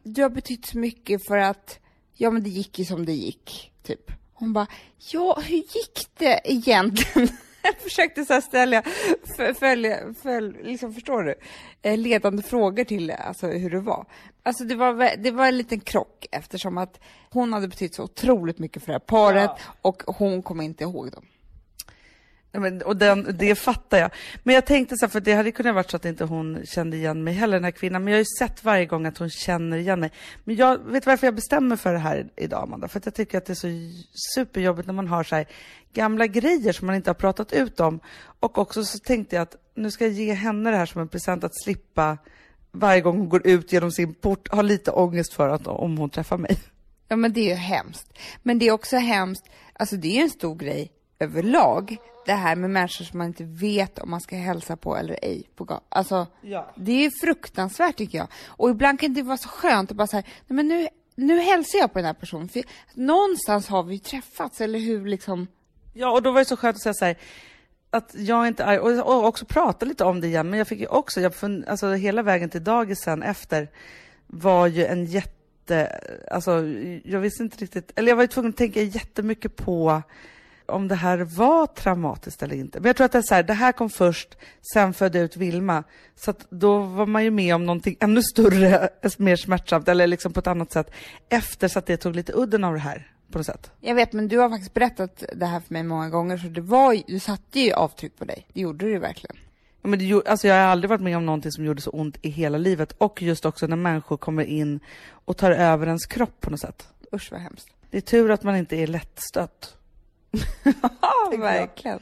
du 0.02 0.22
har 0.22 0.30
betytt 0.30 0.66
så 0.66 0.78
mycket 0.78 1.26
för 1.26 1.36
att, 1.36 1.78
ja 2.14 2.30
men 2.30 2.42
det 2.42 2.50
gick 2.50 2.78
ju 2.78 2.84
som 2.84 3.06
det 3.06 3.12
gick, 3.12 3.72
typ. 3.82 4.12
Hon 4.42 4.52
bara, 4.52 4.66
ja 5.12 5.38
hur 5.40 5.56
gick 5.56 6.06
det 6.18 6.40
egentligen? 6.44 7.28
jag 7.62 7.76
försökte 7.76 8.24
så 8.24 8.32
här 8.32 8.40
ställa, 8.40 8.82
följa, 9.58 10.14
följ, 10.22 10.62
liksom 10.62 10.94
förstår 10.94 11.22
du, 11.22 11.34
eh, 11.82 11.98
ledande 11.98 12.42
frågor 12.42 12.84
till 12.84 13.10
alltså, 13.10 13.46
hur 13.46 13.70
det 13.70 13.80
var. 13.80 14.06
Alltså 14.42 14.64
det 14.64 14.74
var, 14.74 15.16
det 15.16 15.30
var 15.30 15.46
en 15.46 15.56
liten 15.56 15.80
krock 15.80 16.26
eftersom 16.32 16.78
att 16.78 17.00
hon 17.30 17.52
hade 17.52 17.68
betytt 17.68 17.94
så 17.94 18.02
otroligt 18.02 18.58
mycket 18.58 18.82
för 18.82 18.86
det 18.86 18.94
här 18.94 18.98
paret 18.98 19.50
ja. 19.56 19.74
och 19.82 20.02
hon 20.06 20.42
kom 20.42 20.60
inte 20.60 20.84
ihåg 20.84 21.12
dem. 21.12 21.24
Men, 22.52 22.82
och 22.82 22.96
den, 22.96 23.36
det 23.38 23.54
fattar 23.54 23.98
jag. 23.98 24.10
Men 24.42 24.54
jag 24.54 24.66
tänkte 24.66 24.96
så 24.96 25.06
här, 25.06 25.10
för 25.10 25.20
det 25.20 25.32
hade 25.32 25.52
kunnat 25.52 25.74
varit 25.74 25.90
så 25.90 25.96
att 25.96 26.04
inte 26.04 26.24
hon 26.24 26.66
kände 26.66 26.96
igen 26.96 27.24
mig 27.24 27.34
heller, 27.34 27.56
den 27.56 27.64
här 27.64 27.70
kvinnan. 27.70 28.04
Men 28.04 28.12
jag 28.12 28.18
har 28.18 28.20
ju 28.20 28.38
sett 28.38 28.64
varje 28.64 28.86
gång 28.86 29.06
att 29.06 29.18
hon 29.18 29.30
känner 29.30 29.76
igen 29.76 30.00
mig. 30.00 30.12
Men 30.44 30.56
jag 30.56 30.78
vet 30.78 31.06
varför 31.06 31.26
jag 31.26 31.34
bestämmer 31.34 31.76
för 31.76 31.92
det 31.92 31.98
här 31.98 32.28
idag, 32.36 32.62
Amanda? 32.62 32.88
För 32.88 32.98
att 32.98 33.06
jag 33.06 33.14
tycker 33.14 33.38
att 33.38 33.46
det 33.46 33.52
är 33.52 33.54
så 33.54 33.68
superjobbigt 34.34 34.86
när 34.86 34.94
man 34.94 35.08
har 35.08 35.24
så 35.24 35.36
här 35.36 35.46
gamla 35.92 36.26
grejer 36.26 36.72
som 36.72 36.86
man 36.86 36.96
inte 36.96 37.10
har 37.10 37.14
pratat 37.14 37.52
ut 37.52 37.80
om. 37.80 38.00
Och 38.40 38.58
också 38.58 38.84
så 38.84 38.98
tänkte 38.98 39.36
jag 39.36 39.42
att 39.42 39.56
nu 39.74 39.90
ska 39.90 40.04
jag 40.04 40.14
ge 40.14 40.32
henne 40.32 40.70
det 40.70 40.76
här 40.76 40.86
som 40.86 41.00
en 41.00 41.08
present 41.08 41.44
att 41.44 41.62
slippa 41.62 42.18
varje 42.72 43.00
gång 43.00 43.18
hon 43.18 43.28
går 43.28 43.46
ut 43.46 43.72
genom 43.72 43.92
sin 43.92 44.14
port 44.14 44.48
ha 44.52 44.62
lite 44.62 44.90
ångest 44.90 45.32
för 45.32 45.48
att 45.48 45.66
om 45.66 45.98
hon 45.98 46.10
träffar 46.10 46.38
mig. 46.38 46.58
Ja, 47.08 47.16
men 47.16 47.32
det 47.32 47.40
är 47.40 47.48
ju 47.48 47.54
hemskt. 47.54 48.18
Men 48.42 48.58
det 48.58 48.68
är 48.68 48.72
också 48.72 48.96
hemskt, 48.96 49.44
alltså 49.72 49.96
det 49.96 50.08
är 50.08 50.16
ju 50.16 50.22
en 50.22 50.30
stor 50.30 50.54
grej 50.54 50.92
överlag, 51.22 51.96
det 52.26 52.32
här 52.32 52.56
med 52.56 52.70
människor 52.70 53.04
som 53.04 53.18
man 53.18 53.26
inte 53.26 53.44
vet 53.44 53.98
om 53.98 54.10
man 54.10 54.20
ska 54.20 54.36
hälsa 54.36 54.76
på 54.76 54.96
eller 54.96 55.18
ej 55.22 55.48
på 55.56 55.64
gatan. 55.64 55.84
Alltså, 55.88 56.26
ja. 56.40 56.72
det 56.76 57.04
är 57.04 57.10
fruktansvärt 57.20 57.96
tycker 57.96 58.18
jag. 58.18 58.28
Och 58.46 58.70
ibland 58.70 59.00
kan 59.00 59.14
det 59.14 59.22
vara 59.22 59.36
så 59.36 59.48
skönt 59.48 59.90
att 59.90 59.96
bara 59.96 60.06
säga, 60.06 60.22
nej 60.46 60.56
men 60.56 60.68
nu, 60.68 60.88
nu 61.14 61.40
hälsar 61.40 61.78
jag 61.78 61.92
på 61.92 61.98
den 61.98 62.06
här 62.06 62.14
personen, 62.14 62.48
för 62.48 62.62
någonstans 62.94 63.68
har 63.68 63.82
vi 63.82 63.98
träffats, 63.98 64.60
eller 64.60 64.78
hur 64.78 65.06
liksom? 65.06 65.46
Ja, 65.92 66.10
och 66.10 66.22
då 66.22 66.30
var 66.30 66.38
det 66.38 66.44
så 66.44 66.56
skönt 66.56 66.76
att 66.76 66.82
säga 66.82 66.94
så 66.94 67.04
här, 67.04 67.16
att 67.90 68.14
jag 68.14 68.46
inte 68.46 68.64
är 68.64 68.80
och 68.80 69.24
också 69.24 69.44
prata 69.44 69.86
lite 69.86 70.04
om 70.04 70.20
det 70.20 70.26
igen, 70.26 70.50
men 70.50 70.58
jag 70.58 70.68
fick 70.68 70.80
ju 70.80 70.86
också, 70.86 71.20
jag 71.20 71.34
fun, 71.34 71.64
alltså 71.68 71.92
hela 71.92 72.22
vägen 72.22 72.50
till 72.50 72.64
dagis 72.64 72.98
sen 73.00 73.22
efter 73.22 73.68
var 74.26 74.66
ju 74.66 74.86
en 74.86 75.04
jätte, 75.04 76.00
alltså 76.30 76.50
jag 77.04 77.20
visste 77.20 77.42
inte 77.42 77.56
riktigt, 77.56 77.92
eller 77.96 78.08
jag 78.08 78.16
var 78.16 78.24
ju 78.24 78.28
tvungen 78.28 78.50
att 78.50 78.56
tänka 78.56 78.82
jättemycket 78.82 79.56
på 79.56 80.02
om 80.72 80.88
det 80.88 80.94
här 80.94 81.18
var 81.18 81.66
traumatiskt 81.66 82.42
eller 82.42 82.56
inte. 82.56 82.80
Men 82.80 82.86
jag 82.86 82.96
tror 82.96 83.04
att 83.04 83.12
det 83.12 83.18
är 83.18 83.22
så 83.22 83.34
här, 83.34 83.42
det 83.42 83.52
här 83.52 83.72
kom 83.72 83.90
först, 83.90 84.36
sen 84.74 84.94
födde 84.94 85.18
jag 85.18 85.24
ut 85.24 85.36
Vilma. 85.36 85.84
Så 86.16 86.34
då 86.50 86.78
var 86.78 87.06
man 87.06 87.24
ju 87.24 87.30
med 87.30 87.54
om 87.54 87.66
någonting 87.66 87.96
ännu 88.00 88.22
större, 88.22 88.88
mer 89.18 89.36
smärtsamt 89.36 89.88
eller 89.88 90.06
liksom 90.06 90.32
på 90.32 90.40
ett 90.40 90.46
annat 90.46 90.72
sätt 90.72 90.90
efter 91.28 91.68
så 91.68 91.78
att 91.78 91.86
det 91.86 91.96
tog 91.96 92.16
lite 92.16 92.32
udden 92.36 92.64
av 92.64 92.72
det 92.74 92.80
här 92.80 93.12
på 93.32 93.38
något 93.38 93.46
sätt. 93.46 93.70
Jag 93.80 93.94
vet, 93.94 94.12
men 94.12 94.28
du 94.28 94.38
har 94.38 94.50
faktiskt 94.50 94.74
berättat 94.74 95.24
det 95.34 95.46
här 95.46 95.60
för 95.60 95.72
mig 95.72 95.82
många 95.82 96.10
gånger, 96.10 96.36
så 96.36 96.46
det 96.46 96.60
var 96.60 97.02
du 97.06 97.18
satte 97.18 97.60
ju 97.60 97.72
avtryck 97.72 98.18
på 98.18 98.24
dig. 98.24 98.46
Det 98.52 98.60
gjorde 98.60 98.86
du 98.86 98.98
verkligen. 98.98 99.36
Ja, 99.82 99.88
men 99.88 99.98
det, 99.98 100.28
alltså 100.28 100.48
jag 100.48 100.54
har 100.54 100.62
aldrig 100.62 100.88
varit 100.88 101.00
med 101.00 101.16
om 101.16 101.26
någonting 101.26 101.52
som 101.52 101.64
gjorde 101.64 101.80
så 101.80 101.90
ont 101.90 102.16
i 102.22 102.28
hela 102.28 102.58
livet. 102.58 102.94
Och 102.98 103.22
just 103.22 103.44
också 103.44 103.66
när 103.66 103.76
människor 103.76 104.16
kommer 104.16 104.44
in 104.44 104.80
och 105.10 105.36
tar 105.36 105.50
över 105.50 105.86
ens 105.86 106.06
kropp 106.06 106.40
på 106.40 106.50
något 106.50 106.60
sätt. 106.60 106.88
Usch 107.14 107.32
vad 107.32 107.40
hemskt. 107.40 107.66
Det 107.90 107.96
är 107.96 108.00
tur 108.00 108.30
att 108.30 108.42
man 108.42 108.56
inte 108.56 108.76
är 108.76 108.86
lättstött. 108.86 109.76
Ja, 111.00 111.32
verkligen. 111.38 112.00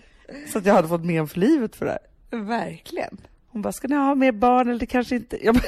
Så 0.53 0.59
att 0.59 0.67
jag 0.67 0.75
hade 0.75 0.89
fått 0.89 1.05
men 1.05 1.29
för 1.29 1.41
livet 1.41 1.77
för 1.77 1.87
det 1.87 1.93
här. 1.93 2.43
Verkligen. 2.45 3.21
Hon 3.49 3.63
bara, 3.63 3.73
ska 3.73 3.89
ni 3.89 3.95
ha 3.95 4.15
mer 4.15 4.33
barn 4.33 4.69
eller 4.69 4.87
kanske 4.87 5.17
inte... 5.17 5.45
Jag 5.45 5.55
bara, 5.55 5.65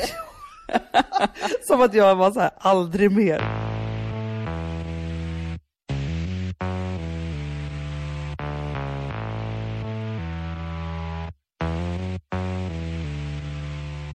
Som 1.66 1.80
att 1.80 1.94
jag 1.94 2.16
var 2.16 2.30
så 2.30 2.40
här, 2.40 2.50
aldrig 2.58 3.12
mer. 3.12 3.42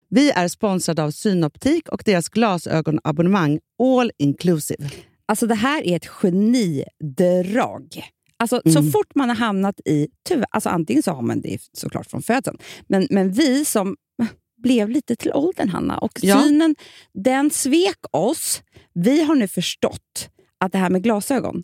Vi 0.10 0.32
är 0.32 0.48
sponsrade 0.48 1.04
av 1.04 1.12
Synoptik 1.12 1.90
och 1.90 2.02
deras 2.06 2.30
glasögonabonnemang 2.30 3.60
All 3.80 4.12
Inclusive. 4.18 4.90
Alltså 5.26 5.48
det 5.48 5.56
här 5.56 5.84
är 5.88 5.96
ett 5.96 6.08
genidrag. 6.08 8.04
Alltså, 8.40 8.62
mm. 8.66 8.74
Så 8.74 8.92
fort 8.92 9.16
man 9.16 9.30
har 9.30 9.36
hamnat 9.36 9.80
i... 9.86 10.08
Tyvärr, 10.28 10.46
alltså 10.52 10.70
antingen 10.70 11.04
så 11.04 11.12
har 11.12 11.22
man 11.22 11.42
det 11.42 11.60
såklart 11.74 12.10
från 12.10 12.22
födseln, 12.22 12.58
men, 12.88 13.08
men 13.10 13.32
vi 13.32 13.66
som 13.66 13.96
blev 14.64 14.90
lite 14.90 15.16
till 15.16 15.32
åldern, 15.34 15.70
Hanna, 15.70 15.98
och 15.98 16.20
ja. 16.22 16.42
synen 16.42 16.76
den 17.14 17.50
svek 17.50 18.00
oss. 18.12 18.62
Vi 18.94 19.24
har 19.24 19.36
nu 19.36 19.48
förstått 19.48 20.30
att 20.60 20.72
det 20.72 20.78
här 20.78 20.90
med 20.90 21.04
glasögon, 21.04 21.64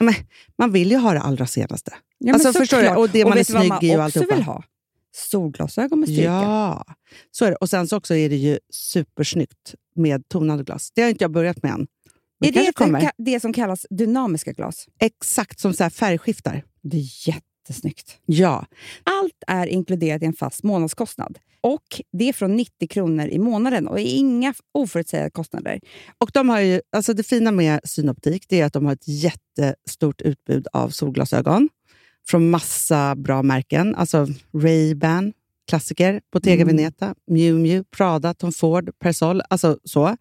Men, 0.00 0.14
man 0.58 0.72
vill 0.72 0.90
ju 0.90 0.96
ha 0.96 1.12
det 1.12 1.20
allra 1.20 1.46
senaste. 1.46 1.94
Ja, 2.18 2.34
alltså, 2.34 2.52
förstår 2.52 2.82
du? 2.82 2.88
Och 2.88 3.10
det 3.10 3.24
man 3.24 3.38
är 3.38 3.44
snygg 3.44 3.72
i 3.82 3.92
och 3.92 3.96
man 3.96 4.04
alltihopa. 4.04 4.34
vill 4.34 4.44
ha? 4.44 4.64
Solglasögon 5.12 6.00
med 6.00 6.08
styrka. 6.08 6.22
Ja, 6.22 6.84
så 7.30 7.44
är 7.44 7.50
det. 7.50 7.56
Och 7.56 7.70
sen 7.70 7.88
så 7.88 7.96
också 7.96 8.14
är 8.14 8.28
det 8.28 8.36
ju 8.36 8.58
supersnyggt 8.72 9.74
med 9.94 10.28
tonade 10.28 10.64
glas. 10.64 10.90
Det 10.94 11.02
har 11.02 11.08
inte 11.08 11.24
jag 11.24 11.30
börjat 11.30 11.62
med 11.62 11.72
än. 11.72 11.86
Men 12.40 12.48
Är 12.48 12.52
det 12.52 13.12
det 13.18 13.40
som 13.40 13.52
kallas 13.52 13.86
dynamiska 13.90 14.52
glas? 14.52 14.86
Exakt 15.00 15.60
som 15.60 15.74
så 15.74 15.90
färgskiftar. 15.90 16.64
Det 16.82 16.96
är 16.96 17.00
jättesnyggt. 17.70 18.18
Ja. 18.26 18.66
Allt 19.04 19.44
är 19.46 19.66
inkluderat 19.66 20.22
i 20.22 20.26
en 20.26 20.32
fast 20.32 20.62
månadskostnad. 20.62 21.38
Och 21.62 22.02
Det 22.12 22.28
är 22.28 22.32
från 22.32 22.56
90 22.56 22.88
kronor 22.88 23.26
i 23.26 23.38
månaden 23.38 23.88
och 23.88 23.98
inga 23.98 24.54
oförutsägbara 24.74 25.30
kostnader. 25.30 25.80
Och 26.18 26.30
de 26.34 26.48
har 26.48 26.60
ju, 26.60 26.80
alltså 26.92 27.14
det 27.14 27.22
fina 27.22 27.52
med 27.52 27.80
Synoptik 27.84 28.44
det 28.48 28.60
är 28.60 28.64
att 28.66 28.72
de 28.72 28.86
har 28.86 28.92
ett 28.92 29.08
jättestort 29.08 30.20
utbud 30.22 30.66
av 30.72 30.90
solglasögon 30.90 31.68
från 32.28 32.50
massa 32.50 33.14
bra 33.16 33.42
märken. 33.42 33.94
Alltså 33.94 34.26
Ray-Ban, 34.52 35.32
klassiker, 35.68 36.20
Bottega 36.32 36.62
Mm. 36.62 36.76
Veneta, 36.76 37.14
Miu 37.26 37.58
Miu, 37.58 37.84
Prada, 37.96 38.34
Tom 38.34 38.52
Ford, 38.52 38.90
Persol. 38.98 39.42
Alltså 39.50 39.78
så. 39.84 40.16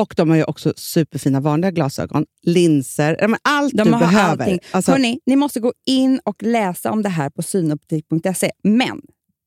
Och 0.00 0.14
de 0.16 0.30
har 0.30 0.36
ju 0.36 0.44
också 0.44 0.72
superfina 0.76 1.40
vanliga 1.40 1.70
glasögon, 1.70 2.26
linser, 2.42 3.36
allt 3.42 3.74
De 3.76 3.84
du 3.84 3.90
behöver. 3.90 4.44
allting. 4.44 4.58
Alltså, 4.70 4.92
Hörrni, 4.92 5.20
ni 5.26 5.36
måste 5.36 5.60
gå 5.60 5.72
in 5.86 6.20
och 6.24 6.42
läsa 6.42 6.90
om 6.90 7.02
det 7.02 7.08
här 7.08 7.30
på 7.30 7.42
synoptik.se. 7.42 8.50
Men 8.62 9.00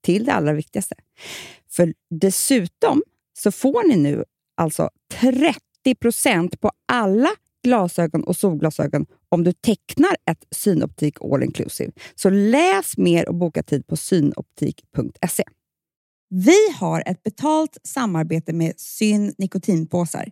till 0.03 0.25
det 0.25 0.33
allra 0.33 0.53
viktigaste. 0.53 0.95
För 1.69 1.93
dessutom 2.09 3.03
så 3.39 3.51
får 3.51 3.87
ni 3.87 3.95
nu 3.95 4.23
alltså 4.57 4.89
30% 5.13 6.57
på 6.57 6.71
alla 6.87 7.29
glasögon 7.63 8.23
och 8.23 8.35
solglasögon 8.35 9.05
om 9.29 9.43
du 9.43 9.53
tecknar 9.53 10.15
ett 10.31 10.45
Synoptik 10.51 11.17
All 11.21 11.43
Inclusive. 11.43 11.91
Så 12.15 12.29
läs 12.29 12.97
mer 12.97 13.29
och 13.29 13.35
boka 13.35 13.63
tid 13.63 13.87
på 13.87 13.97
synoptik.se. 13.97 15.43
Vi 16.29 16.71
har 16.79 17.03
ett 17.05 17.23
betalt 17.23 17.77
samarbete 17.83 18.53
med 18.53 18.73
Syn 18.77 19.33
nikotinpåsar. 19.37 20.31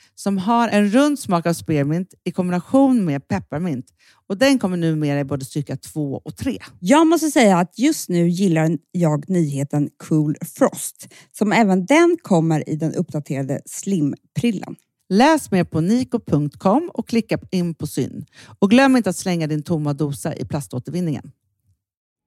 som 0.15 0.37
har 0.37 0.67
en 0.67 0.89
rund 0.89 1.19
smak 1.19 1.45
av 1.45 1.53
spearmint 1.53 2.13
i 2.23 2.31
kombination 2.31 3.05
med 3.05 3.27
pepparmint. 3.27 3.85
Och 4.27 4.37
Den 4.37 4.59
kommer 4.59 4.77
numera 4.77 5.19
i 5.19 5.23
både 5.23 5.45
styrka 5.45 5.77
2 5.77 6.21
och 6.25 6.37
3. 6.37 6.57
Jag 6.79 7.07
måste 7.07 7.31
säga 7.31 7.57
att 7.57 7.79
just 7.79 8.09
nu 8.09 8.29
gillar 8.29 8.77
jag 8.91 9.29
nyheten 9.29 9.89
Cool 10.07 10.35
Frost, 10.57 11.07
som 11.31 11.51
även 11.51 11.85
den 11.85 12.17
kommer 12.21 12.69
i 12.69 12.75
den 12.75 12.95
uppdaterade 12.95 13.61
Slim-prillan. 13.65 14.75
Läs 15.09 15.51
mer 15.51 15.63
på 15.63 15.81
niko.com 15.81 16.91
och 16.93 17.07
klicka 17.07 17.39
in 17.51 17.75
på 17.75 17.87
syn. 17.87 18.25
Och 18.59 18.69
glöm 18.69 18.97
inte 18.97 19.09
att 19.09 19.15
slänga 19.15 19.47
din 19.47 19.63
tomma 19.63 19.93
dosa 19.93 20.35
i 20.35 20.45
plaståtervinningen. 20.45 21.31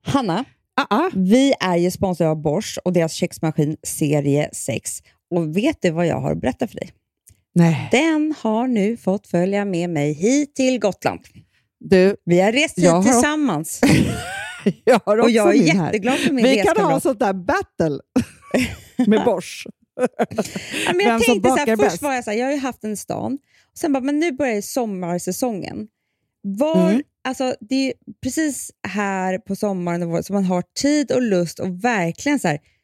Hanna, 0.06 0.44
ah. 0.90 1.10
vi 1.14 1.54
är 1.60 1.76
ju 1.76 1.90
sponsrade 1.90 2.30
av 2.30 2.42
Bosch 2.42 2.78
och 2.84 2.92
deras 2.92 3.12
köksmaskin 3.12 3.76
serie 3.82 4.50
6. 4.52 5.02
Och 5.30 5.56
vet 5.56 5.82
du 5.82 5.90
vad 5.90 6.06
jag 6.06 6.20
har 6.20 6.32
att 6.32 6.40
berätta 6.40 6.66
för 6.66 6.76
dig? 6.76 6.90
Nej. 7.54 7.88
Den 7.92 8.34
har 8.38 8.66
nu 8.66 8.96
fått 8.96 9.26
följa 9.26 9.64
med 9.64 9.90
mig 9.90 10.12
hit 10.12 10.54
till 10.54 10.78
Gotland. 10.78 11.20
Du, 11.80 12.16
Vi 12.24 12.40
har 12.40 12.52
rest 12.52 12.78
hit 12.78 12.90
har- 12.90 13.02
tillsammans. 13.02 13.80
jag 14.84 15.00
har 15.06 15.16
också 15.18 15.24
Och 15.24 15.30
jag 15.30 15.48
är 15.56 15.58
min 15.58 15.66
jätteglad 15.84 16.18
för 16.18 16.32
min 16.32 16.44
Vi 16.44 16.56
kan 16.62 16.76
ha 16.84 17.00
sånt 17.00 17.18
där 17.18 17.32
battle 17.32 17.98
med 19.06 19.24
Bosch. 19.24 19.66
Ja, 20.86 20.92
men 20.92 21.00
jag 21.06 21.12
Vem 21.12 21.20
tänkte 21.20 21.48
så 21.50 21.56
här, 21.56 21.66
först 21.66 21.80
bäst. 21.90 22.02
var 22.02 22.14
jag 22.14 22.24
så 22.24 22.30
här, 22.30 22.38
jag 22.38 22.46
har 22.46 22.52
ju 22.52 22.58
haft 22.58 22.84
en 22.84 22.96
stan. 22.96 23.32
Och 23.72 23.78
sen 23.78 23.92
bara, 23.92 24.00
men 24.00 24.18
nu 24.20 24.32
börjar 24.32 24.60
sommarsäsongen. 24.60 25.86
Var, 26.42 26.88
Mm. 26.90 27.02
alltså, 27.24 27.54
det 27.60 27.74
är 27.88 27.92
precis 28.22 28.70
här 28.88 29.38
på 29.38 29.56
sommaren 29.56 30.02
och 30.02 30.08
våren 30.08 30.24
som 30.24 30.34
man 30.34 30.44
har 30.44 30.62
tid 30.82 31.12
och 31.12 31.22
lust 31.22 31.58
och 31.58 31.84
verkligen 31.84 32.38
så 32.38 32.48
här, 32.48 32.58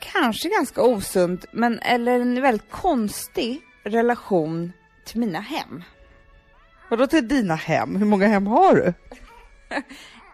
kanske 0.00 0.48
ganska 0.48 0.82
osund, 0.82 1.44
men 1.52 1.78
eller 1.78 2.20
en 2.20 2.42
väldigt 2.42 2.70
konstig 2.70 3.60
relation 3.84 4.72
till 5.04 5.20
mina 5.20 5.40
hem. 5.40 5.82
Vadå 6.90 7.06
till 7.06 7.28
dina 7.28 7.54
hem? 7.54 7.96
Hur 7.96 8.06
många 8.06 8.26
hem 8.26 8.46
har 8.46 8.74
du? 8.74 8.94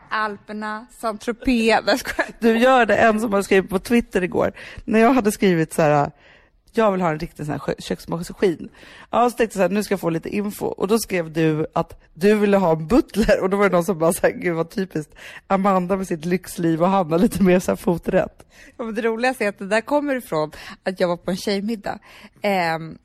Alperna, 0.09 0.87
Saint-Tropez. 0.91 2.05
Du 2.41 2.59
gör 2.59 2.87
det 2.87 2.97
en 2.97 3.21
som 3.21 3.33
har 3.33 3.43
skrivit 3.43 3.71
på 3.71 3.79
Twitter 3.79 4.23
igår. 4.23 4.53
När 4.85 4.99
jag 4.99 5.13
hade 5.13 5.33
skrivit 5.33 5.73
så 5.73 5.83
här, 5.83 6.11
jag 6.77 6.93
vill 6.93 7.01
ha 7.01 7.11
en 7.11 7.19
riktig 7.19 7.47
sån 7.47 7.53
här 7.53 7.59
kö- 7.59 7.75
köksmaskin. 7.79 8.69
Ja, 9.11 9.31
så 9.31 9.37
tänkte 9.37 9.59
jag 9.59 9.61
så 9.61 9.69
här, 9.69 9.69
nu 9.69 9.83
ska 9.83 9.93
jag 9.93 10.01
få 10.01 10.11
lite 10.11 10.29
info. 10.29 10.67
Och 10.67 10.89
då 10.89 10.99
skrev 10.99 11.33
du 11.33 11.67
att 11.73 12.01
du 12.15 12.35
ville 12.35 12.57
ha 12.57 12.73
en 12.73 12.87
butler. 12.87 13.43
Och 13.43 13.51
då 13.51 13.57
var 13.57 13.65
det 13.69 13.73
någon 13.77 13.85
som 13.85 13.99
bara 13.99 14.13
så 14.13 14.21
här, 14.23 14.31
gud 14.31 14.55
vad 14.55 14.71
typiskt. 14.71 15.15
Amanda 15.47 15.97
med 15.97 16.07
sitt 16.07 16.25
lyxliv 16.25 16.83
och 16.83 16.89
Hanna 16.89 17.17
lite 17.17 17.43
mer 17.43 17.61
så 17.61 17.71
här 17.71 17.77
foträtt. 17.77 18.47
Ja, 18.77 18.85
men 18.85 18.95
det 18.95 19.03
roligaste 19.03 19.45
är 19.45 19.49
att 19.49 19.59
det 19.59 19.67
där 19.67 19.81
kommer 19.81 20.17
ifrån 20.17 20.53
att 20.83 21.01
jag 21.01 21.09
var 21.09 21.17
på 21.17 21.31
en 21.31 21.37
tjejmiddag. 21.37 21.99
ehm, 22.43 22.99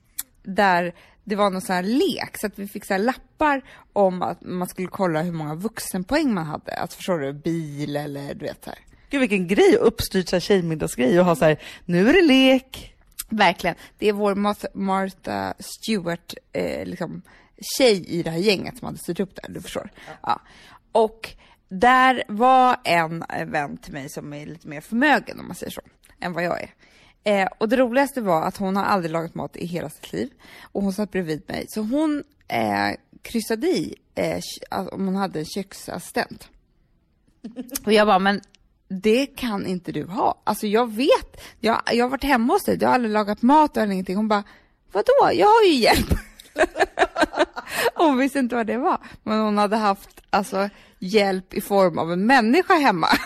där 0.44 0.94
det 1.24 1.36
var 1.36 1.50
någon 1.50 1.62
sån 1.62 1.76
här 1.76 1.84
lek, 1.84 2.38
så 2.40 2.48
att 2.48 2.60
vi 2.60 2.68
fick 2.68 2.86
så 2.86 2.98
lappar 2.98 3.62
om 3.94 4.22
att 4.22 4.42
man 4.42 4.68
skulle 4.68 4.88
kolla 4.88 5.22
hur 5.22 5.32
många 5.32 5.56
vuxenpoäng 5.56 6.34
man 6.34 6.46
hade. 6.46 6.74
Alltså 6.74 6.98
förstår 6.98 7.20
du, 7.20 7.34
bil 7.34 7.96
eller 7.96 8.34
du 8.34 8.46
vet 8.46 8.64
så 8.64 8.70
här. 8.70 8.80
Gud 9.10 9.20
vilken 9.20 9.48
grej, 9.48 9.78
här 10.32 10.40
tjejmiddagsgrej 10.40 11.20
och 11.20 11.26
ha 11.26 11.36
så 11.36 11.46
här, 11.46 11.58
nu 11.86 12.10
är 12.10 12.14
det 12.14 12.22
lek. 12.22 12.91
Verkligen. 13.32 13.76
Det 13.98 14.08
är 14.08 14.14
vår 14.14 14.36
Martha, 14.74 15.54
Stewart, 15.60 16.34
eh, 16.54 16.86
liksom, 16.86 17.22
tjej 17.78 18.06
i 18.08 18.24
det 18.24 18.30
här 18.30 18.38
gänget 18.38 18.78
som 18.78 18.86
hade 18.86 18.98
styrt 18.98 19.20
upp 19.20 19.36
det 19.36 19.42
här, 19.44 19.54
du 19.54 19.62
förstår. 19.62 19.92
Ja. 20.22 20.42
Och 20.92 21.30
där 21.70 22.24
var 22.28 22.78
en 22.84 23.24
vän 23.46 23.78
till 23.78 23.94
mig 23.94 24.10
som 24.10 24.34
är 24.34 24.46
lite 24.46 24.68
mer 24.68 24.82
förmögen, 24.82 25.40
om 25.40 25.48
man 25.48 25.56
säger 25.56 25.72
så, 25.72 25.82
än 26.20 26.34
vad 26.34 26.44
jag 26.44 26.62
är. 26.62 26.70
Eh, 27.24 27.48
och 27.58 27.70
det 27.70 27.78
roligaste 27.78 28.22
var 28.22 28.44
att 28.44 28.58
hon 28.58 28.76
har 28.76 28.84
aldrig 28.84 29.12
lagat 29.12 29.36
mat 29.36 29.56
i 29.56 29.66
hela 29.66 29.90
sitt 29.90 30.14
liv. 30.14 30.30
Och 30.62 30.84
hon 30.84 30.94
satt 30.94 31.12
bredvid 31.12 31.44
mig. 31.48 31.66
Så 31.70 31.82
hon 31.82 32.24
eh, 32.48 32.96
kryssade 33.22 33.68
i 33.68 33.96
eh, 34.16 34.42
alltså, 34.70 34.96
om 34.96 35.06
hon 35.06 35.16
hade 35.16 35.40
en 35.40 35.46
köksassistent. 35.46 36.50
Och 37.86 37.94
jag 37.94 38.08
bara, 38.08 38.20
men 38.20 38.42
det 38.92 39.26
kan 39.26 39.66
inte 39.66 39.92
du 39.92 40.06
ha. 40.06 40.42
Alltså 40.44 40.68
jag 40.68 40.92
vet, 40.94 41.42
jag, 41.60 41.82
jag 41.92 42.06
har 42.06 42.10
varit 42.10 42.24
hemma 42.24 42.54
hos 42.54 42.64
dig, 42.64 42.78
du 42.78 42.86
har 42.86 42.94
aldrig 42.94 43.14
lagat 43.14 43.42
mat 43.42 43.78
eller 43.78 43.94
ingenting. 43.94 44.16
Hon 44.16 44.28
bara, 44.28 44.44
vadå, 44.92 45.32
jag 45.34 45.48
har 45.48 45.64
ju 45.64 45.74
hjälp. 45.74 46.14
hon 47.96 48.18
visste 48.18 48.40
inte 48.40 48.56
vad 48.56 48.68
det 48.68 48.78
var. 48.78 48.98
Men 49.24 49.40
hon 49.40 49.58
hade 49.58 49.76
haft 49.76 50.22
alltså, 50.30 50.70
hjälp 51.00 51.54
i 51.54 51.62
form 51.62 51.98
av 51.98 52.12
en 52.12 52.26
människa 52.26 52.74
hemma. 52.74 53.08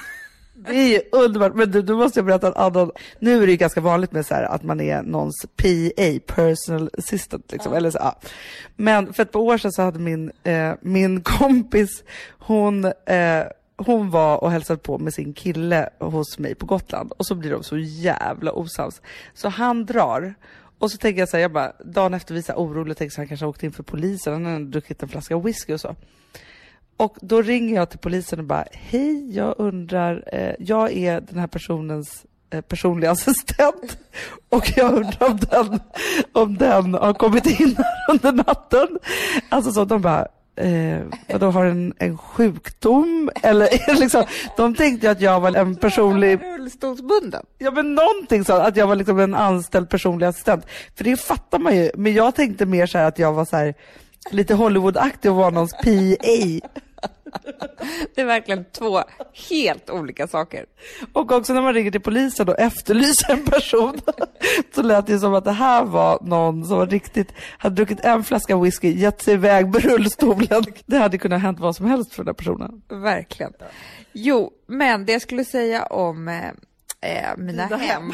Det 0.57 0.75
är 0.75 0.87
ju 0.87 1.01
underbart, 1.11 1.55
men 1.55 1.71
du, 1.71 1.81
du 1.81 1.95
måste 1.95 2.19
jag 2.19 2.25
berätta 2.25 2.47
att 2.47 2.57
Anna, 2.57 2.91
nu 3.19 3.43
är 3.43 3.45
det 3.45 3.51
ju 3.51 3.57
ganska 3.57 3.81
vanligt 3.81 4.11
med 4.11 4.25
så 4.25 4.33
här 4.33 4.43
att 4.43 4.63
man 4.63 4.81
är 4.81 5.01
någons 5.01 5.45
PA, 5.55 6.33
personal 6.35 6.89
assistant 6.97 7.51
liksom, 7.51 7.73
eller 7.73 7.91
så, 7.91 7.97
ja. 8.01 8.19
Men 8.75 9.13
för 9.13 9.23
ett 9.23 9.31
par 9.31 9.39
år 9.39 9.57
sedan 9.57 9.71
så 9.71 9.81
hade 9.81 9.99
min, 9.99 10.31
eh, 10.43 10.73
min 10.81 11.21
kompis, 11.21 12.03
hon, 12.39 12.85
eh, 12.85 13.43
hon 13.77 14.09
var 14.09 14.43
och 14.43 14.51
hälsade 14.51 14.79
på 14.79 14.97
med 14.97 15.13
sin 15.13 15.33
kille 15.33 15.89
hos 15.99 16.39
mig 16.39 16.55
på 16.55 16.65
Gotland 16.65 17.11
och 17.11 17.25
så 17.25 17.35
blir 17.35 17.51
de 17.51 17.63
så 17.63 17.77
jävla 17.77 18.51
osams. 18.51 19.01
Så 19.33 19.49
han 19.49 19.85
drar 19.85 20.35
och 20.79 20.91
så 20.91 20.97
tänker 20.97 21.19
jag 21.19 21.29
så 21.29 21.37
här, 21.37 21.41
jag 21.41 21.51
bara, 21.51 21.73
dagen 21.85 22.13
efter 22.13 22.33
vi 22.33 22.39
är 22.39 22.43
så 22.43 22.51
här 22.51 22.93
tänker 22.93 23.13
så 23.13 23.21
han 23.21 23.27
kanske 23.27 23.45
har 23.45 23.49
åkt 23.49 23.63
in 23.63 23.71
för 23.71 23.83
polisen, 23.83 24.33
han 24.33 24.45
har 24.45 24.59
druckit 24.59 25.03
en 25.03 25.09
flaska 25.09 25.39
whisky 25.39 25.73
och 25.73 25.81
så. 25.81 25.95
Och 26.97 27.17
då 27.21 27.41
ringer 27.41 27.75
jag 27.75 27.89
till 27.89 27.99
polisen 27.99 28.39
och 28.39 28.45
bara, 28.45 28.65
hej, 28.71 29.35
jag 29.35 29.55
undrar, 29.57 30.23
eh, 30.33 30.55
jag 30.59 30.91
är 30.91 31.21
den 31.21 31.39
här 31.39 31.47
personens 31.47 32.25
eh, 32.49 32.61
personliga 32.61 33.11
assistent 33.11 33.97
och 34.49 34.71
jag 34.75 34.93
undrar 34.93 35.29
om 35.29 35.37
den, 35.37 35.79
om 36.31 36.57
den 36.57 36.93
har 36.93 37.13
kommit 37.13 37.59
in 37.59 37.75
här 37.77 38.11
under 38.11 38.31
natten. 38.31 38.99
Alltså 39.49 39.71
så 39.71 39.85
de 39.85 40.01
bara, 40.01 40.27
eh, 40.55 41.01
vadå, 41.27 41.51
har 41.51 41.65
en, 41.65 41.93
en 41.97 42.17
sjukdom? 42.17 43.31
Eller 43.43 43.99
liksom, 43.99 44.23
de 44.57 44.75
tänkte 44.75 45.07
ju 45.07 45.11
att 45.11 45.21
jag 45.21 45.39
var 45.39 45.55
en 45.55 45.75
personlig 45.75 46.39
Rullstolsbunden. 46.43 47.45
Ja 47.57 47.71
men 47.71 47.95
någonting 47.95 48.45
så 48.45 48.53
att 48.53 48.77
jag 48.77 48.87
var 48.87 48.95
liksom 48.95 49.19
en 49.19 49.35
anställd 49.35 49.89
personlig 49.89 50.25
assistent. 50.25 50.65
För 50.95 51.03
det 51.03 51.17
fattar 51.17 51.59
man 51.59 51.75
ju. 51.75 51.91
Men 51.95 52.13
jag 52.13 52.35
tänkte 52.35 52.65
mer 52.65 52.85
så 52.85 52.97
att 52.97 53.19
jag 53.19 53.33
var 53.33 53.45
så 53.45 53.57
här 53.57 53.73
lite 54.31 54.53
Hollywood-aktig 54.53 55.31
och 55.31 55.35
var 55.35 55.51
någons 55.51 55.73
PA. 55.73 56.67
Det 58.15 58.21
är 58.21 58.25
verkligen 58.25 58.65
två 58.71 59.01
helt 59.49 59.89
olika 59.89 60.27
saker. 60.27 60.65
Och 61.13 61.31
också 61.31 61.53
när 61.53 61.61
man 61.61 61.73
ringer 61.73 61.91
till 61.91 62.01
polisen 62.01 62.49
och 62.49 62.59
efterlyser 62.59 63.33
en 63.33 63.45
person 63.45 64.01
så 64.75 64.81
lät 64.81 65.07
det 65.07 65.19
som 65.19 65.33
att 65.33 65.43
det 65.45 65.51
här 65.51 65.83
var 65.83 66.19
någon 66.21 66.65
som 66.65 66.77
var 66.77 66.87
riktigt, 66.87 67.33
hade 67.57 67.75
druckit 67.75 68.05
en 68.05 68.23
flaska 68.23 68.57
whisky, 68.57 68.91
gett 68.93 69.21
sig 69.21 69.33
iväg 69.33 69.65
med 69.73 69.83
rullstolen. 69.83 70.63
Det 70.85 70.97
hade 70.97 71.17
kunnat 71.17 71.41
hänt 71.41 71.59
vad 71.59 71.75
som 71.75 71.85
helst 71.85 72.13
för 72.13 72.23
den 72.23 72.27
här 72.27 72.33
personen. 72.33 72.81
Verkligen. 72.87 73.53
Jo, 74.13 74.51
men 74.67 75.05
det 75.05 75.11
jag 75.11 75.21
skulle 75.21 75.45
säga 75.45 75.85
om 75.85 76.27
eh, 76.27 76.47
eh, 77.01 77.37
mina 77.37 77.63
Dina 77.67 77.77
hem. 77.77 78.11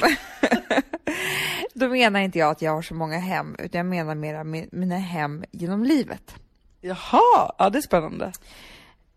Då 1.74 1.88
menar 1.88 2.20
inte 2.20 2.40
jag 2.40 2.52
att 2.52 2.62
jag 2.62 2.72
har 2.72 2.82
så 2.82 2.94
många 2.94 3.18
hem, 3.20 3.56
utan 3.60 3.78
jag 3.80 3.86
menar 3.86 4.16
mera 4.16 4.44
mi- 4.44 4.70
mina 4.72 4.98
hem 4.98 5.44
genom 5.52 5.84
livet. 5.84 6.36
Jaha, 6.82 7.52
ja 7.58 7.70
det 7.70 7.78
är 7.78 7.82
spännande. 7.82 8.32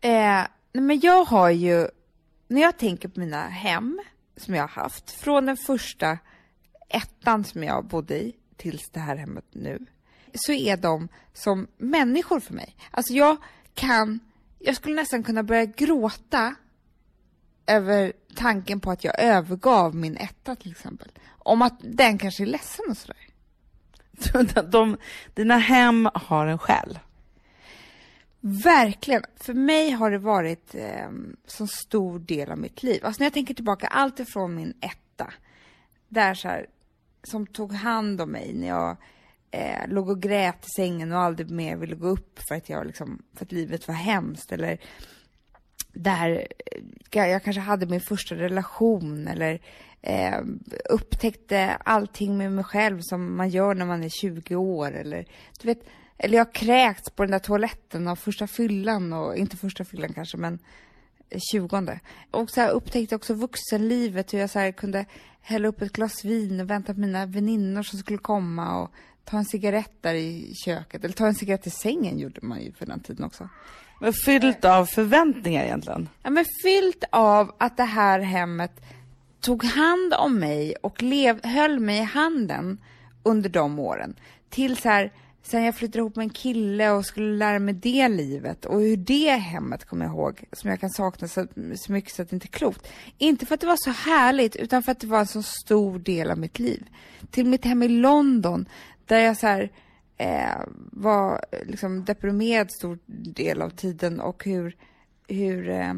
Eh, 0.05 0.47
nej, 0.73 0.83
men 0.83 1.01
jag 1.01 1.25
har 1.25 1.51
ju, 1.51 1.89
när 2.49 2.61
jag 2.61 2.79
tänker 2.79 3.09
på 3.09 3.21
mina 3.21 3.49
hem 3.49 4.01
som 4.37 4.55
jag 4.55 4.63
har 4.63 4.83
haft, 4.83 5.11
från 5.11 5.47
den 5.47 5.57
första 5.57 6.19
ettan 6.89 7.45
som 7.45 7.63
jag 7.63 7.85
bodde 7.85 8.17
i 8.17 8.37
tills 8.57 8.91
det 8.91 9.01
här 9.01 9.17
hemmet 9.17 9.45
nu, 9.51 9.87
så 10.35 10.53
är 10.53 10.77
de 10.77 11.09
som 11.33 11.67
människor 11.77 12.41
för 12.41 12.55
mig. 12.55 12.77
Alltså 12.91 13.13
jag 13.13 13.37
kan, 13.75 14.21
jag 14.59 14.77
skulle 14.77 14.95
nästan 14.95 15.23
kunna 15.23 15.43
börja 15.43 15.65
gråta 15.65 16.55
över 17.67 18.13
tanken 18.35 18.81
på 18.81 18.91
att 18.91 19.05
jag 19.05 19.21
övergav 19.21 19.95
min 19.95 20.17
etta 20.17 20.57
till 20.57 20.71
exempel. 20.71 21.09
Om 21.29 21.63
att 21.63 21.79
den 21.81 22.19
kanske 22.19 22.45
är 22.45 22.47
ledsen 22.47 22.85
och 22.91 22.97
sådär. 22.97 23.29
De, 24.33 24.63
de, 24.71 24.97
dina 25.35 25.59
hem 25.59 26.09
har 26.15 26.47
en 26.47 26.59
själ. 26.59 26.99
Verkligen. 28.47 29.23
För 29.37 29.55
mig 29.55 29.91
har 29.91 30.11
det 30.11 30.19
varit 30.19 30.75
eh, 30.75 31.09
så 31.47 31.67
stor 31.67 32.19
del 32.19 32.51
av 32.51 32.59
mitt 32.59 32.83
liv. 32.83 33.05
Alltså 33.05 33.21
när 33.21 33.27
jag 33.27 33.33
tänker 33.33 33.55
tillbaka, 33.55 33.87
allt 33.87 34.21
ifrån 34.21 34.55
min 34.55 34.75
etta, 34.81 35.33
där 36.09 36.35
så 36.35 36.49
här, 36.49 36.67
som 37.23 37.47
tog 37.47 37.73
hand 37.73 38.21
om 38.21 38.31
mig 38.31 38.53
när 38.55 38.69
jag 38.69 38.97
eh, 39.51 39.89
låg 39.89 40.09
och 40.09 40.23
grät 40.23 40.67
i 40.67 40.69
sängen 40.77 41.13
och 41.13 41.19
aldrig 41.19 41.51
mer 41.51 41.77
ville 41.77 41.97
gå 41.97 42.09
upp 42.09 42.41
för 42.49 42.55
att, 42.55 42.69
jag 42.69 42.87
liksom, 42.87 43.23
för 43.35 43.45
att 43.45 43.53
livet 43.53 43.89
var 43.89 43.95
hemskt. 43.95 44.53
Eller 44.53 44.79
där 45.93 46.47
eh, 47.11 47.29
jag 47.29 47.43
kanske 47.43 47.61
hade 47.61 47.87
min 47.87 48.01
första 48.01 48.35
relation 48.35 49.29
eller 49.29 49.61
eh, 50.03 50.41
upptäckte 50.91 51.77
allting 51.85 52.37
med 52.37 52.53
mig 52.53 52.65
själv 52.65 53.01
som 53.01 53.37
man 53.37 53.49
gör 53.49 53.75
när 53.75 53.87
man 53.87 54.05
är 54.05 54.09
20 54.09 54.57
år. 54.57 54.93
Eller, 54.93 55.27
du 55.61 55.67
vet, 55.67 55.83
eller 56.25 56.39
jag 56.39 56.45
har 56.45 56.53
kräkts 56.53 57.11
på 57.11 57.23
den 57.23 57.31
där 57.31 57.39
toaletten 57.39 58.09
av 58.09 58.17
första 58.17 58.47
fyllan, 58.47 59.13
och 59.13 59.37
inte 59.37 59.57
första 59.57 59.85
fyllan 59.85 60.13
kanske, 60.13 60.37
men 60.37 60.59
tjugonde. 61.53 62.01
Och 62.31 62.51
så 62.51 62.61
här 62.61 62.71
upptäckte 62.71 63.17
också 63.17 63.35
vuxenlivet, 63.35 64.35
hur 64.35 64.39
jag 64.39 64.51
så 64.51 64.59
här 64.59 64.73
kunde 64.73 65.07
hälla 65.41 65.69
upp 65.69 65.83
ett 65.83 65.93
glas 65.93 66.25
vin 66.25 66.61
och 66.61 66.71
vänta 66.71 66.95
på 66.95 67.01
mina 67.01 67.27
väninnor 67.27 67.83
som 67.83 67.99
skulle 67.99 68.19
komma 68.19 68.83
och 68.83 68.91
ta 69.25 69.37
en 69.39 69.45
cigarett 69.45 69.93
där 70.01 70.15
i 70.15 70.53
köket. 70.65 71.05
Eller 71.05 71.15
ta 71.15 71.27
en 71.27 71.35
cigarett 71.35 71.67
i 71.67 71.71
sängen 71.71 72.19
gjorde 72.19 72.41
man 72.43 72.63
ju 72.63 72.73
för 72.73 72.87
den 72.87 73.01
tiden 73.01 73.25
också. 73.25 73.49
Men 74.01 74.13
fyllt 74.13 74.65
av 74.65 74.87
förväntningar 74.87 75.65
egentligen. 75.65 76.09
Ja, 76.23 76.31
men 76.31 76.45
fyllt 76.63 77.05
av 77.11 77.55
att 77.59 77.77
det 77.77 77.85
här 77.85 78.21
hemmet 78.21 78.81
tog 79.41 79.65
hand 79.65 80.15
om 80.15 80.39
mig 80.39 80.75
och 80.83 81.03
lev, 81.03 81.47
höll 81.47 81.81
mig 81.81 81.99
i 81.99 82.03
handen 82.03 82.79
under 83.23 83.49
de 83.49 83.79
åren. 83.79 84.15
Till 84.51 84.77
så 84.77 84.89
här, 84.89 85.13
sen 85.47 85.65
jag 85.65 85.75
flyttade 85.75 85.99
ihop 85.99 86.17
med 86.17 86.25
en 86.25 86.31
kille 86.31 86.91
och 86.91 87.07
skulle 87.07 87.37
lära 87.37 87.59
mig 87.59 87.75
det 87.75 88.09
livet 88.09 88.65
och 88.65 88.81
hur 88.81 88.97
det 88.97 89.31
hemmet 89.31 89.85
kommer 89.85 90.05
jag 90.05 90.15
ihåg, 90.15 90.45
som 90.53 90.71
jag 90.71 90.81
kan 90.81 90.91
sakna 90.91 91.29
så, 91.29 91.47
så 91.77 91.93
mycket 91.93 92.13
så 92.13 92.23
att 92.23 92.31
det 92.31 92.37
inte 92.37 92.47
är 92.47 92.59
klokt. 92.59 92.89
Inte 93.19 93.47
för 93.47 93.55
att 93.55 93.61
det 93.61 93.67
var 93.67 93.77
så 93.77 93.91
härligt, 93.91 94.57
utan 94.57 94.83
för 94.83 94.93
att 94.93 95.01
det 95.01 95.07
var 95.07 95.19
en 95.19 95.27
så 95.27 95.43
stor 95.43 95.99
del 95.99 96.31
av 96.31 96.39
mitt 96.39 96.59
liv. 96.59 96.89
Till 97.31 97.47
mitt 97.47 97.65
hem 97.65 97.83
i 97.83 97.89
London, 97.89 98.69
där 99.07 99.19
jag 99.19 99.37
så 99.37 99.47
här, 99.47 99.71
eh, 100.17 100.61
var 100.93 101.45
liksom 101.67 102.05
deprimerad 102.05 102.71
stor 102.71 102.99
del 103.07 103.63
av 103.63 103.71
tiden 103.71 104.21
och 104.21 104.45
hur, 104.45 104.77
hur, 105.29 105.69
eh, 105.69 105.95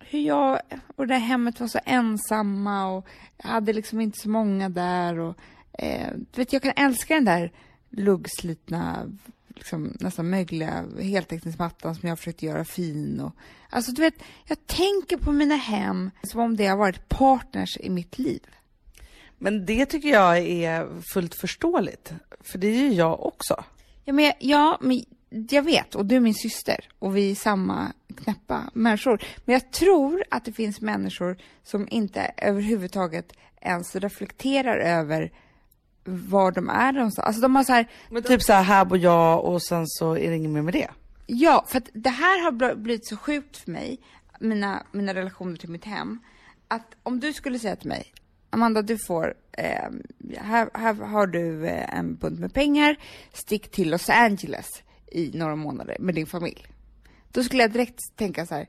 hur 0.00 0.20
jag 0.20 0.60
och 0.96 1.06
det 1.06 1.14
där 1.14 1.20
hemmet 1.20 1.60
var 1.60 1.68
så 1.68 1.80
ensamma 1.84 2.86
och 2.86 3.06
jag 3.36 3.48
hade 3.48 3.72
liksom 3.72 4.00
inte 4.00 4.18
så 4.18 4.28
många 4.28 4.68
där 4.68 5.18
och 5.18 5.38
eh, 5.72 6.10
du 6.14 6.40
vet, 6.40 6.52
jag 6.52 6.62
kan 6.62 6.72
älska 6.76 7.14
den 7.14 7.24
där 7.24 7.52
luggslitna, 7.90 9.12
liksom, 9.48 9.96
nästan 10.00 10.30
mögliga 10.30 10.84
heltäckningsmattan 11.00 11.94
som 11.94 12.08
jag 12.08 12.18
försökte 12.18 12.46
göra 12.46 12.64
fin 12.64 13.20
och 13.20 13.32
alltså 13.70 13.92
du 13.92 14.02
vet, 14.02 14.14
jag 14.46 14.66
tänker 14.66 15.16
på 15.16 15.32
mina 15.32 15.56
hem 15.56 16.10
som 16.22 16.40
om 16.40 16.56
det 16.56 16.66
har 16.66 16.76
varit 16.76 17.08
partners 17.08 17.76
i 17.80 17.90
mitt 17.90 18.18
liv. 18.18 18.40
Men 19.38 19.66
det 19.66 19.86
tycker 19.86 20.08
jag 20.08 20.38
är 20.38 21.02
fullt 21.12 21.34
förståeligt. 21.34 22.12
För 22.40 22.58
det 22.58 22.66
är 22.66 22.78
ju 22.78 22.92
jag 22.92 23.26
också. 23.26 23.64
Ja, 24.04 24.12
men, 24.12 24.32
ja, 24.38 24.78
men 24.80 25.04
jag 25.30 25.62
vet, 25.62 25.94
och 25.94 26.06
du 26.06 26.16
är 26.16 26.20
min 26.20 26.34
syster 26.34 26.88
och 26.98 27.16
vi 27.16 27.30
är 27.30 27.34
samma 27.34 27.92
knäppa 28.16 28.70
människor. 28.74 29.24
Men 29.44 29.52
jag 29.52 29.70
tror 29.70 30.24
att 30.30 30.44
det 30.44 30.52
finns 30.52 30.80
människor 30.80 31.36
som 31.62 31.88
inte 31.90 32.32
överhuvudtaget 32.36 33.32
ens 33.60 33.96
reflekterar 33.96 34.78
över 34.78 35.32
var 36.04 36.52
de 36.52 36.68
är 36.68 36.92
någonstans. 36.92 37.26
Alltså 37.26 37.42
de 37.42 37.56
har 37.56 37.64
så 37.64 37.72
här... 37.72 37.90
Men 38.10 38.22
typ 38.22 38.42
så 38.42 38.52
här, 38.52 38.62
här 38.62 38.84
bor 38.84 38.98
jag 38.98 39.44
och 39.44 39.62
sen 39.62 39.86
så 39.86 40.16
är 40.16 40.30
det 40.30 40.36
inget 40.36 40.50
mer 40.50 40.62
med 40.62 40.74
det. 40.74 40.88
Ja, 41.26 41.64
för 41.68 41.78
att 41.78 41.88
det 41.92 42.10
här 42.10 42.44
har 42.44 42.74
blivit 42.74 43.06
så 43.06 43.16
sjukt 43.16 43.56
för 43.56 43.70
mig, 43.70 44.00
mina, 44.40 44.82
mina 44.92 45.14
relationer 45.14 45.56
till 45.56 45.68
mitt 45.68 45.84
hem, 45.84 46.18
att 46.68 46.96
om 47.02 47.20
du 47.20 47.32
skulle 47.32 47.58
säga 47.58 47.76
till 47.76 47.88
mig, 47.88 48.12
Amanda, 48.50 48.82
du 48.82 48.98
får, 49.06 49.34
eh, 49.52 49.90
här, 50.38 50.70
här 50.74 50.94
har 50.94 51.26
du 51.26 51.66
eh, 51.66 51.98
en 51.98 52.16
bunt 52.16 52.38
med 52.38 52.54
pengar, 52.54 52.96
stick 53.32 53.70
till 53.70 53.90
Los 53.90 54.08
Angeles 54.08 54.82
i 55.12 55.30
några 55.34 55.56
månader 55.56 55.96
med 56.00 56.14
din 56.14 56.26
familj. 56.26 56.66
Då 57.32 57.42
skulle 57.42 57.62
jag 57.62 57.72
direkt 57.72 58.00
tänka 58.16 58.46
så 58.46 58.54
här, 58.54 58.68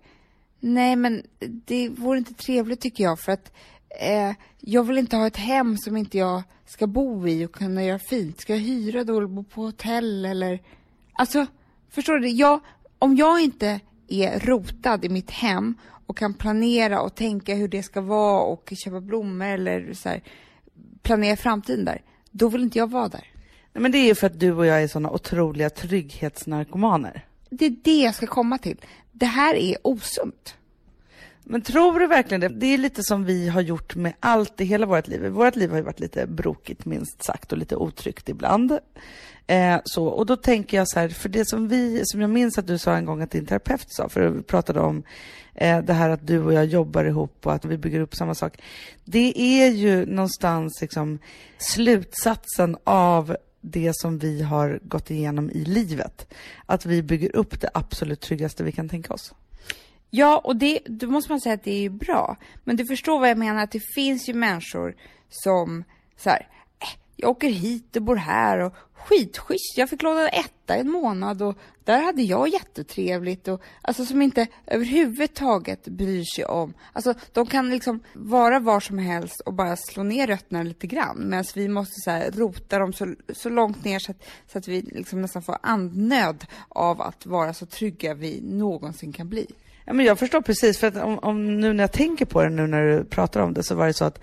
nej 0.60 0.96
men 0.96 1.24
det 1.40 1.90
vore 1.90 2.18
inte 2.18 2.34
trevligt 2.34 2.82
tycker 2.82 3.04
jag 3.04 3.20
för 3.20 3.32
att 3.32 3.52
eh, 4.00 4.36
jag 4.60 4.84
vill 4.84 4.98
inte 4.98 5.16
ha 5.16 5.28
ett 5.28 5.38
hem 5.38 5.78
som 5.78 5.98
inte 5.98 6.18
jag 6.18 6.44
ska 6.66 6.88
bo 6.88 7.28
i 7.28 7.46
och 7.46 7.52
kunna 7.52 7.84
göra 7.84 8.00
fint. 8.00 8.42
Ska 8.42 8.54
jag 8.54 8.62
hyra 8.62 9.04
då 9.04 9.18
eller 9.18 9.28
bo 9.28 9.44
på 9.44 9.62
hotell 9.62 10.26
eller? 10.26 10.62
Alltså, 11.14 11.46
förstår 11.90 12.20
du? 12.20 12.28
Jag, 12.30 12.60
om 13.00 13.16
jag 13.16 13.42
inte 13.42 13.80
är 14.08 14.40
rotad 14.40 15.06
i 15.06 15.10
mitt 15.10 15.32
hem 15.32 15.76
och 16.06 16.18
kan 16.18 16.34
planera 16.34 17.02
och 17.02 17.16
tänka 17.16 17.56
hur 17.56 17.68
det 17.68 17.84
ska 17.84 18.02
vara 18.02 18.42
och 18.42 18.74
köpa 18.84 19.02
blommor 19.02 19.48
eller 19.48 19.94
så 19.94 20.10
här, 20.10 20.24
planera 21.02 21.36
framtiden 21.36 21.86
där, 21.86 22.02
då 22.32 22.50
vill 22.50 22.64
inte 22.64 22.78
jag 22.78 22.90
vara 22.90 23.08
där. 23.08 23.28
Nej, 23.74 23.82
men 23.82 23.92
det 23.92 23.98
är 23.98 24.06
ju 24.06 24.16
för 24.16 24.28
att 24.28 24.40
du 24.40 24.52
och 24.52 24.66
jag 24.66 24.84
är 24.84 24.88
sådana 24.88 25.12
otroliga 25.12 25.70
trygghetsnarkomaner. 25.70 27.26
Det 27.50 27.66
är 27.66 27.76
det 27.84 28.02
jag 28.02 28.16
ska 28.16 28.28
komma 28.28 28.58
till. 28.58 28.78
Det 29.12 29.26
här 29.26 29.56
är 29.56 29.78
osunt. 29.82 30.56
Men 31.52 31.62
tror 31.62 32.00
du 32.00 32.08
verkligen 32.08 32.42
det? 32.42 32.48
Det 32.48 32.74
är 32.74 32.78
lite 32.78 33.04
som 33.04 33.26
vi 33.26 33.50
har 33.50 33.62
gjort 33.62 33.96
med 33.96 34.14
allt 34.20 34.62
i 34.62 34.66
hela 34.66 34.86
vårt 34.86 35.08
liv. 35.08 35.28
Vårt 35.28 35.56
liv 35.56 35.70
har 35.70 35.78
ju 35.78 35.84
varit 35.84 36.00
lite 36.00 36.28
brokigt 36.28 36.86
minst 36.86 37.24
sagt 37.24 37.52
och 37.52 37.58
lite 37.58 37.76
otryggt 37.76 38.30
ibland. 38.30 38.78
Eh, 39.48 39.80
så, 39.84 40.06
och 40.06 40.26
då 40.26 40.36
tänker 40.36 40.78
jag 40.78 40.90
så 40.90 41.00
här, 41.00 41.10
för 41.10 41.30
det 41.30 41.50
som 41.50 41.68
vi, 41.68 42.02
som 42.06 42.22
jag 42.22 42.30
minns 42.30 42.58
att 42.58 42.68
du 42.68 42.78
sa 42.78 42.96
en 42.96 43.06
gång 43.06 43.22
att 43.22 43.32
din 43.32 43.46
terapeut 43.46 43.86
sa, 43.88 44.10
för 44.10 44.30
vi 44.30 44.42
pratade 44.44 44.80
om 44.80 45.04
eh, 45.56 45.82
det 45.82 45.94
här 45.94 46.10
att 46.10 46.28
du 46.28 46.44
och 46.44 46.54
jag 46.54 46.66
jobbar 46.66 47.06
ihop 47.06 47.46
och 47.46 47.54
att 47.54 47.66
vi 47.66 47.78
bygger 47.78 48.00
upp 48.00 48.16
samma 48.16 48.36
sak. 48.36 48.62
Det 49.06 49.34
är 49.40 49.70
ju 49.70 50.06
någonstans 50.06 50.82
liksom 50.82 51.20
slutsatsen 51.58 52.78
av 52.84 53.36
det 53.62 53.92
som 53.96 54.18
vi 54.20 54.42
har 54.42 54.80
gått 54.84 55.12
igenom 55.12 55.52
i 55.52 55.66
livet. 55.66 56.34
Att 56.66 56.86
vi 56.86 57.04
bygger 57.04 57.36
upp 57.36 57.62
det 57.62 57.70
absolut 57.74 58.22
tryggaste 58.22 58.64
vi 58.64 58.72
kan 58.72 58.90
tänka 58.90 59.14
oss. 59.14 59.34
Ja, 60.10 60.38
och 60.38 60.56
det, 60.56 60.80
då 60.86 61.08
måste 61.08 61.32
man 61.32 61.42
säga 61.42 61.56
att 61.56 61.64
det 61.64 61.86
är 61.86 61.90
bra. 61.90 62.38
Men 62.64 62.76
du 62.76 62.86
förstår 62.86 63.20
vad 63.20 63.30
jag 63.30 63.38
menar, 63.38 63.64
att 63.64 63.72
det 63.72 63.94
finns 63.96 64.30
ju 64.30 64.34
människor 64.34 64.96
som 65.30 65.84
så 66.18 66.30
här, 66.30 66.48
äh, 66.80 66.88
jag 67.16 67.30
åker 67.30 67.50
hit 67.50 67.96
och 67.96 68.02
bor 68.02 68.16
här 68.16 68.60
och 68.60 68.74
skitschysst, 68.94 69.78
jag 69.78 69.90
fick 69.90 70.02
låna 70.02 70.30
etta 70.30 70.76
en 70.76 70.92
månad 70.92 71.42
och 71.42 71.58
där 71.84 72.02
hade 72.02 72.22
jag 72.22 72.50
jättetrevligt 72.50 73.48
och 73.48 73.62
alltså 73.82 74.06
som 74.06 74.22
inte 74.22 74.48
överhuvudtaget 74.68 75.88
bryr 75.88 76.24
sig 76.36 76.46
om, 76.46 76.74
alltså 76.94 77.14
de 77.34 77.46
kan 77.46 77.70
liksom 77.70 78.00
vara 78.14 78.60
var 78.60 78.80
som 78.80 78.98
helst 78.98 79.40
och 79.40 79.54
bara 79.54 79.76
slå 79.76 80.04
ner 80.04 80.28
rötterna 80.28 80.64
lite 80.64 80.88
grann 80.88 81.30
medan 81.30 81.46
vi 81.56 81.68
måste 81.68 81.94
så 81.96 82.12
här, 82.12 82.32
rota 82.32 82.80
dem 82.80 82.94
så, 82.94 83.16
så 83.34 83.50
långt 83.50 83.86
ner 83.86 84.00
så 84.00 84.12
att, 84.12 84.24
så 84.52 84.58
att 84.58 84.68
vi 84.68 84.82
liksom 84.82 85.22
nästan 85.22 85.42
får 85.42 85.58
andnöd 85.62 86.46
av 86.70 87.02
att 87.02 87.26
vara 87.26 87.54
så 87.54 87.66
trygga 87.66 88.14
vi 88.14 88.42
någonsin 88.42 89.14
kan 89.14 89.30
bli. 89.30 89.48
Ja, 89.90 89.94
men 89.94 90.06
jag 90.06 90.20
förstår 90.20 90.42
precis, 90.42 90.80
för 90.80 90.88
att 90.88 90.96
om, 90.96 91.20
om, 91.20 91.60
nu 91.60 91.74
när 91.74 91.84
jag 91.84 91.92
tänker 91.92 92.26
på 92.26 92.44
det 92.44 92.50
nu 92.50 92.68
när 92.68 92.84
du 92.84 93.04
pratar 93.04 93.42
om 93.42 93.54
det 93.54 93.64
så 93.64 93.76
var 93.76 93.88
det 93.88 93.94
så 93.94 94.06
att 94.06 94.20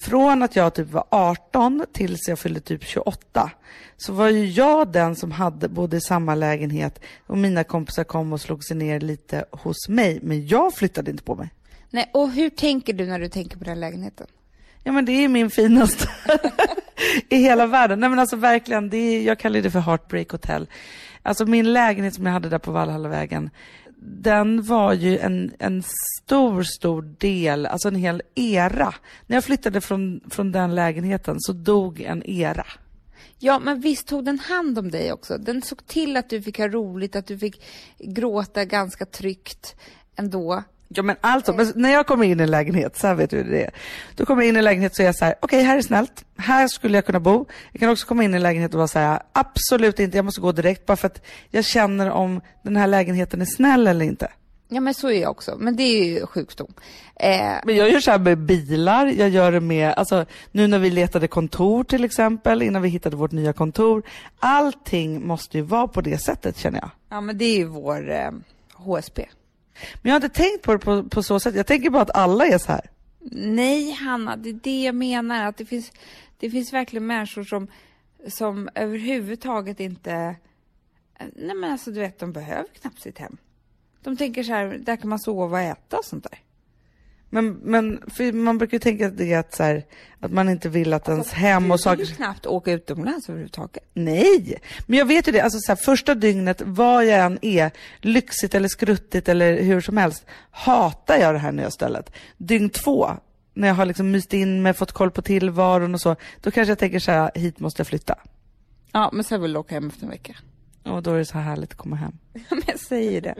från 0.00 0.42
att 0.42 0.56
jag 0.56 0.74
typ 0.74 0.90
var 0.90 1.04
18 1.10 1.84
tills 1.92 2.28
jag 2.28 2.38
fyllde 2.38 2.60
typ 2.60 2.84
28 2.84 3.50
så 3.96 4.12
var 4.12 4.28
ju 4.28 4.46
jag 4.46 4.92
den 4.92 5.16
som 5.16 5.30
hade 5.30 5.68
bodde 5.68 5.96
i 5.96 6.00
samma 6.00 6.34
lägenhet 6.34 7.00
och 7.26 7.38
mina 7.38 7.64
kompisar 7.64 8.04
kom 8.04 8.32
och 8.32 8.40
slog 8.40 8.64
sig 8.64 8.76
ner 8.76 9.00
lite 9.00 9.44
hos 9.50 9.88
mig, 9.88 10.18
men 10.22 10.46
jag 10.46 10.74
flyttade 10.74 11.10
inte 11.10 11.22
på 11.22 11.34
mig. 11.34 11.50
Nej, 11.90 12.10
och 12.14 12.30
hur 12.30 12.50
tänker 12.50 12.92
du 12.92 13.06
när 13.06 13.18
du 13.18 13.28
tänker 13.28 13.56
på 13.56 13.64
den 13.64 13.80
lägenheten? 13.80 14.26
Ja 14.84 14.92
men 14.92 15.04
det 15.04 15.12
är 15.12 15.28
min 15.28 15.50
finaste 15.50 16.08
i 17.28 17.36
hela 17.36 17.66
världen. 17.66 18.00
Nej 18.00 18.08
men 18.08 18.18
alltså 18.18 18.36
verkligen, 18.36 18.90
det 18.90 18.96
är, 18.96 19.22
jag 19.22 19.38
kallar 19.38 19.60
det 19.60 19.70
för 19.70 19.80
Heartbreak 19.80 20.30
Hotel. 20.30 20.66
Alltså 21.22 21.46
min 21.46 21.72
lägenhet 21.72 22.14
som 22.14 22.26
jag 22.26 22.32
hade 22.32 22.48
där 22.48 22.58
på 22.58 22.72
Valhallavägen, 22.72 23.50
den 24.04 24.62
var 24.62 24.92
ju 24.92 25.18
en, 25.18 25.52
en 25.58 25.82
stor, 26.22 26.62
stor 26.62 27.02
del, 27.02 27.66
alltså 27.66 27.88
en 27.88 27.94
hel 27.94 28.22
era. 28.34 28.94
När 29.26 29.36
jag 29.36 29.44
flyttade 29.44 29.80
från, 29.80 30.20
från 30.30 30.52
den 30.52 30.74
lägenheten 30.74 31.36
så 31.38 31.52
dog 31.52 32.00
en 32.00 32.22
era. 32.26 32.66
Ja, 33.38 33.58
men 33.58 33.80
visst 33.80 34.06
tog 34.06 34.24
den 34.24 34.38
hand 34.38 34.78
om 34.78 34.90
dig 34.90 35.12
också? 35.12 35.38
Den 35.38 35.62
såg 35.62 35.86
till 35.86 36.16
att 36.16 36.30
du 36.30 36.42
fick 36.42 36.58
ha 36.58 36.68
roligt, 36.68 37.16
att 37.16 37.26
du 37.26 37.38
fick 37.38 37.62
gråta 37.98 38.64
ganska 38.64 39.06
tryggt 39.06 39.76
ändå. 40.16 40.62
Ja 40.94 41.02
men 41.02 41.16
alltså, 41.20 41.52
men 41.52 41.72
när 41.74 41.92
jag 41.92 42.06
kommer 42.06 42.24
in 42.24 42.40
i 42.40 42.42
en 42.42 42.50
lägenhet, 42.50 42.96
så 42.96 43.06
här 43.06 43.14
vet 43.14 43.30
du 43.30 43.36
hur 43.36 43.50
det 43.50 43.64
är. 43.64 43.70
Då 44.16 44.26
kommer 44.26 44.42
jag 44.42 44.48
in 44.48 44.56
i 44.56 44.58
en 44.58 44.64
lägenhet 44.64 44.94
så 44.96 45.02
är 45.02 45.06
jag 45.06 45.16
så 45.16 45.24
här, 45.24 45.34
okej 45.40 45.58
okay, 45.58 45.66
här 45.66 45.76
är 45.76 45.82
snällt, 45.82 46.24
här 46.36 46.68
skulle 46.68 46.96
jag 46.96 47.06
kunna 47.06 47.20
bo. 47.20 47.46
Jag 47.72 47.80
kan 47.80 47.90
också 47.90 48.06
komma 48.06 48.24
in 48.24 48.34
i 48.34 48.36
en 48.36 48.42
lägenhet 48.42 48.74
och 48.74 48.78
vara 48.78 48.88
så 48.88 48.98
här, 48.98 49.22
absolut 49.32 50.00
inte, 50.00 50.18
jag 50.18 50.24
måste 50.24 50.40
gå 50.40 50.52
direkt 50.52 50.86
bara 50.86 50.96
för 50.96 51.06
att 51.06 51.22
jag 51.50 51.64
känner 51.64 52.10
om 52.10 52.40
den 52.62 52.76
här 52.76 52.86
lägenheten 52.86 53.40
är 53.40 53.44
snäll 53.44 53.86
eller 53.86 54.04
inte. 54.04 54.28
Ja 54.74 54.80
men 54.80 54.94
så 54.94 55.10
är 55.10 55.20
jag 55.22 55.30
också, 55.30 55.56
men 55.58 55.76
det 55.76 55.82
är 55.82 56.04
ju 56.04 56.26
sjukdom. 56.26 56.74
Eh... 57.16 57.54
Men 57.64 57.76
jag 57.76 57.90
gör 57.90 58.00
så 58.00 58.10
här 58.10 58.18
med 58.18 58.38
bilar, 58.38 59.06
jag 59.06 59.28
gör 59.28 59.52
det 59.52 59.60
med, 59.60 59.92
alltså 59.92 60.26
nu 60.50 60.66
när 60.66 60.78
vi 60.78 60.90
letade 60.90 61.28
kontor 61.28 61.84
till 61.84 62.04
exempel, 62.04 62.62
innan 62.62 62.82
vi 62.82 62.88
hittade 62.88 63.16
vårt 63.16 63.32
nya 63.32 63.52
kontor. 63.52 64.02
Allting 64.38 65.26
måste 65.26 65.58
ju 65.58 65.62
vara 65.62 65.88
på 65.88 66.00
det 66.00 66.18
sättet 66.18 66.58
känner 66.58 66.78
jag. 66.78 66.90
Ja 67.10 67.20
men 67.20 67.38
det 67.38 67.44
är 67.44 67.56
ju 67.56 67.64
vår 67.64 68.10
eh, 68.10 68.30
HSB. 68.74 69.26
Men 70.02 70.10
jag 70.10 70.20
har 70.20 70.24
inte 70.26 70.42
tänkt 70.42 70.62
på 70.62 70.72
det 70.72 70.78
på, 70.78 71.02
på 71.02 71.22
så 71.22 71.40
sätt. 71.40 71.54
Jag 71.54 71.66
tänker 71.66 71.90
bara 71.90 72.02
att 72.02 72.16
alla 72.16 72.46
är 72.46 72.58
så 72.58 72.72
här. 72.72 72.90
Nej, 73.30 73.90
Hanna, 73.90 74.36
det 74.36 74.48
är 74.48 74.60
det 74.62 74.82
jag 74.82 74.94
menar. 74.94 75.46
Att 75.46 75.56
det 75.56 75.64
finns, 75.64 75.92
det 76.38 76.50
finns 76.50 76.72
verkligen 76.72 77.06
människor 77.06 77.44
som, 77.44 77.68
som 78.28 78.68
överhuvudtaget 78.74 79.80
inte... 79.80 80.36
Nej, 81.34 81.56
men 81.56 81.72
alltså, 81.72 81.90
du 81.90 82.00
vet, 82.00 82.18
de 82.18 82.32
behöver 82.32 82.68
knappt 82.80 83.02
sitt 83.02 83.18
hem. 83.18 83.36
De 84.02 84.16
tänker 84.16 84.42
så 84.42 84.52
här, 84.52 84.78
där 84.80 84.96
kan 84.96 85.08
man 85.08 85.18
sova 85.18 85.56
och 85.56 85.62
äta 85.62 85.98
och 85.98 86.04
sånt 86.04 86.24
där. 86.30 86.38
Men, 87.34 87.52
men 87.52 88.00
man 88.32 88.58
brukar 88.58 88.74
ju 88.74 88.78
tänka 88.78 89.06
att 89.06 89.16
det 89.16 89.32
är 89.32 89.38
att, 89.38 89.54
så 89.54 89.62
här, 89.62 89.84
att 90.20 90.32
man 90.32 90.48
inte 90.48 90.68
vill 90.68 90.92
att 90.92 91.08
alltså, 91.08 91.12
ens 91.12 91.32
hem 91.32 91.70
och 91.70 91.80
saker... 91.80 91.96
Du 91.96 92.04
vill 92.04 92.14
knappt 92.16 92.46
åka 92.46 92.72
utomlands 92.72 93.28
överhuvudtaget. 93.28 93.84
Nej, 93.94 94.58
men 94.86 94.98
jag 94.98 95.06
vet 95.06 95.28
ju 95.28 95.32
det. 95.32 95.40
Alltså 95.40 95.58
så 95.60 95.72
här, 95.72 95.76
första 95.76 96.14
dygnet, 96.14 96.62
vad 96.64 97.06
jag 97.06 97.20
än 97.20 97.38
är, 97.42 97.70
lyxigt 98.00 98.54
eller 98.54 98.68
skruttigt 98.68 99.28
eller 99.28 99.62
hur 99.62 99.80
som 99.80 99.96
helst, 99.96 100.26
hatar 100.50 101.16
jag 101.16 101.34
det 101.34 101.38
här 101.38 101.52
nya 101.52 101.70
stället. 101.70 102.12
Dygn 102.36 102.70
två, 102.70 103.10
när 103.54 103.68
jag 103.68 103.74
har 103.74 103.86
liksom 103.86 104.10
myst 104.10 104.32
in 104.34 104.62
mig, 104.62 104.74
fått 104.74 104.92
koll 104.92 105.10
på 105.10 105.22
tillvaron 105.22 105.94
och 105.94 106.00
så, 106.00 106.16
då 106.40 106.50
kanske 106.50 106.70
jag 106.70 106.78
tänker 106.78 106.98
så 106.98 107.12
här, 107.12 107.30
hit 107.34 107.60
måste 107.60 107.80
jag 107.80 107.86
flytta. 107.86 108.14
Ja, 108.92 109.10
men 109.12 109.24
sen 109.24 109.42
vill 109.42 109.52
du 109.52 109.58
åka 109.58 109.74
hem 109.74 109.88
efter 109.88 110.04
en 110.04 110.10
vecka. 110.10 110.34
Och 110.84 111.02
då 111.02 111.10
är 111.10 111.18
det 111.18 111.24
så 111.24 111.38
härligt 111.38 111.70
att 111.70 111.76
komma 111.76 111.96
hem. 111.96 112.12
Men 112.50 112.62
jag 112.66 112.80
säger 112.80 113.20
det. 113.20 113.34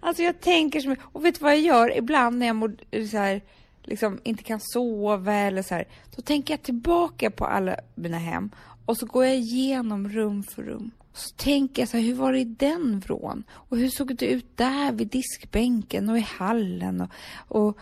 Alltså 0.00 0.22
jag 0.22 0.40
tänker 0.40 0.80
så 0.80 0.88
mycket. 0.88 1.04
Och 1.12 1.24
vet 1.24 1.34
du 1.34 1.40
vad 1.40 1.52
jag 1.52 1.60
gör 1.60 1.96
ibland 1.98 2.38
när 2.38 2.46
jag 2.46 2.56
mår, 2.56 2.76
så 3.10 3.18
här, 3.18 3.42
liksom 3.82 4.20
inte 4.22 4.42
kan 4.42 4.60
sova 4.60 5.34
eller 5.34 5.62
så 5.62 5.74
här. 5.74 5.84
Då 6.16 6.22
tänker 6.22 6.54
jag 6.54 6.62
tillbaka 6.62 7.30
på 7.30 7.46
alla 7.46 7.76
mina 7.94 8.18
hem 8.18 8.50
och 8.86 8.96
så 8.96 9.06
går 9.06 9.24
jag 9.24 9.36
igenom 9.36 10.08
rum 10.08 10.42
för 10.42 10.62
rum. 10.62 10.90
Så 11.12 11.34
tänker 11.36 11.82
jag 11.82 11.88
så 11.88 11.96
här, 11.96 12.04
hur 12.04 12.14
var 12.14 12.32
det 12.32 12.40
i 12.40 12.44
den 12.44 13.00
vrån? 13.00 13.44
Och 13.50 13.78
hur 13.78 13.88
såg 13.88 14.16
det 14.16 14.26
ut 14.26 14.56
där 14.56 14.92
vid 14.92 15.08
diskbänken 15.08 16.08
och 16.08 16.18
i 16.18 16.26
hallen? 16.38 17.00
Och, 17.00 17.10
och 17.58 17.78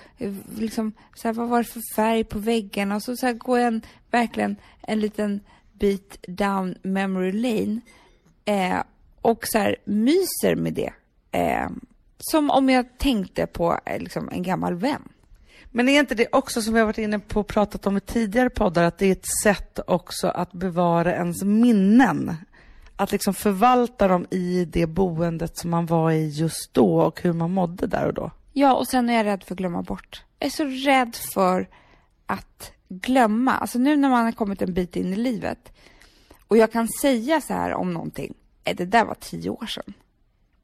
liksom, 0.59 0.93
så 1.15 1.29
här, 1.29 1.33
vad 1.33 1.49
var 1.49 1.59
det 1.59 1.65
för 1.65 1.95
färg 1.97 2.25
på 2.25 2.39
väggarna? 2.39 2.97
Och 2.97 3.03
så, 3.03 3.17
så 3.17 3.27
här, 3.27 3.33
går 3.33 3.59
jag 3.59 3.69
en, 3.69 3.83
verkligen 4.11 4.57
en 4.83 5.01
liten 5.01 5.41
bit 5.73 6.25
down 6.29 6.75
memory 6.83 7.33
lane. 7.33 7.81
Eh, 8.45 8.83
och 9.23 9.43
så 9.45 9.59
här, 9.59 9.77
myser 9.85 10.55
med 10.55 10.75
det. 10.75 10.93
Eh, 11.33 11.71
som 12.19 12.51
om 12.51 12.69
jag 12.69 12.99
tänkte 12.99 13.47
på 13.47 13.79
eh, 13.85 13.99
liksom, 13.99 14.29
en 14.33 14.43
gammal 14.43 14.75
vän. 14.75 15.09
Men 15.71 15.89
är 15.89 16.01
inte 16.01 16.15
det 16.15 16.27
också 16.33 16.63
som 16.63 16.75
vi 16.75 16.81
har 16.81 16.87
varit 16.87 16.99
inne 16.99 17.19
på 17.19 17.41
och 17.41 17.47
pratat 17.47 17.87
om 17.87 17.97
i 17.97 18.01
tidigare 18.01 18.51
poddar, 18.51 18.85
att 18.85 18.99
det 18.99 19.07
är 19.07 19.13
ett 19.13 19.27
sätt 19.43 19.79
också 19.87 20.29
att 20.29 20.53
bevara 20.53 21.15
ens 21.15 21.43
minnen? 21.43 22.37
Att 22.97 23.13
liksom 23.13 23.35
förvalta 23.35 24.09
dem 24.09 24.27
i 24.31 24.65
det 24.65 24.87
boendet 24.87 25.57
som 25.57 25.71
man 25.71 25.87
var 25.87 26.11
i 26.11 26.29
just 26.29 26.75
då 26.75 27.01
och 27.01 27.23
hur 27.23 27.33
man 27.33 27.51
mådde 27.51 27.87
där 27.87 28.07
och 28.07 28.15
då. 28.15 28.31
Ja, 28.53 28.75
och 28.75 28.89
sen 28.89 29.11
är 29.11 29.15
jag 29.15 29.27
rädd 29.27 29.45
för 29.45 29.55
att 29.55 29.59
glömma 29.59 29.83
bort. 29.83 30.25
Jag 30.39 30.47
är 30.47 30.51
så 30.51 30.65
rädd 30.65 31.17
för 31.35 31.69
att 32.27 32.73
glömma. 32.89 33.53
Alltså 33.53 33.79
nu 33.79 33.97
när 33.97 34.11
man 34.11 34.25
har 34.25 34.33
kommit 34.33 34.63
en 34.63 34.75
bit 34.75 34.97
in 34.97 35.13
i 35.13 35.17
livet 35.17 35.73
och 36.49 36.57
jag 36.57 36.73
kan 36.73 36.89
säga 36.89 37.41
så 37.41 37.55
här 37.55 37.73
om 37.73 37.93
någonting 37.93 38.35
Eh, 38.65 38.77
det 38.77 38.85
där 38.85 39.05
var 39.05 39.15
tio 39.15 39.51
år 39.51 39.67
sedan. 39.67 39.95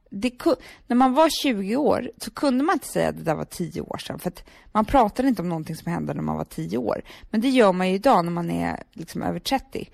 Det, 0.09 0.45
när 0.87 0.95
man 0.95 1.13
var 1.13 1.29
20 1.29 1.75
år 1.75 2.11
så 2.17 2.31
kunde 2.31 2.63
man 2.63 2.73
inte 2.75 2.87
säga 2.87 3.09
att 3.09 3.17
det 3.17 3.23
där 3.23 3.35
var 3.35 3.45
tio 3.45 3.81
år 3.81 3.97
sedan, 3.97 4.19
för 4.19 4.29
att 4.29 4.43
man 4.71 4.85
pratade 4.85 5.27
inte 5.27 5.41
om 5.41 5.49
någonting 5.49 5.75
som 5.75 5.91
hände 5.91 6.13
när 6.13 6.21
man 6.21 6.37
var 6.37 6.45
tio 6.45 6.77
år. 6.77 7.01
Men 7.29 7.41
det 7.41 7.49
gör 7.49 7.73
man 7.73 7.89
ju 7.89 7.95
idag 7.95 8.25
när 8.25 8.31
man 8.31 8.51
är 8.51 8.83
liksom 8.93 9.21
över 9.21 9.39
30. 9.39 9.89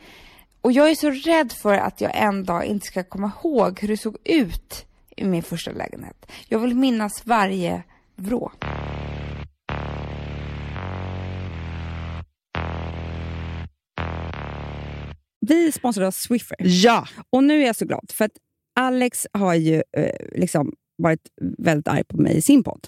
Och 0.62 0.72
jag 0.72 0.90
är 0.90 0.96
så 0.96 1.10
rädd 1.10 1.52
för 1.52 1.74
att 1.74 2.02
jag 2.02 2.12
en 2.16 2.44
dag 2.44 2.66
inte 2.66 2.86
ska 2.86 3.04
komma 3.04 3.32
ihåg 3.44 3.80
hur 3.80 3.88
det 3.88 3.98
såg 3.98 4.18
ut 4.24 4.86
i 5.16 5.26
min 5.26 5.44
första 5.44 5.72
lägenhet. 5.72 6.26
Jag 6.48 6.60
vill 6.60 6.76
minnas 6.76 7.26
varje 7.26 7.84
vrå. 8.16 8.52
Vi 15.48 15.72
sponsrar 15.72 16.12
Swiffer. 16.12 16.58
Ja! 16.60 17.08
Och 17.30 17.44
nu 17.44 17.62
är 17.62 17.66
jag 17.66 17.76
så 17.76 17.86
glad, 17.86 18.12
för 18.14 18.26
att 18.26 18.32
Alex 18.76 19.28
har 19.34 19.54
ju 19.54 19.84
eh, 19.98 20.40
liksom 20.40 20.74
varit 20.98 21.22
väldigt 21.58 21.88
arg 21.88 22.04
på 22.04 22.18
mig 22.18 22.38
i 22.38 22.42
sin 22.42 22.64
podd. 22.64 22.88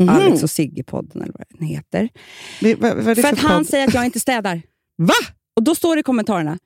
Mm. 0.00 0.14
Alex 0.14 0.42
och 0.42 0.48
Sigge-podden, 0.48 1.22
eller 1.22 1.32
vad 1.32 1.44
den 1.48 1.66
heter. 1.66 2.08
Det, 2.60 2.74
vad, 2.74 2.96
vad 2.96 3.04
för, 3.04 3.14
för 3.14 3.32
att 3.32 3.38
han 3.38 3.64
säger 3.64 3.88
att 3.88 3.94
jag 3.94 4.04
inte 4.04 4.20
städar. 4.20 4.62
Va? 4.96 5.14
Och 5.56 5.62
då 5.62 5.74
står 5.74 5.96
det 5.96 6.00
i 6.00 6.02
kommentarerna, 6.02 6.58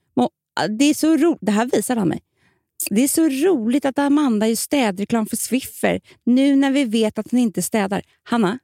det 0.69 0.85
är 0.85 0.95
så 0.95 1.17
ro 1.17 1.39
det 1.41 1.53
här 1.53 1.67
visar 1.67 1.97
han 1.97 2.09
mig. 2.09 2.21
Det 2.91 3.03
är 3.03 3.09
så 3.09 3.29
roligt 3.29 3.85
att 3.85 3.99
Amanda 3.99 4.49
gör 4.49 4.57
städreklam 4.57 5.27
för 5.27 5.37
Swiffer 5.37 6.01
nu 6.25 6.57
när 6.57 6.71
vi 6.71 6.85
vet 6.85 7.19
att 7.19 7.31
hon 7.31 7.41
inte 7.41 7.63
städar. 7.63 8.03
Hanna, 8.23 8.59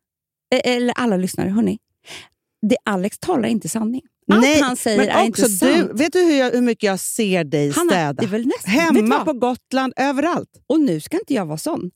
eh, 0.54 0.72
eller 0.72 0.94
alla 0.96 1.16
lyssnare, 1.16 1.48
hörni. 1.48 1.78
Det 2.62 2.76
Alex 2.84 3.18
talar 3.18 3.48
inte 3.48 3.68
sanning. 3.68 4.02
Allt 4.28 4.40
Nej, 4.40 4.60
han 4.60 4.76
säger 4.76 4.98
men 4.98 5.08
är 5.08 5.28
också 5.28 5.42
inte 5.42 5.54
sant. 5.54 5.88
Du, 5.90 6.02
vet 6.02 6.12
du 6.12 6.18
hur, 6.18 6.38
jag, 6.38 6.50
hur 6.50 6.62
mycket 6.62 6.82
jag 6.82 7.00
ser 7.00 7.44
dig 7.44 7.70
Hanna, 7.70 7.90
städa? 7.90 8.12
det 8.12 8.24
är 8.24 8.28
väl 8.28 8.46
nästan, 8.46 8.72
Hemma, 8.72 9.24
på 9.24 9.32
Gotland, 9.32 9.92
överallt. 9.96 10.50
Och 10.66 10.80
nu 10.80 11.00
ska 11.00 11.18
inte 11.18 11.34
jag 11.34 11.46
vara 11.46 11.58
sån. 11.58 11.90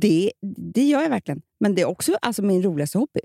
Det, 0.00 0.32
det 0.74 0.84
gör 0.84 1.02
jag 1.02 1.10
verkligen. 1.10 1.40
Men 1.60 1.74
det 1.74 1.82
är 1.82 1.86
också 1.86 2.18
alltså, 2.22 2.42
min 2.42 2.62
roligaste 2.62 2.98
hobby. 2.98 3.20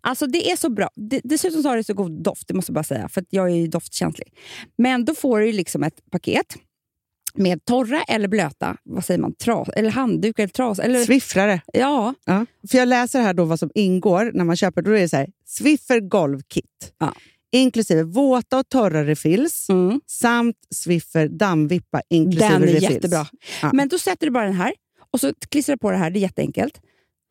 Alltså 0.00 0.26
Det 0.26 0.50
är 0.50 0.56
så 0.56 0.70
bra. 0.70 0.90
Det, 0.96 1.20
dessutom 1.24 1.62
så 1.62 1.68
har 1.68 1.76
det 1.76 1.84
så 1.84 1.94
god 1.94 2.22
doft, 2.22 2.48
det 2.48 2.54
måste 2.54 2.70
jag 2.70 2.74
bara 2.74 2.84
säga, 2.84 3.08
för 3.08 3.24
jag 3.30 3.50
är 3.50 3.54
ju 3.54 3.66
doftkänslig. 3.66 4.32
Men 4.78 5.04
då 5.04 5.14
får 5.14 5.40
du 5.40 5.52
liksom 5.52 5.82
ett 5.82 6.10
paket 6.10 6.56
med 7.34 7.64
torra 7.64 8.02
eller 8.02 8.28
blöta, 8.28 8.76
vad 8.82 9.04
säger 9.04 9.20
man, 9.20 9.34
tras, 9.34 9.68
eller 9.68 9.90
handduk 9.90 10.38
eller 10.38 10.48
tras. 10.48 10.78
Eller, 10.78 11.04
Swiffrare. 11.04 11.60
Ja. 11.72 12.14
ja. 12.24 12.46
För 12.70 12.78
jag 12.78 12.88
läser 12.88 13.20
här 13.20 13.34
då 13.34 13.44
vad 13.44 13.58
som 13.58 13.70
ingår 13.74 14.30
när 14.34 14.44
man 14.44 14.56
köper. 14.56 14.82
Då 14.82 14.90
är 14.90 15.00
det 15.00 15.08
så 15.08 15.16
här, 15.16 15.28
Swiffer 15.46 16.00
golvkit. 16.00 16.92
Ja. 16.98 17.14
Inklusive 17.52 18.02
våta 18.02 18.58
och 18.58 18.68
torra 18.68 19.04
refills 19.04 19.68
Mm. 19.68 20.00
samt 20.06 20.56
Swiffer 20.74 21.28
dammvippa 21.28 22.02
inklusive 22.10 22.48
Den 22.52 22.62
är 22.62 22.66
refills. 22.66 22.90
jättebra. 22.90 23.26
Ja. 23.62 23.70
Men 23.72 23.88
då 23.88 23.98
sätter 23.98 24.26
du 24.26 24.30
bara 24.32 24.44
den 24.44 24.54
här 24.54 24.72
och 25.12 25.20
så 25.20 25.32
klistrar 25.50 25.76
du 25.76 25.78
på 25.80 25.90
det 25.90 25.96
här. 25.96 26.10
Det 26.10 26.18
är 26.18 26.20
jätteenkelt. 26.20 26.80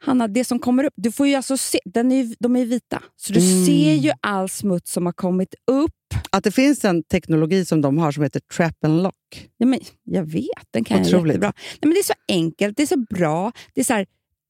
Hanna, 0.04 0.28
det 0.28 0.46
som 0.46 0.60
kommer 0.60 0.84
upp, 0.84 0.94
du 0.96 1.12
får 1.12 1.28
ju 1.28 1.36
alltså 1.36 1.58
se, 1.58 1.80
den 1.86 2.12
är, 2.12 2.36
de 2.40 2.56
är 2.56 2.66
vita, 2.66 3.04
så 3.16 3.34
du 3.34 3.40
Mm. 3.40 3.66
ser 3.66 3.94
ju 3.94 4.12
all 4.22 4.50
smuts 4.50 4.92
som 4.92 5.06
har 5.06 5.14
kommit 5.14 5.56
upp. 5.72 5.92
Att 6.30 6.44
det 6.44 6.52
finns 6.52 6.86
en 6.86 7.04
teknologi 7.04 7.66
som 7.66 7.82
de 7.82 7.98
har 7.98 8.12
som 8.12 8.24
heter 8.24 8.40
trap 8.40 8.84
and 8.86 9.04
lock. 9.04 9.50
Ja, 9.58 9.66
men, 9.66 9.80
jag 10.04 10.24
vet, 10.24 10.48
den 10.72 10.84
kan 10.84 10.98
jag 10.98 11.08
Otroligt. 11.08 11.28
jättebra. 11.28 11.54
Nej, 11.58 11.80
men 11.82 11.90
det 11.90 12.00
är 12.00 12.04
så 12.04 12.14
enkelt, 12.28 12.78
det 12.78 12.84
är 12.84 12.88
så 12.88 13.06
bra. 13.10 13.52
Det 13.74 13.82
är 13.82 13.86
så 13.86 13.94
här, 13.94 14.06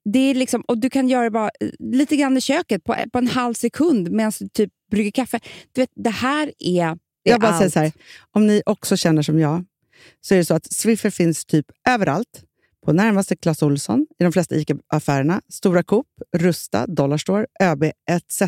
det 0.05 0.19
är 0.19 0.35
liksom, 0.35 0.61
och 0.61 0.77
du 0.77 0.89
kan 0.89 1.09
göra 1.09 1.23
det 1.23 1.31
bara 1.31 1.49
eh, 1.59 1.69
lite 1.79 2.15
grann 2.15 2.37
i 2.37 2.41
köket 2.41 2.83
på, 2.83 2.95
på 3.13 3.17
en 3.17 3.27
halv 3.27 3.53
sekund 3.53 4.11
medan 4.11 4.31
du 4.39 4.47
typ 4.47 4.71
brygger 4.91 5.11
kaffe. 5.11 5.39
Du 5.71 5.81
vet, 5.81 5.91
det 5.95 6.09
här 6.09 6.53
är, 6.59 6.85
är 6.85 6.97
Jag 7.23 7.41
bara 7.41 7.51
säger 7.51 7.65
allt. 7.65 7.73
så 7.73 7.79
här, 7.79 7.91
om 8.31 8.47
ni 8.47 8.61
också 8.65 8.97
känner 8.97 9.21
som 9.21 9.39
jag, 9.39 9.65
så 10.21 10.33
är 10.33 10.37
det 10.37 10.45
så 10.45 10.53
att 10.53 10.73
Swiffer 10.73 11.09
finns 11.09 11.45
typ 11.45 11.65
överallt. 11.89 12.41
På 12.85 12.93
närmaste 12.93 13.35
Clas 13.35 13.63
Ohlson, 13.63 14.07
i 14.19 14.23
de 14.23 14.33
flesta 14.33 14.55
ICA-affärerna, 14.55 15.41
Stora 15.49 15.83
Coop, 15.83 16.07
Rusta, 16.37 16.87
Dollarstore, 16.87 17.45
ÖB 17.61 17.83
etc. 17.83 18.41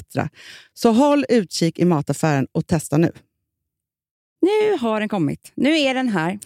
Så 0.73 0.91
håll 0.91 1.25
utkik 1.29 1.79
i 1.79 1.85
mataffären 1.85 2.47
och 2.51 2.67
testa 2.67 2.97
nu. 2.97 3.11
Nu 4.41 4.77
har 4.79 4.99
den 4.99 5.09
kommit. 5.09 5.51
Nu 5.55 5.79
är 5.79 5.93
den 5.93 6.09
här. 6.09 6.39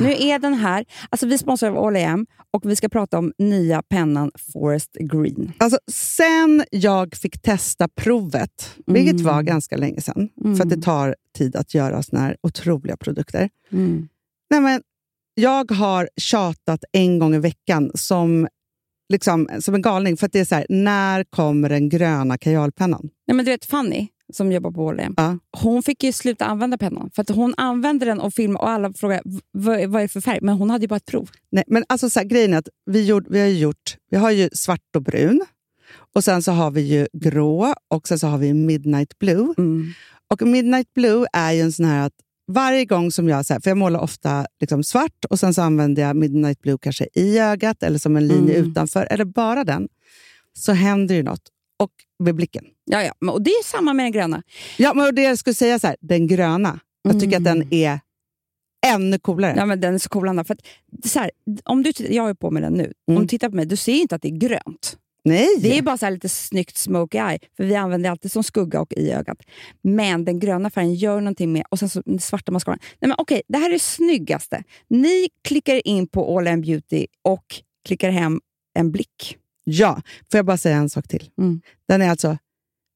Nu 0.00 0.12
är 0.12 0.38
den 0.38 0.54
här. 0.54 0.84
Alltså, 1.10 1.26
vi 1.26 1.38
sponsrar 1.38 1.70
av 1.70 1.78
All 1.96 2.24
och 2.50 2.70
vi 2.70 2.76
ska 2.76 2.88
prata 2.88 3.18
om 3.18 3.32
nya 3.38 3.82
pennan 3.82 4.30
Forest 4.52 4.96
Green. 5.00 5.52
Alltså, 5.58 5.78
sen 5.92 6.64
jag 6.70 7.14
fick 7.16 7.42
testa 7.42 7.88
provet, 7.88 8.74
vilket 8.86 9.12
Mm. 9.20 9.24
var 9.24 9.42
ganska 9.42 9.76
länge 9.76 10.00
sedan, 10.00 10.28
för 10.56 10.62
att 10.64 10.70
det 10.70 10.82
tar 10.82 11.16
tid 11.38 11.56
att 11.56 11.74
göra 11.74 12.02
såna 12.02 12.22
här 12.22 12.36
otroliga 12.42 12.96
produkter. 12.96 13.50
Nej, 14.50 14.60
men 14.60 14.82
jag 15.34 15.70
har 15.70 16.08
tjatat 16.16 16.84
en 16.92 17.18
gång 17.18 17.34
i 17.34 17.38
veckan 17.38 17.90
som, 17.94 18.48
liksom, 19.12 19.48
som 19.60 19.74
en 19.74 19.82
galning. 19.82 20.16
För 20.16 20.26
att 20.26 20.32
det 20.32 20.40
är 20.40 20.44
så 20.44 20.54
här, 20.54 20.66
när 20.68 21.24
kommer 21.24 21.68
den 21.68 21.88
gröna 21.88 22.38
kajalpennan? 22.38 23.10
Nej, 23.26 23.34
men 23.36 23.44
du 23.44 23.50
vet 23.50 23.64
Fanny, 23.64 24.08
som 24.32 24.52
jobbar 24.52 24.70
på 24.70 24.88
All 24.88 25.00
Ja. 25.16 25.38
hon 25.58 25.82
fick 25.82 26.02
ju 26.04 26.12
sluta 26.12 26.44
använda 26.44 26.78
pennan. 26.78 27.10
För 27.14 27.22
att 27.22 27.28
hon 27.28 27.54
använde 27.56 28.04
den 28.06 28.20
och 28.20 28.34
filmade 28.34 28.62
och 28.62 28.70
alla 28.70 28.92
frågade 28.92 29.22
"V- 29.24 29.40
vad, 29.52 29.76
är 29.80 30.02
det 30.02 30.08
för 30.08 30.20
färg. 30.20 30.38
Men 30.42 30.54
hon 30.54 30.70
hade 30.70 30.82
ju 30.84 30.88
bara 30.88 30.96
ett 30.96 31.06
prov. 31.06 31.30
Nej, 31.52 31.64
men 31.66 31.84
alltså 31.88 32.10
så 32.10 32.20
här, 32.20 32.26
grejen 32.26 32.54
är 32.54 32.58
att 32.58 32.68
vi, 32.86 33.04
gjort, 33.06 33.24
vi 33.30 33.40
har 33.40 33.46
gjort, 33.48 33.96
vi 34.10 34.16
har 34.16 34.30
ju 34.30 34.48
svart 34.52 34.96
och 34.96 35.02
brun. 35.02 35.40
Och 36.14 36.24
sen 36.24 36.42
så 36.42 36.52
har 36.52 36.70
vi 36.70 36.80
ju 36.80 37.06
grå 37.12 37.74
och 37.88 38.08
sen 38.08 38.18
så 38.18 38.26
har 38.26 38.38
vi 38.38 38.54
midnight 38.54 39.18
blue. 39.18 39.54
Och 40.30 40.42
midnight 40.42 40.94
blue 40.94 41.26
är 41.32 41.52
ju 41.52 41.60
en 41.60 41.72
sån 41.72 41.86
här 41.86 42.06
att 42.06 42.12
varje 42.52 42.84
gång 42.84 43.10
som 43.12 43.28
jag, 43.28 43.46
så 43.46 43.52
här, 43.52 43.60
för 43.60 43.70
jag 43.70 43.78
målar 43.78 44.00
ofta 44.00 44.46
liksom 44.60 44.84
svart 44.84 45.24
och 45.30 45.38
sen 45.38 45.54
så 45.54 45.62
använder 45.62 46.02
jag 46.02 46.16
midnight 46.16 46.60
blue 46.60 46.78
kanske 46.80 47.08
i 47.14 47.38
ögat 47.38 47.82
eller 47.82 47.98
som 47.98 48.16
en 48.16 48.26
linje 48.26 48.56
Mm. 48.58 48.70
utanför, 48.70 49.06
eller 49.10 49.24
bara 49.24 49.64
den, 49.64 49.88
så 50.58 50.72
händer 50.72 51.14
ju 51.14 51.22
något. 51.22 51.42
Och 51.78 51.90
med 52.18 52.34
blicken. 52.34 52.64
Ja, 52.90 53.02
ja. 53.02 53.32
Och 53.32 53.42
det 53.42 53.50
är 53.50 53.64
samma 53.64 53.92
med 53.92 54.04
den 54.04 54.12
gröna. 54.12 54.42
Ja, 54.78 54.94
men 54.94 55.14
det 55.14 55.22
jag 55.22 55.38
skulle 55.38 55.54
säga 55.54 55.78
så 55.78 55.86
här, 55.86 55.96
den 56.00 56.26
gröna, 56.26 56.80
jag 57.02 57.20
tycker 57.20 57.36
att 57.36 57.44
den 57.44 57.74
är 57.74 58.00
ännu 58.86 59.18
coolare. 59.18 59.54
Ja, 59.56 59.66
men 59.66 59.80
den 59.80 59.94
är 59.94 59.98
så 59.98 60.08
cool, 60.08 60.28
Anna. 60.28 60.44
För 60.44 60.54
att, 60.54 60.60
är 61.04 61.08
så 61.08 61.18
här, 61.18 61.30
om 61.64 61.82
du, 61.82 61.92
jag 61.98 62.28
ju 62.28 62.34
på 62.34 62.50
mig 62.50 62.62
den 62.62 62.72
nu. 62.72 62.92
Om 63.06 63.14
Mm. 63.14 63.22
du 63.22 63.28
tittar 63.28 63.48
på 63.48 63.56
mig, 63.56 63.66
du 63.66 63.76
ser 63.76 63.92
inte 63.92 64.14
att 64.14 64.22
det 64.22 64.28
är 64.28 64.38
grönt. 64.38 64.96
Nej! 65.24 65.48
Det 65.60 65.78
är 65.78 65.82
bara 65.82 65.96
så 65.98 66.06
här 66.06 66.10
lite 66.12 66.28
snyggt 66.28 66.76
smoky 66.76 67.18
eye, 67.18 67.38
för 67.56 67.64
vi 67.64 67.74
använder 67.74 68.08
det 68.08 68.10
alltid 68.10 68.32
som 68.32 68.42
skugga 68.42 68.80
och 68.80 68.92
i 68.92 69.10
ögat. 69.12 69.38
Men 69.82 70.24
den 70.24 70.38
gröna 70.38 70.70
färgen 70.70 70.94
gör 70.94 71.20
någonting 71.20 71.52
med, 71.52 71.62
och 71.68 71.78
sen 71.78 71.88
så 71.88 72.02
den 72.06 72.18
svarta 72.20 72.52
mascaran. 72.52 72.78
Nej 73.00 73.08
men 73.08 73.14
okej, 73.18 73.42
det 73.48 73.58
här 73.58 73.68
är 73.68 73.72
det 73.72 73.78
snyggaste. 73.78 74.62
Ni 74.88 75.28
klickar 75.44 75.86
in 75.86 76.06
på 76.06 76.38
All 76.38 76.48
In 76.48 76.60
Beauty 76.60 77.06
och 77.22 77.44
klickar 77.86 78.10
hem 78.10 78.40
en 78.78 78.92
blick. 78.92 79.36
Ja, 79.64 80.02
får 80.30 80.38
jag 80.38 80.46
bara 80.46 80.56
säga 80.56 80.76
en 80.76 80.90
sak 80.90 81.08
till? 81.08 81.30
Mm. 81.38 81.60
Den 81.88 82.02
är 82.02 82.10
alltså 82.10 82.38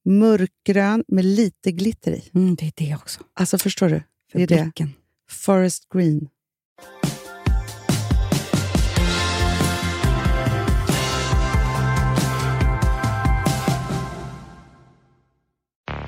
mörkgrön 0.04 1.04
med 1.08 1.24
lite 1.24 1.72
glitter 1.72 2.12
i. 2.12 2.30
Mm, 2.34 2.54
det 2.54 2.66
är 2.66 2.72
det 2.76 2.94
också. 2.94 3.20
Alltså 3.34 3.58
förstår 3.58 3.88
du? 3.88 4.02
För 4.32 4.38
Det 4.38 4.42
är 4.42 4.46
det. 4.46 4.62
blicken. 4.62 4.92
Forest 5.30 5.88
green. 5.94 6.28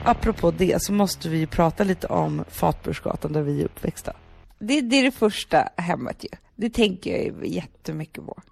Apropå 0.05 0.51
det 0.51 0.82
så 0.82 0.92
måste 0.92 1.28
vi 1.28 1.38
ju 1.38 1.47
prata 1.47 1.84
lite 1.84 2.07
om 2.07 2.44
Fatbursgatan 2.49 3.32
där 3.32 3.42
vi 3.42 3.61
är 3.61 3.64
uppväxta. 3.64 4.12
Det, 4.59 4.80
det 4.80 4.97
är 4.97 5.03
det 5.03 5.11
första 5.11 5.68
hemmet 5.76 6.24
ju. 6.24 6.28
Det 6.57 6.70
tänker 6.70 7.11
jag 7.11 7.24
ju 7.24 7.55
jättemycket 7.55 8.26
på. 8.26 8.42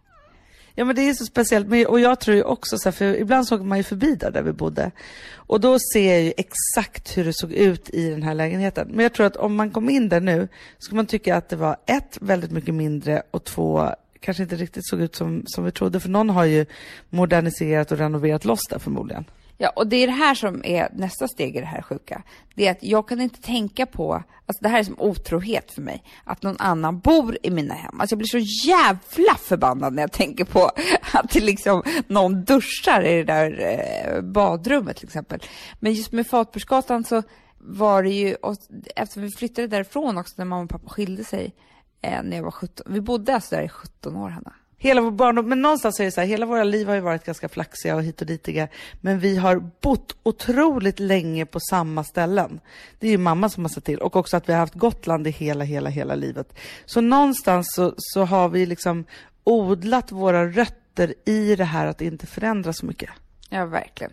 Ja 0.74 0.84
men 0.84 0.96
det 0.96 1.08
är 1.08 1.14
så 1.14 1.24
speciellt, 1.24 1.68
Men- 1.68 1.86
och 1.86 2.00
jag 2.00 2.20
tror 2.20 2.36
ju 2.36 2.42
också 2.42 2.78
så 2.78 2.88
här, 2.88 2.92
för 2.92 3.16
ibland 3.16 3.46
så 3.46 3.54
åker 3.54 3.64
man 3.64 3.78
ju 3.78 3.84
förbi 3.84 4.14
där, 4.14 4.30
där 4.30 4.42
vi 4.42 4.52
bodde. 4.52 4.90
Och 5.34 5.60
då 5.60 5.78
ser 5.94 6.12
jag 6.12 6.22
ju 6.22 6.32
exakt 6.36 7.16
hur 7.16 7.24
det 7.24 7.32
såg 7.34 7.52
ut 7.52 7.90
i 7.90 8.10
den 8.10 8.22
här 8.22 8.34
lägenheten. 8.34 8.88
Men 8.88 9.02
jag 9.02 9.12
tror 9.12 9.26
att 9.26 9.36
om 9.36 9.54
man 9.54 9.70
kom 9.70 9.90
in 9.90 10.08
där 10.08 10.20
nu, 10.20 10.48
skulle 10.78 10.96
man 10.96 11.06
tycka 11.06 11.36
att 11.36 11.48
det 11.48 11.56
var 11.56 11.76
ett, 11.86 12.18
väldigt 12.20 12.50
mycket 12.50 12.74
mindre 12.74 13.22
och 13.30 13.44
två, 13.44 13.88
kanske 14.20 14.42
inte 14.42 14.56
riktigt 14.56 14.86
såg 14.86 15.00
ut 15.00 15.16
som, 15.16 15.42
som 15.46 15.64
vi 15.64 15.70
trodde. 15.70 16.00
För 16.00 16.08
någon 16.08 16.30
har 16.30 16.44
ju 16.44 16.66
moderniserat 17.10 17.92
och 17.92 17.98
renoverat 17.98 18.44
loss 18.44 18.66
där 18.70 18.78
förmodligen. 18.78 19.24
Ja, 19.59 19.72
och 19.76 19.86
det 19.86 19.96
är 19.96 20.07
det 20.07 20.12
här 20.12 20.34
som 20.34 20.64
är 20.64 20.88
nästa 20.92 21.28
steg 21.28 21.57
i 21.57 21.61
det 21.61 21.66
här 21.66 21.82
sjuka. 21.82 22.22
Det 22.55 22.66
är 22.66 22.70
att 22.70 22.82
jag 22.82 23.09
kan 23.09 23.20
inte 23.20 23.42
tänka 23.42 23.86
på, 23.86 24.14
alltså 24.14 24.62
det 24.62 24.68
här 24.68 24.78
är 24.78 24.84
som 24.84 25.00
otrohet 25.00 25.72
för 25.72 25.82
mig, 25.82 26.02
att 26.24 26.42
någon 26.42 26.57
annan 26.59 26.98
bor 26.98 27.38
i 27.42 27.50
mina 27.50 27.74
hem. 27.74 28.00
Alltså 28.00 28.14
jag 28.14 28.18
blir 28.18 28.28
så 28.28 28.68
jävla 28.68 29.34
förbannad 29.34 29.94
när 29.94 30.02
jag 30.02 30.12
tänker 30.12 30.44
på 30.44 30.70
att 31.12 31.30
det 31.30 31.40
liksom 31.40 31.82
någon 32.07 32.44
duschar 32.44 33.02
i 33.02 33.16
det 33.16 33.24
där 33.24 33.61
eh, 33.61 34.20
badrummet 34.22 34.96
till 34.96 35.07
exempel. 35.07 35.42
Men 35.80 35.92
just 35.92 36.12
med 36.12 36.26
Fatbursgatan 36.26 37.05
så 37.05 37.22
var 37.59 38.02
det 38.02 38.11
ju, 38.11 38.34
och 38.34 38.57
eftersom 38.96 39.22
vi 39.22 39.30
flyttade 39.30 39.68
därifrån 39.68 40.18
också 40.18 40.34
när 40.36 40.44
mamma 40.44 40.62
och 40.62 40.70
pappa 40.70 40.88
skilde 40.88 41.24
sig 41.24 41.55
eh, 42.02 42.22
när 42.22 42.36
jag 42.36 42.44
var 42.44 42.50
17, 42.50 42.86
vi 42.90 43.00
bodde 43.00 43.34
alltså 43.34 43.57
där 43.57 43.62
i 43.62 43.68
17 43.68 44.16
år 44.16 44.28
Hanna 44.28 44.52
hela 44.85 45.01
vår 45.01 45.11
barndom, 45.11 45.49
men 45.49 45.62
någonstans 45.62 46.01
är 46.01 46.05
det 46.05 46.11
så 46.11 46.20
här, 46.20 46.28
hela 46.28 46.47
våra 46.47 46.64
liv 46.64 46.89
har 46.89 46.95
ju 46.95 47.01
varit 47.01 47.24
ganska 47.24 47.49
flaxiga 47.49 47.97
och 47.97 48.03
hit 48.03 48.20
och 48.20 48.26
ditiga, 48.26 48.68
men 49.01 49.18
vi 49.18 49.37
har 49.37 49.70
bott 49.80 50.16
otroligt 50.22 51.01
länge 51.01 51.47
på 51.47 51.61
samma 51.61 52.05
ställen. 52.05 52.61
Det 52.99 53.07
är 53.07 53.11
ju 53.11 53.18
mamma 53.18 53.49
som 53.49 53.64
har 53.64 53.68
sett 53.68 53.85
till, 53.85 53.99
och 53.99 54.16
också 54.16 54.37
att 54.37 54.49
vi 54.49 54.53
har 54.53 54.61
haft 54.61 54.74
Gotland 54.74 55.26
i 55.26 55.30
hela, 55.30 55.64
hela, 55.64 55.91
hela 55.91 56.14
livet. 56.14 56.55
Så 56.85 57.01
någonstans 57.01 57.74
så, 57.74 57.95
så 57.97 58.24
har 58.24 58.49
vi 58.49 58.66
liksom 58.66 59.05
odlat 59.45 60.12
våra 60.12 60.47
rötter 60.49 61.14
i 61.24 61.57
det 61.57 61.64
här 61.64 61.87
att 61.87 62.01
inte 62.01 62.26
förändra 62.26 62.72
så 62.72 62.87
mycket. 62.87 63.11
Ja, 63.49 63.66
verkligen. 63.66 64.12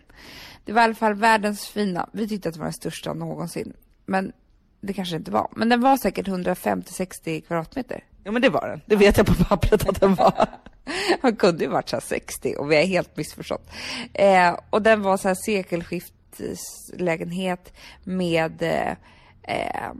Det 0.65 0.73
var 0.73 0.81
i 0.81 0.83
alla 0.83 0.95
fall 0.95 1.13
världens 1.13 1.67
fina. 1.67 2.09
Vi 2.11 2.27
tyckte 2.27 2.49
att 2.49 2.55
det 2.55 2.59
var 2.59 2.65
den 2.65 2.73
största 2.73 3.13
någonsin. 3.13 3.73
Men 4.05 4.31
det 4.81 4.93
kanske 4.93 5.15
inte 5.15 5.31
var. 5.31 5.47
Men 5.55 5.69
den 5.69 5.81
var 5.81 5.97
säkert 5.97 6.27
150-60 6.27 7.41
kvadratmeter. 7.41 8.03
Ja 8.23 8.31
men 8.31 8.41
det 8.41 8.49
var 8.49 8.67
den. 8.67 8.81
Det 8.85 8.95
vet 8.95 9.17
jag 9.17 9.25
på 9.25 9.43
pappret 9.43 9.89
att 9.89 9.99
den 9.99 10.15
var. 10.15 10.47
Han 11.21 11.35
kunde 11.35 11.63
ju 11.63 11.69
varit 11.69 11.89
så 11.89 11.95
här 11.95 12.01
60 12.01 12.55
och 12.57 12.71
vi 12.71 12.75
är 12.75 12.85
helt 12.85 13.17
missförstått. 13.17 13.71
Eh, 14.13 14.57
och 14.69 14.81
den 14.81 15.01
var 15.01 15.17
så 15.17 15.27
här 15.27 15.37
sekelskifteslägenhet 15.45 17.73
med 18.03 18.61
eh, 18.61 18.91
eh, 19.43 19.91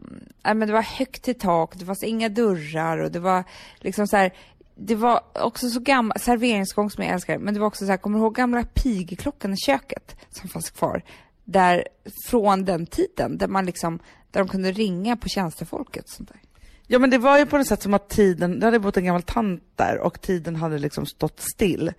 men 0.43 0.59
det 0.59 0.73
var 0.73 0.81
högt 0.81 1.23
till 1.23 1.39
tak, 1.39 1.71
det 1.75 1.85
fanns 1.85 2.03
inga 2.03 2.29
dörrar 2.29 2.97
och 2.97 3.11
det 3.11 3.19
var 3.19 3.43
liksom 3.79 4.07
så 4.07 4.17
här 4.17 4.33
det 4.75 4.95
var 4.95 5.21
också 5.33 5.69
så 5.69 5.79
gammal 5.79 6.19
serveringsgång 6.19 6.89
som 6.89 7.03
jag 7.03 7.13
älskar, 7.13 7.37
men 7.37 7.53
det 7.53 7.59
var 7.59 7.67
också 7.67 7.85
så 7.85 7.91
här, 7.91 7.97
kommer 7.97 8.17
du 8.17 8.23
ihåg 8.23 8.35
gamla 8.35 8.63
pigklockan 8.63 9.53
i 9.53 9.57
köket 9.57 10.15
som 10.29 10.49
fanns 10.49 10.69
kvar? 10.69 11.03
Där, 11.45 11.87
från 12.29 12.65
den 12.65 12.85
tiden, 12.85 13.37
där 13.37 13.47
man 13.47 13.65
liksom, 13.65 13.99
där 14.31 14.39
de 14.39 14.47
kunde 14.47 14.71
ringa 14.71 15.17
på 15.17 15.29
tjänstefolket 15.29 16.09
sånt 16.09 16.29
där. 16.29 16.41
Ja 16.87 16.99
men 16.99 17.09
det 17.09 17.17
var 17.17 17.37
ju 17.37 17.45
på 17.45 17.57
något 17.57 17.67
sätt 17.67 17.81
som 17.81 17.93
att 17.93 18.09
tiden, 18.09 18.59
det 18.59 18.65
hade 18.65 18.79
bott 18.79 18.97
en 18.97 19.05
gammal 19.05 19.21
tant 19.21 19.63
där 19.75 19.97
och 19.97 20.21
tiden 20.21 20.55
hade 20.55 20.77
liksom 20.77 21.05
stått 21.05 21.39
still. 21.39 21.91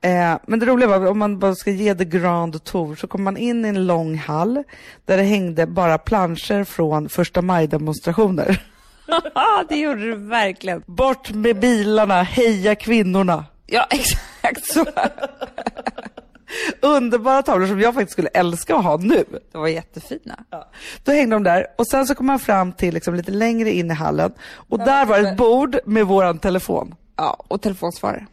Eh, 0.00 0.36
men 0.46 0.58
det 0.58 0.66
roliga 0.66 0.88
var, 0.88 1.06
om 1.06 1.18
man 1.18 1.38
bara 1.38 1.54
ska 1.54 1.70
ge 1.70 1.94
the 1.94 2.04
grand 2.04 2.64
tour, 2.64 2.96
så 2.96 3.06
kom 3.06 3.22
man 3.22 3.36
in 3.36 3.64
i 3.64 3.68
en 3.68 3.86
lång 3.86 4.18
hall 4.18 4.64
där 5.04 5.16
det 5.16 5.22
hängde 5.22 5.66
bara 5.66 5.98
planscher 5.98 6.64
från 6.64 7.08
första 7.08 7.42
maj-demonstrationer. 7.42 8.62
det 9.68 9.76
gjorde 9.76 10.00
du 10.00 10.14
verkligen. 10.14 10.82
Bort 10.86 11.30
med 11.30 11.60
bilarna, 11.60 12.22
heja 12.22 12.74
kvinnorna. 12.74 13.44
Ja, 13.66 13.86
exakt 13.90 14.66
så. 14.66 14.84
Underbara 16.80 17.42
tavlor 17.42 17.66
som 17.66 17.80
jag 17.80 17.94
faktiskt 17.94 18.12
skulle 18.12 18.28
älska 18.28 18.76
att 18.76 18.84
ha 18.84 18.96
nu. 18.96 19.24
De 19.52 19.60
var 19.60 19.68
jättefina. 19.68 20.44
Ja. 20.50 20.70
Då 21.04 21.12
hängde 21.12 21.36
de 21.36 21.42
där 21.42 21.66
och 21.78 21.86
sen 21.86 22.06
så 22.06 22.14
kom 22.14 22.26
man 22.26 22.38
fram 22.38 22.72
till 22.72 22.94
liksom 22.94 23.14
lite 23.14 23.32
längre 23.32 23.72
in 23.72 23.90
i 23.90 23.94
hallen 23.94 24.32
och 24.54 24.80
ja, 24.80 24.84
där 24.84 25.06
var 25.06 25.18
ett 25.18 25.36
bord 25.36 25.78
med 25.84 26.06
våran 26.06 26.38
telefon. 26.38 26.94
Ja, 27.16 27.44
och 27.48 27.62
telefonsvarare. 27.62 28.26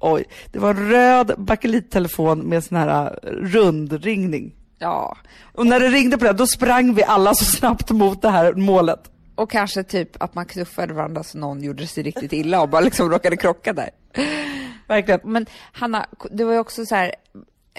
Oj, 0.00 0.24
det 0.52 0.58
var 0.58 0.70
en 0.70 0.88
röd 0.90 1.34
bakelittelefon 1.38 2.38
med 2.38 2.64
sån 2.64 2.78
här 2.78 3.18
äh, 3.22 3.28
rundringning. 3.30 4.54
Ja. 4.78 5.16
Och 5.54 5.66
när 5.66 5.80
det 5.80 5.88
ringde 5.88 6.18
på 6.18 6.24
det, 6.24 6.32
då 6.32 6.46
sprang 6.46 6.94
vi 6.94 7.04
alla 7.04 7.34
så 7.34 7.44
snabbt 7.44 7.90
mot 7.90 8.22
det 8.22 8.30
här 8.30 8.52
målet. 8.52 9.10
Och 9.34 9.50
kanske 9.50 9.82
typ 9.82 10.22
att 10.22 10.34
man 10.34 10.46
knuffade 10.46 10.94
varandra 10.94 11.22
så 11.22 11.38
någon 11.38 11.62
gjorde 11.62 11.86
sig 11.86 12.02
riktigt 12.02 12.32
illa 12.32 12.60
och 12.60 12.68
bara 12.68 12.80
liksom 12.80 13.10
råkade 13.10 13.36
krocka 13.36 13.72
där. 13.72 13.90
Verkligen. 14.88 15.20
Men 15.24 15.46
Hanna, 15.72 16.06
det 16.30 16.44
var 16.44 16.52
ju 16.52 16.58
också 16.58 16.86
så 16.86 16.94
här, 16.94 17.14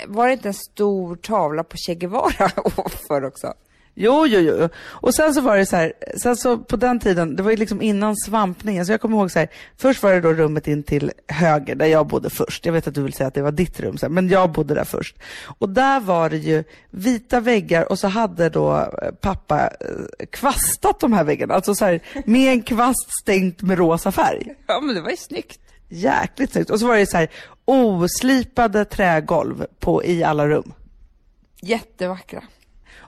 var 0.08 0.28
det 0.28 0.34
inte 0.34 0.48
en 0.48 0.54
stor 0.54 1.16
tavla 1.16 1.64
på 1.64 1.78
Che 1.78 1.96
Guevara 1.96 2.52
för 3.08 3.26
också? 3.26 3.54
Jo, 4.00 4.28
jo, 4.28 4.40
jo. 4.40 4.70
Och 4.86 5.16
sen 5.16 5.34
så 5.34 5.42
var 5.42 5.58
det 5.58 5.66
så 5.66 5.76
här, 5.76 5.94
sen 6.22 6.36
så 6.36 6.58
på 6.58 6.76
den 6.76 7.00
tiden, 7.00 7.36
det 7.36 7.44
var 7.44 7.52
ju 7.52 7.58
liksom 7.58 7.82
innan 7.82 8.16
svampningen, 8.16 8.86
så 8.86 8.92
jag 8.92 9.02
kommer 9.02 9.18
ihåg 9.18 9.32
så 9.32 9.40
här, 9.40 9.50
först 9.78 10.04
var 10.04 10.14
det 10.14 10.22
då 10.22 10.34
rummet 10.34 10.68
in 10.68 10.84
till 10.84 11.12
höger, 11.28 11.76
där 11.76 11.86
jag 11.86 12.08
bodde 12.08 12.30
först. 12.30 12.66
Jag 12.66 12.74
vet 12.74 12.88
att 12.88 12.96
du 12.96 13.04
vill 13.04 13.14
säga 13.14 13.28
att 13.28 13.34
det 13.34 13.42
var 13.42 13.52
ditt 13.52 13.80
rum, 13.80 13.98
men 14.10 14.30
jag 14.30 14.52
bodde 14.52 14.74
där 14.74 14.84
först. 14.84 15.18
Och 15.60 15.70
där 15.70 16.00
var 16.00 16.30
det 16.30 16.38
ju 16.38 16.64
vita 16.90 17.40
väggar 17.40 17.92
och 17.92 18.00
så 18.00 18.08
hade 18.08 18.50
då 18.50 18.76
eh, 19.02 19.12
pappa 19.22 19.62
eh, 19.62 20.26
kvastat 20.32 21.00
de 21.00 21.14
här 21.14 21.24
väggarna, 21.24 21.54
alltså 21.54 21.76
så 21.76 21.86
här, 21.86 22.00
med 22.26 22.52
en 22.52 22.62
kvast 22.62 23.22
stängt 23.22 23.62
med 23.62 23.78
rosa 23.78 24.12
färg. 24.12 24.56
Ja, 24.68 24.80
men 24.82 24.96
det 24.96 25.02
var 25.02 25.10
ju 25.10 25.18
snyggt. 25.18 25.60
Jäkligt 25.90 26.52
snyggt. 26.52 26.70
Och 26.70 26.80
så 26.80 26.88
var 26.88 26.98
det 26.98 27.06
så 27.06 27.18
här 27.18 27.28
oslipade 27.66 28.86
trägolv 28.86 29.66
på, 29.80 30.04
i 30.04 30.24
alla 30.24 30.48
rum. 30.48 30.74
Jättevackra. 31.62 32.44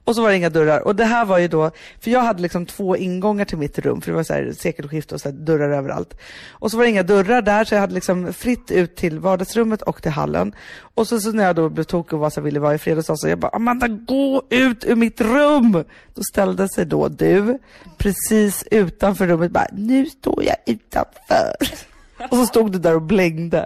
Och 0.10 0.16
så 0.16 0.22
var 0.22 0.30
det 0.30 0.36
inga 0.36 0.50
dörrar. 0.50 0.80
Och 0.80 0.96
det 0.96 1.06
här 1.06 1.26
var 1.26 1.38
ju 1.38 1.48
då, 1.48 1.72
för 2.00 2.12
jag 2.12 2.20
hade 2.20 2.42
liksom 2.42 2.66
två 2.66 2.98
ingångar 2.98 3.46
till 3.46 3.58
mitt 3.58 3.80
rum, 3.80 4.02
för 4.02 4.12
det 4.12 4.16
var 4.16 4.24
så 4.24 4.34
här 4.34 4.54
sekelskifte 4.58 5.16
och 5.16 5.22
så 5.22 5.32
dörrar 5.32 5.70
överallt. 5.70 6.20
Och 6.50 6.72
så 6.72 6.78
var 6.78 6.84
det 6.84 6.90
inga 6.90 7.04
dörrar 7.04 7.42
där, 7.42 7.66
så 7.66 7.76
jag 7.76 7.80
hade 7.80 7.94
liksom 7.94 8.34
fritt 8.34 8.72
ut 8.72 8.96
till 8.96 9.20
vardagsrummet 9.20 9.82
och 9.82 10.02
till 10.02 10.12
hallen. 10.12 10.56
Och 10.96 11.08
så, 11.08 11.20
så 11.20 11.32
när 11.32 11.44
jag 11.44 11.56
då 11.56 11.70
blev 11.70 11.84
tokig 11.84 12.14
och 12.14 12.20
var 12.20 12.30
så 12.30 12.42
ville 12.42 12.60
vara 12.60 12.76
i 12.76 12.78
fred 12.78 12.98
och 12.98 13.06
så, 13.06 13.18
så 13.18 13.28
jag 13.28 13.40
bara, 13.40 13.52
Amanda 13.52 13.88
gå 13.88 14.44
ut 14.50 14.86
ur 14.86 14.96
mitt 14.96 15.22
rum! 15.22 15.84
Då 16.14 16.22
ställde 16.32 16.70
sig 16.70 16.86
då 16.86 17.08
du, 17.08 17.58
precis 17.98 18.64
utanför 18.72 19.28
rummet, 19.28 19.52
bara, 19.52 19.68
nu 19.72 20.06
står 20.06 20.44
jag 20.44 20.56
utanför. 20.66 21.89
Och 22.30 22.38
så 22.38 22.46
stod 22.46 22.72
du 22.72 22.80
där 22.80 22.96
och 22.96 23.02
blängde. 23.02 23.66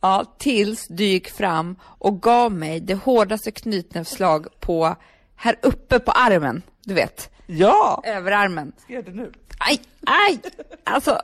Ja, 0.00 0.24
tills 0.38 0.86
du 0.88 1.04
gick 1.04 1.30
fram 1.30 1.76
och 1.82 2.22
gav 2.22 2.52
mig 2.52 2.80
det 2.80 2.94
hårdaste 2.94 3.50
knytnävsslag 3.50 4.46
på 4.60 4.96
här 5.40 5.56
uppe 5.62 5.98
på 5.98 6.12
armen, 6.12 6.62
du 6.84 6.94
vet. 6.94 7.30
Ja! 7.46 8.02
Överarmen. 8.04 8.72
Ska 8.78 8.92
jag 8.92 9.02
göra 9.02 9.10
det 9.10 9.22
nu? 9.22 9.32
Aj, 9.58 9.80
aj! 10.06 10.40
Alltså, 10.84 11.20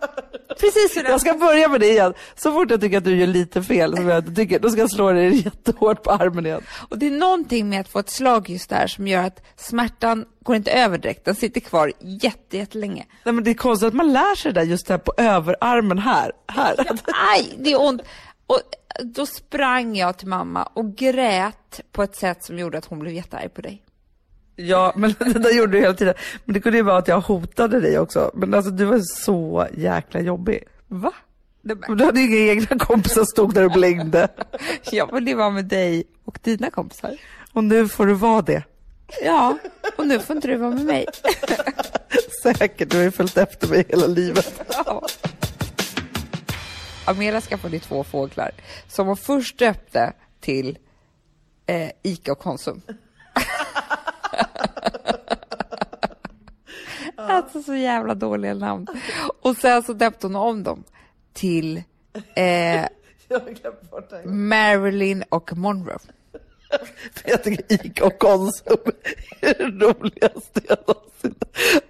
precis 0.49 0.97
hur 0.97 1.03
det 1.03 1.11
Jag 1.11 1.21
ska 1.21 1.35
börja 1.35 1.69
med 1.69 1.81
det 1.81 1.91
igen. 1.91 2.15
Så 2.35 2.53
fort 2.53 2.71
jag 2.71 2.81
tycker 2.81 2.99
att 2.99 3.05
du 3.05 3.17
gör 3.17 3.27
lite 3.27 3.63
fel, 3.63 3.97
som 3.97 4.09
jag 4.09 4.37
tycker, 4.37 4.59
då 4.59 4.71
ska 4.71 4.81
jag 4.81 4.91
slå 4.91 5.13
dig 5.13 5.45
jättehårt 5.45 6.03
på 6.03 6.11
armen 6.11 6.47
igen. 6.47 6.63
Och 6.91 6.99
det 6.99 7.07
är 7.07 7.11
någonting 7.11 7.69
med 7.69 7.81
att 7.81 7.89
få 7.89 7.99
ett 7.99 8.11
slag 8.11 8.49
just 8.49 8.71
där 8.71 8.87
som 8.87 9.09
gör 9.09 9.25
att 9.25 9.43
smärtan 9.57 10.25
går 10.43 10.57
inte 10.57 10.73
över 10.73 10.99
direkt, 10.99 11.25
den 11.25 11.35
sitter 11.35 11.61
kvar 11.61 11.93
jätte, 12.01 12.57
jättelänge. 12.57 13.07
Nej 13.25 13.35
men 13.35 13.45
det 13.45 13.51
är 13.51 13.55
konstigt 13.55 13.89
att 13.89 13.95
man 13.95 14.13
lär 14.13 14.35
sig 14.35 14.53
det 14.53 14.61
där 14.61 14.67
just 14.67 14.87
där 14.87 14.99
på 14.99 15.13
överarmen 15.17 15.99
här. 15.99 16.33
här. 16.49 16.75
Ja, 16.79 16.95
aj, 17.35 17.55
det 17.59 17.73
är 17.73 17.81
ont. 17.81 18.03
Och 18.47 18.61
då 19.03 19.27
sprang 19.27 19.97
jag 19.97 20.19
till 20.19 20.29
mamma 20.29 20.63
och 20.63 20.97
grät 20.97 21.81
på 21.93 22.03
ett 22.03 22.17
sätt 22.17 22.45
som 22.45 22.59
gjorde 22.59 22.79
att 22.79 22.85
hon 22.85 22.99
blev 22.99 23.15
jättearg 23.15 23.55
på 23.55 23.61
dig. 23.61 23.83
Ja, 24.57 24.93
men 24.97 25.15
det 25.19 25.39
där 25.39 25.53
gjorde 25.53 25.73
du 25.73 25.81
hela 25.81 25.95
tiden. 25.95 26.15
Men 26.45 26.55
det 26.55 26.61
kunde 26.61 26.79
ju 26.79 26.85
vara 26.85 26.99
att 26.99 27.09
jag 27.09 27.21
hotade 27.21 27.81
dig 27.81 27.99
också. 27.99 28.31
Men 28.35 28.55
alltså 28.55 28.71
du 28.71 28.85
var 28.85 28.99
så 28.99 29.67
jäkla 29.75 30.21
jobbig. 30.21 30.63
Va? 30.89 31.13
Men 31.63 31.99
du 31.99 32.05
hade 32.05 32.21
ju 32.21 32.27
inga 32.27 32.53
egna 32.53 32.79
kompisar 32.79 33.15
som 33.15 33.27
stod 33.27 33.55
där 33.55 33.65
och 33.65 33.73
blängde. 33.73 34.29
ja, 34.91 35.09
men 35.13 35.25
det 35.25 35.35
var 35.35 35.51
med 35.51 35.65
dig 35.65 36.05
och 36.25 36.39
dina 36.43 36.71
kompisar. 36.71 37.17
Och 37.53 37.65
nu 37.65 37.89
får 37.89 38.07
du 38.07 38.15
vara 38.15 38.43
det. 38.43 38.63
Ja, 39.23 39.59
och 39.97 40.07
nu 40.07 40.19
får 40.19 40.37
inte 40.37 40.49
du 40.49 40.57
vara 40.57 40.71
med 40.71 40.85
mig. 40.85 41.07
Säkert, 42.43 42.91
du 42.91 42.97
har 42.97 43.05
ju 43.05 43.11
följt 43.11 43.37
efter 43.37 43.69
mig 43.69 43.85
hela 43.89 44.07
livet. 44.07 44.63
Ja. 44.69 45.07
Amela 47.05 47.41
skaffade 47.41 47.79
två 47.79 48.05
fåglar 48.05 48.51
som 48.89 49.07
hon 49.07 49.17
först 49.17 49.59
döpte 49.59 50.13
till 50.41 50.79
eh, 51.67 51.91
Ica 52.03 52.33
och 52.33 52.39
Konsum. 52.39 52.83
Alltså 57.17 57.63
så 57.63 57.75
jävla 57.75 58.15
dåliga 58.15 58.55
namn. 58.55 58.87
Och 59.43 59.57
sen 59.57 59.83
så 59.83 59.93
döpte 59.93 60.27
hon 60.27 60.37
om 60.37 60.63
dem 60.63 60.85
till 61.33 61.83
eh, 62.35 62.87
Marilyn 64.25 65.25
och 65.29 65.57
Monroe. 65.57 65.99
jag 67.25 67.45
tycker 67.45 67.73
Ica 67.73 68.05
och 68.05 68.19
Konsum 68.19 68.77
är 69.41 69.55
det 69.59 69.85
roligaste 69.85 70.61
jag 70.69 70.79
någonsin 70.87 71.35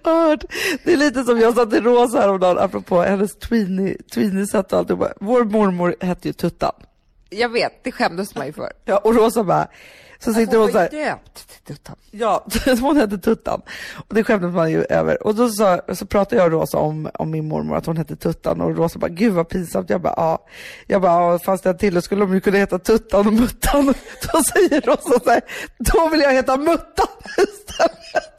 hört. 0.03 0.43
Det 0.83 0.93
är 0.93 0.97
lite 0.97 1.23
som 1.23 1.39
jag 1.39 1.55
sa 1.55 1.65
till 1.65 1.83
Rosa 1.83 2.19
häromdagen, 2.19 2.57
apropå 2.57 3.01
hennes 3.01 3.35
tweenie-sätt 3.35 4.73
och 4.73 4.79
allt. 4.79 4.91
Vår 5.19 5.43
mormor 5.43 5.95
hette 5.99 6.27
ju 6.27 6.33
Tuttan. 6.33 6.73
Jag 7.29 7.49
vet, 7.49 7.83
det 7.83 7.91
skämdes 7.91 8.35
man 8.35 8.45
ju 8.45 8.53
för. 8.53 8.71
Ja, 8.85 8.97
och 8.97 9.15
Rosa 9.15 9.43
bara, 9.43 9.67
så 10.19 10.33
sitter 10.33 10.57
hon 10.57 10.71
så 10.71 10.77
här. 10.77 10.89
döpt 10.89 11.47
till 11.47 11.75
Tuttan. 11.75 11.95
Ja, 12.11 12.45
hon 12.81 12.97
hette 12.97 13.17
Tuttan. 13.17 13.61
Och 14.07 14.15
det 14.15 14.23
skämtade 14.23 14.53
man 14.53 14.71
ju 14.71 14.83
över. 14.83 15.27
Och 15.27 15.35
då 15.35 15.49
så, 15.49 15.81
så 15.93 16.05
pratade 16.05 16.35
jag 16.35 16.45
och 16.45 16.51
Rosa 16.51 16.77
om, 16.77 17.09
om 17.13 17.31
min 17.31 17.47
mormor, 17.47 17.77
att 17.77 17.85
hon 17.85 17.97
hette 17.97 18.15
Tuttan. 18.15 18.61
Och 18.61 18.77
Rosa 18.77 18.99
bara, 18.99 19.09
gud 19.09 19.33
vad 19.33 19.49
pinsamt. 19.49 19.89
Jag 19.89 20.01
bara, 20.01 20.13
ja. 20.17 20.45
Jag 20.87 21.01
bara, 21.01 21.39
fanns 21.39 21.61
det 21.61 21.69
en 21.69 21.77
till, 21.77 21.93
då 21.93 22.01
skulle 22.01 22.21
de 22.21 22.33
ju 22.33 22.41
kunna 22.41 22.57
heta 22.57 22.79
Tuttan 22.79 23.27
och 23.27 23.33
Muttan. 23.33 23.85
Då 24.33 24.43
säger 24.43 24.81
Rosa 24.81 25.19
så 25.23 25.29
här, 25.29 25.41
då 25.77 26.09
vill 26.09 26.21
jag 26.21 26.33
heta 26.33 26.57
Muttan 26.57 27.07
istället. 27.37 28.37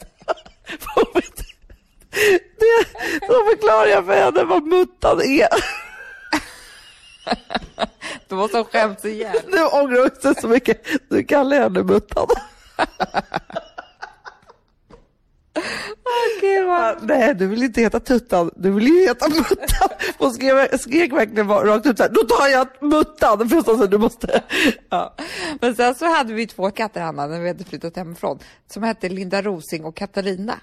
det, 2.59 2.85
då 3.29 3.35
förklarar 3.51 3.87
jag 3.87 4.07
för 4.07 4.15
henne 4.15 4.45
vad 4.45 4.63
Muttan 4.63 5.21
är. 5.21 5.88
Då 8.29 8.37
måste 8.37 8.57
hon 8.57 8.65
skämt 8.65 9.05
ihjäl. 9.05 9.37
Nu 9.47 9.65
ångrar 9.65 10.01
hon 10.01 10.23
sig 10.23 10.43
så 10.43 10.49
mycket. 10.49 10.83
Du 11.09 11.25
kallar 11.25 11.57
henne 11.57 11.83
Muttan. 11.83 12.27
Nej 17.03 17.35
du 17.35 17.47
vill 17.47 17.63
inte 17.63 17.81
heta 17.81 18.01
Tuttan, 18.01 18.51
du 18.57 18.71
vill 18.71 18.87
ju 18.87 19.01
heta 19.01 19.29
Muttan. 19.29 19.89
Hon 20.19 20.35
skrek, 20.35 20.81
skrek 20.81 21.13
verkligen 21.13 21.49
rakt 21.49 21.87
ut 21.87 21.97
så 21.97 22.03
här, 22.03 22.11
då 22.11 22.23
tar 22.23 22.49
jag 22.49 22.69
Muttan. 22.81 23.49
För 23.49 23.63
så 23.63 23.87
du 23.87 23.99
måste. 23.99 24.43
Ja. 24.89 25.15
Men 25.61 25.77
sen 25.77 25.95
så 25.95 26.07
hade 26.07 26.33
vi 26.33 26.47
två 26.47 26.71
katter, 26.71 27.01
Hanna, 27.01 27.27
när 27.27 27.41
vi 27.41 27.49
hade 27.49 27.65
flyttat 27.65 27.97
hemifrån, 27.97 28.39
som 28.73 28.83
hette 28.83 29.09
Linda 29.09 29.43
Rosing 29.43 29.85
och 29.85 29.97
Katarina. 29.97 30.61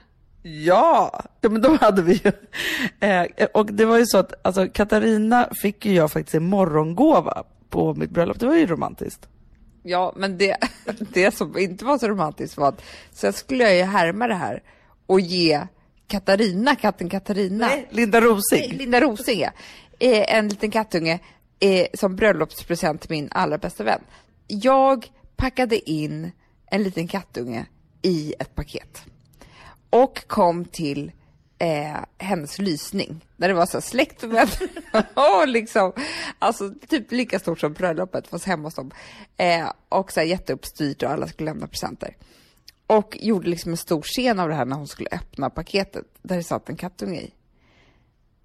Ja, 0.48 1.24
ja 1.42 1.50
men 1.50 1.62
de 1.62 1.78
hade 1.78 2.02
vi 2.02 2.14
ju. 2.14 2.32
Eh, 3.08 3.48
och 3.54 3.74
det 3.74 3.86
var 3.86 3.98
ju 3.98 4.06
så 4.06 4.18
att 4.18 4.34
alltså, 4.42 4.68
Katarina 4.68 5.50
fick 5.62 5.86
ju 5.86 5.94
jag 5.94 6.12
faktiskt 6.12 6.36
en 6.36 6.50
morgongåva 6.50 7.44
på 7.70 7.94
mitt 7.94 8.10
bröllop. 8.10 8.40
Det 8.40 8.46
var 8.48 8.56
ju 8.56 8.66
romantiskt. 8.66 9.28
Ja, 9.84 10.14
men 10.16 10.38
det, 10.38 10.58
det 11.14 11.36
som 11.36 11.58
inte 11.58 11.86
var 11.86 11.98
så 11.98 12.08
romantiskt 12.08 12.58
var 12.58 12.70
att 12.70 12.82
sen 13.12 13.34
skulle 13.34 13.64
jag 13.64 13.76
ju 13.76 13.84
härma 13.84 14.28
det 14.28 14.36
här 14.36 14.64
och 15.06 15.20
ge 15.20 15.68
Katarina, 16.08 16.76
katten 16.76 17.10
Katarina, 17.10 17.68
Nej, 17.68 17.88
Linda 17.90 18.22
Rosing. 18.22 18.78
Linda 18.78 19.02
Rosing, 19.02 19.40
ja, 19.40 19.50
eh, 20.00 20.36
en 20.36 20.50
liten 20.50 20.72
kattunge 20.72 21.20
eh, 21.60 21.88
som 21.94 22.16
bröllopspresent 22.16 23.02
till 23.02 23.12
min 23.12 23.28
allra 23.32 23.58
bästa 23.58 23.84
vän. 23.84 24.02
Jag 24.48 25.12
packade 25.36 25.90
in 25.90 26.32
en 26.66 26.84
liten 26.84 27.08
kattunge 27.08 27.66
i 28.02 28.34
ett 28.40 28.56
paket 28.56 29.06
och 29.96 30.28
kom 30.28 30.66
till 30.66 31.12
eh, 31.60 31.98
hennes 32.18 32.60
lysning. 32.60 33.26
Där 33.38 33.48
det 33.48 33.54
var 33.54 33.66
så 33.66 33.78
här 33.78 33.82
släkt 33.82 34.24
och 34.24 34.34
vänner. 34.34 34.70
och 35.42 35.48
liksom, 35.48 35.94
alltså 36.40 36.74
typ 36.88 37.12
lika 37.12 37.40
stort 37.40 37.60
som 37.60 37.74
bröllopet 37.74 38.28
fast 38.28 38.46
hemma 38.46 38.64
hos 38.64 38.76
dem. 38.76 38.92
Eh, 39.38 39.72
och 39.90 40.12
så 40.12 40.20
här 40.20 40.28
jätteuppstyrt 40.28 41.04
och 41.04 41.10
alla 41.10 41.28
skulle 41.28 41.50
lämna 41.50 41.68
presenter. 41.68 42.18
Och 42.88 43.18
gjorde 43.22 43.50
liksom 43.50 43.72
en 43.72 43.78
stor 43.78 44.02
scen 44.02 44.40
av 44.40 44.50
det 44.50 44.56
här 44.56 44.66
när 44.66 44.76
hon 44.76 44.88
skulle 44.88 45.10
öppna 45.12 45.50
paketet 45.50 46.06
där 46.22 46.36
det 46.36 46.44
satt 46.44 46.70
en 46.70 46.76
kattunge 46.76 47.20
i. 47.20 47.34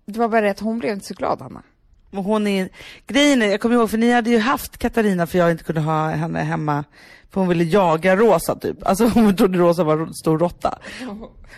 Det 0.04 0.18
var 0.18 0.28
bara 0.28 0.40
det 0.40 0.50
att 0.50 0.60
hon 0.60 0.78
blev 0.78 0.92
inte 0.92 1.06
så 1.06 1.14
glad, 1.14 1.40
Hanna. 1.42 1.62
Och 2.10 2.24
hon 2.24 2.46
är, 2.46 2.68
grejen 3.06 3.42
är, 3.42 3.46
jag 3.46 3.60
kommer 3.60 3.74
ihåg, 3.74 3.90
för 3.90 3.98
ni 3.98 4.10
hade 4.12 4.30
ju 4.30 4.38
haft 4.38 4.78
Katarina 4.78 5.26
för 5.26 5.38
jag 5.38 5.50
inte 5.50 5.64
kunde 5.64 5.80
ha 5.80 6.08
henne 6.08 6.38
hemma. 6.38 6.84
För 7.30 7.40
hon 7.40 7.48
ville 7.48 7.64
jaga 7.64 8.16
Rosa 8.16 8.54
typ. 8.54 8.86
Alltså 8.86 9.04
hon 9.14 9.36
trodde 9.36 9.58
Rosa 9.58 9.84
var 9.84 9.98
en 9.98 10.14
stor 10.14 10.38
råtta. 10.38 10.78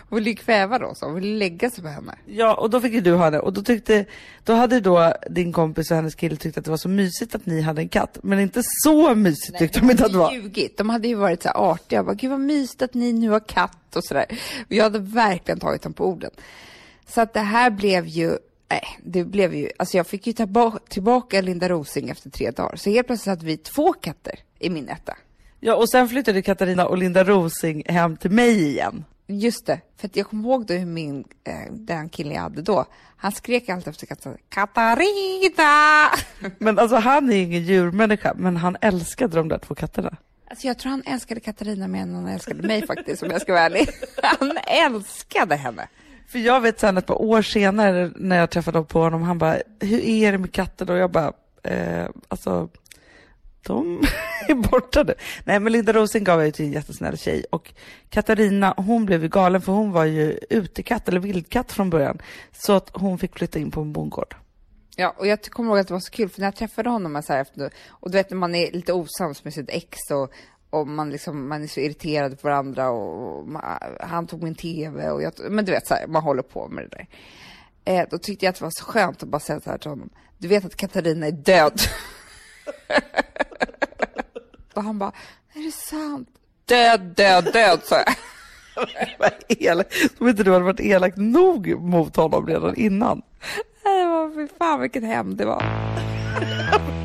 Hon 0.09 0.19
ville 0.19 0.35
kväva 0.35 0.79
Rosa, 0.79 1.07
hon 1.07 1.15
ville 1.15 1.39
lägga 1.39 1.71
sig 1.71 1.85
på 1.85 1.91
henne. 1.91 2.15
Ja, 2.27 2.55
och 2.55 2.71
då 2.71 2.81
fick 2.81 2.93
ju 2.93 3.01
du 3.01 3.13
ha 3.13 3.31
det. 3.31 3.41
Och 3.41 3.53
då 3.53 3.63
tyckte, 3.63 4.05
då 4.45 4.53
hade 4.53 4.81
då 4.81 5.13
din 5.31 5.53
kompis 5.53 5.91
och 5.91 5.97
hennes 5.97 6.15
kille 6.15 6.37
tyckt 6.37 6.59
att 6.59 6.65
det 6.65 6.71
var 6.71 6.79
så 6.79 6.89
mysigt 6.89 7.35
att 7.35 7.47
ni 7.47 7.61
hade 7.61 7.83
en 7.83 7.89
katt. 7.89 8.19
Men 8.23 8.41
inte 8.41 8.63
så 8.65 9.15
mysigt 9.15 9.59
tyckte 9.59 9.81
de 9.81 9.91
inte 9.91 10.05
att 10.07 10.13
det 10.13 10.19
var. 10.19 10.33
ljugit. 10.33 10.77
De 10.79 10.91
hade 10.91 11.09
ju 11.09 11.15
varit 11.15 11.43
så 11.43 11.49
här 11.49 11.57
artiga. 11.57 11.99
Jag 11.99 12.07
bara, 12.07 12.15
gud 12.15 12.31
vad 12.31 12.41
mysigt 12.41 12.83
att 12.83 12.95
ni 12.95 13.13
nu 13.13 13.31
har 13.31 13.41
katt 13.41 13.97
och 13.97 14.05
sådär. 14.05 14.27
Jag 14.69 14.85
hade 14.85 14.99
verkligen 14.99 15.61
tagit 15.61 15.83
dem 15.83 15.93
på 15.93 16.07
orden. 16.07 16.31
Så 17.09 17.21
att 17.21 17.35
det 17.35 17.41
här 17.41 17.71
blev 17.71 18.07
ju, 18.07 18.39
nej, 18.73 18.99
det 19.05 19.25
blev 19.25 19.55
ju, 19.55 19.71
alltså 19.79 19.97
jag 19.97 20.07
fick 20.07 20.27
ju 20.27 20.33
ta 20.33 20.47
ba- 20.47 20.79
tillbaka 20.89 21.41
Linda 21.41 21.69
Rosing 21.69 22.11
efter 22.11 22.31
tre 22.31 22.51
dagar. 22.51 22.77
Så 22.77 22.91
helt 22.91 23.07
plötsligt 23.07 23.31
hade 23.31 23.47
vi 23.47 23.57
två 23.57 23.93
katter 23.93 24.39
i 24.59 24.71
min 24.71 24.89
etta. 24.89 25.17
Ja, 25.61 25.75
och 25.77 25.89
sen 25.91 26.09
flyttade 26.09 26.43
Katarina 26.43 26.87
och 26.87 26.99
Linda 26.99 27.25
Rosing 27.25 27.83
hem 27.87 28.17
till 28.17 28.31
mig 28.31 28.69
igen. 28.69 29.05
Just 29.27 29.67
det, 29.67 29.81
för 29.97 30.11
jag 30.13 30.27
kommer 30.27 30.49
ihåg 30.49 30.67
då 30.67 30.75
hur 30.75 30.87
min, 30.87 31.25
eh, 31.45 31.73
den 31.73 32.09
killen 32.09 32.33
jag 32.35 32.43
hade 32.43 32.63
då, 32.63 32.85
han 33.17 33.33
skrek 33.33 33.69
alltid 33.69 33.89
efter 33.89 34.07
katten, 34.07 34.37
Katarina! 34.49 36.11
Men 36.59 36.79
alltså 36.79 36.97
han 36.97 37.33
är 37.33 37.37
ingen 37.37 37.63
djurmänniska, 37.63 38.35
men 38.37 38.57
han 38.57 38.77
älskade 38.81 39.37
de 39.37 39.49
där 39.49 39.59
två 39.59 39.75
katterna. 39.75 40.17
Alltså 40.51 40.67
jag 40.67 40.79
tror 40.79 40.91
han 40.91 41.03
älskade 41.07 41.41
Katarina 41.41 41.89
mer 41.89 42.03
än 42.03 42.15
han 42.15 42.29
älskade 42.29 42.63
mig 42.67 42.87
faktiskt, 42.87 43.23
om 43.23 43.31
jag 43.31 43.41
ska 43.43 43.53
vara 43.53 43.63
ärlig. 43.63 43.89
Han 44.23 44.59
älskade 44.67 45.57
henne. 45.57 45.89
För 46.33 46.39
jag 46.39 46.61
vet 46.61 46.81
sen 46.81 46.99
ett 46.99 47.07
par 47.07 47.23
år 47.23 47.43
senare 47.43 48.11
när 48.17 48.37
jag 48.37 48.51
träffade 48.51 48.83
på 48.83 49.01
honom, 49.01 49.23
han 49.23 49.39
bara, 49.39 49.57
hur 49.81 50.01
är 50.01 50.33
det 50.33 50.39
med 50.39 50.53
katter 50.53 50.91
Och 50.91 50.99
jag 50.99 51.11
bara, 51.11 51.33
eh, 51.63 52.07
alltså, 52.29 52.69
de 53.63 54.03
är 54.49 54.55
borta 54.55 55.03
nu. 55.03 55.15
Nej 55.45 55.61
men 55.61 55.73
Linda 55.73 55.93
Rosing 55.93 56.25
gav 56.25 56.39
jag 56.39 56.47
ju 56.47 56.53
till 56.53 56.65
en 56.65 56.73
jättesnäll 56.73 57.19
tjej 57.19 57.45
och 57.51 57.75
Katarina 58.09 58.75
hon 58.77 59.07
blev 59.07 59.23
ju 59.23 59.29
galen 59.29 59.63
för 59.63 59.73
hon 59.73 59.93
var 59.93 60.05
ju 60.05 60.39
utekatt 60.51 61.09
eller 61.09 61.21
vildkatt 61.21 61.73
från 61.73 61.91
början. 61.91 62.19
Så 62.53 62.73
att 62.73 62.91
hon 62.93 63.19
fick 63.19 63.39
flytta 63.39 63.59
in 63.59 63.71
på 63.71 63.81
en 63.81 63.93
bondgård. 63.93 64.35
Ja, 64.97 65.15
och 65.19 65.27
jag 65.27 65.43
kommer 65.43 65.71
ihåg 65.71 65.79
att 65.79 65.89
det 65.89 65.95
var 65.95 66.01
så 66.01 66.11
kul, 66.11 66.29
för 66.29 66.41
när 66.41 66.47
jag 66.47 66.57
träffade 66.57 66.91
honom 66.91 67.23
så 67.23 67.33
här 67.33 67.41
efter, 67.41 67.71
och 67.89 68.11
du 68.11 68.19
vet 68.19 68.31
när 68.31 68.37
man 68.37 68.55
är 68.55 68.73
lite 68.73 68.93
osams 68.93 69.45
med 69.45 69.55
sitt 69.55 69.71
ex 69.71 69.99
och, 70.11 70.33
och 70.73 70.89
man, 70.89 71.11
liksom, 71.11 71.49
man 71.49 71.63
är 71.63 71.67
så 71.67 71.81
irriterad 71.81 72.41
på 72.41 72.49
varandra 72.49 72.91
och, 72.91 73.49
man, 73.49 73.63
han 74.01 74.27
tog 74.27 74.43
min 74.43 74.55
TV 74.55 75.11
och 75.11 75.23
jag, 75.23 75.33
men 75.51 75.65
du 75.65 75.73
vet 75.73 75.87
så 75.87 75.95
här, 75.95 76.07
man 76.07 76.23
håller 76.23 76.43
på 76.43 76.69
med 76.69 76.85
det 76.85 76.97
där. 76.97 77.07
Eh, 77.85 78.09
då 78.11 78.19
tyckte 78.19 78.47
jag 78.47 78.51
att 78.51 78.59
det 78.59 78.65
var 78.65 78.71
så 78.71 78.85
skönt 78.85 79.23
att 79.23 79.29
bara 79.29 79.41
säga 79.41 79.61
så 79.61 79.71
här 79.71 79.79
till 79.79 79.91
honom, 79.91 80.11
du 80.39 80.49
vet 80.49 80.65
att 80.65 80.77
Katarina 80.77 81.27
är 81.27 81.33
död. 81.33 81.81
och 84.75 84.83
han 84.83 84.99
bara, 84.99 85.13
är 85.55 85.65
det 85.65 85.73
sant? 85.73 86.29
Död, 86.65 87.01
död, 87.01 87.53
död, 87.53 87.81
sa 87.85 87.97
jag. 87.97 88.15
Som 90.19 90.29
inte 90.29 90.43
du 90.43 90.53
hade 90.53 90.65
varit 90.65 90.81
elak 90.81 91.17
nog 91.17 91.83
mot 91.83 92.17
honom 92.17 92.47
redan 92.47 92.77
innan. 92.77 93.23
Var, 93.85 94.35
fy 94.35 94.49
fan 94.59 94.81
vilket 94.81 95.05
hem 95.05 95.37
det 95.37 95.45
var. 95.45 95.63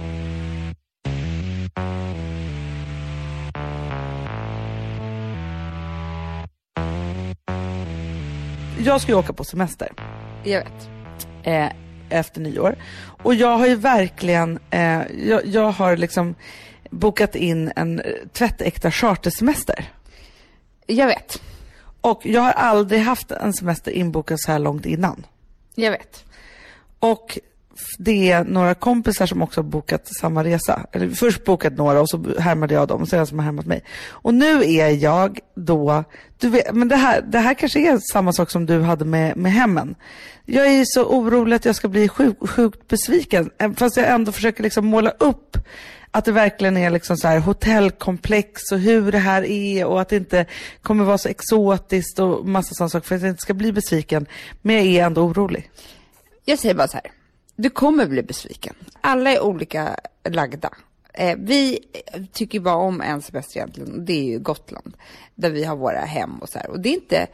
Jag 8.88 9.02
ska 9.02 9.12
ju 9.12 9.18
åka 9.18 9.34
på 9.34 9.44
semester. 9.44 9.94
Jag 10.44 10.60
vet. 10.60 10.90
eh, 11.44 11.70
efter 12.10 12.42
nyår. 12.42 12.76
Och 13.24 13.36
jag 13.36 13.58
har 13.58 13.68
ju 13.68 13.76
verkligen, 13.76 14.60
eh, 14.70 15.02
jag, 15.28 15.46
jag 15.46 15.72
har 15.72 15.98
liksom 15.98 16.36
bokat 16.90 17.36
in 17.36 17.72
en 17.76 18.02
tvättäkta 18.34 18.92
chartersemester. 18.92 19.92
Jag 20.86 21.08
vet. 21.08 21.42
Och 22.02 22.26
jag 22.26 22.42
har 22.42 22.52
aldrig 22.52 23.02
haft 23.02 23.32
en 23.32 23.54
semester 23.54 23.92
inbokad 23.92 24.40
så 24.40 24.52
här 24.52 24.60
långt 24.60 24.86
innan. 24.86 25.26
Jag 25.76 25.92
vet. 25.92 26.26
Och 27.00 27.40
det 27.98 28.32
är 28.32 28.44
några 28.44 28.74
kompisar 28.74 29.26
som 29.26 29.42
också 29.42 29.62
har 29.62 29.66
bokat 29.66 30.08
samma 30.08 30.44
resa. 30.44 30.86
Eller 30.92 31.10
först 31.10 31.46
bokat 31.46 31.74
några 31.74 32.02
och 32.02 32.10
så 32.10 32.40
härmade 32.40 32.74
jag 32.74 32.88
dem 32.88 33.02
och 33.02 33.10
sen 33.10 33.28
som 33.28 33.40
har 33.40 33.46
härmat 33.46 33.66
mig. 33.66 33.84
Och 34.10 34.34
nu 34.34 34.64
är 34.64 34.90
jag 34.90 35.40
då, 35.56 36.04
du 36.40 36.50
vet, 36.50 36.74
men 36.74 36.88
det 36.88 36.96
här, 36.96 37.22
det 37.22 37.40
här 37.40 37.54
kanske 37.54 37.80
är 37.80 37.98
samma 38.12 38.34
sak 38.34 38.52
som 38.52 38.66
du 38.66 38.82
hade 38.82 39.06
med, 39.06 39.38
med 39.38 39.52
hemmen. 39.52 39.96
Jag 40.46 40.68
är 40.68 40.84
så 40.86 41.06
orolig 41.06 41.56
att 41.56 41.66
jag 41.66 41.76
ska 41.76 41.88
bli 41.88 42.08
sjuk, 42.08 42.50
sjukt 42.50 42.88
besviken. 42.88 43.50
Eh, 43.58 43.72
fast 43.74 43.98
jag 43.98 44.10
ändå 44.10 44.32
försöker 44.32 44.64
liksom 44.64 44.86
måla 44.86 45.10
upp 45.10 45.58
att 46.12 46.26
det 46.26 46.32
verkligen 46.32 46.78
är 46.78 46.90
liksom 46.90 47.18
så 47.18 47.28
här 47.28 47.40
hotellkomplex 47.40 48.72
och 48.72 48.80
hur 48.80 49.12
det 49.12 49.18
här 49.18 49.44
är 49.44 49.86
och 49.86 50.02
att 50.02 50.10
det 50.10 50.16
inte 50.16 50.46
kommer 50.82 51.04
vara 51.04 51.18
så 51.18 51.30
exotiskt 51.30 52.20
och 52.20 52.48
massa 52.48 52.74
sådana 52.74 52.90
saker 52.90 53.08
för 53.08 53.16
att 53.16 53.22
jag 53.22 53.30
inte 53.30 53.42
ska 53.42 53.54
bli 53.54 53.72
besviken. 53.72 54.26
Men 54.62 54.76
jag 54.76 54.86
är 54.86 55.06
ändå 55.06 55.22
orolig. 55.22 55.70
Jag 56.46 56.60
säger 56.60 56.76
bara 56.76 56.88
så 56.88 56.98
här. 56.98 57.17
Du 57.60 57.70
kommer 57.70 58.08
bli 58.08 58.24
besviken. 58.24 58.76
Alla 59.02 59.32
är 59.32 59.42
olika 59.42 60.00
lagda. 60.30 60.70
Eh, 61.14 61.38
vi 61.40 61.80
tycker 62.32 62.60
bara 62.60 62.76
om 62.76 63.02
en 63.02 63.22
semester 63.22 63.58
egentligen 63.58 63.94
och 63.94 64.02
det 64.02 64.14
är 64.14 64.24
ju 64.24 64.40
Gotland. 64.40 64.98
Där 65.36 65.50
vi 65.50 65.64
har 65.64 65.76
våra 65.76 66.00
hem 66.00 66.38
och 66.38 66.50
så 66.50 66.60
här. 66.60 66.70
Och 66.70 66.80
det 66.80 66.90
är 66.90 66.94
inte, 66.94 67.28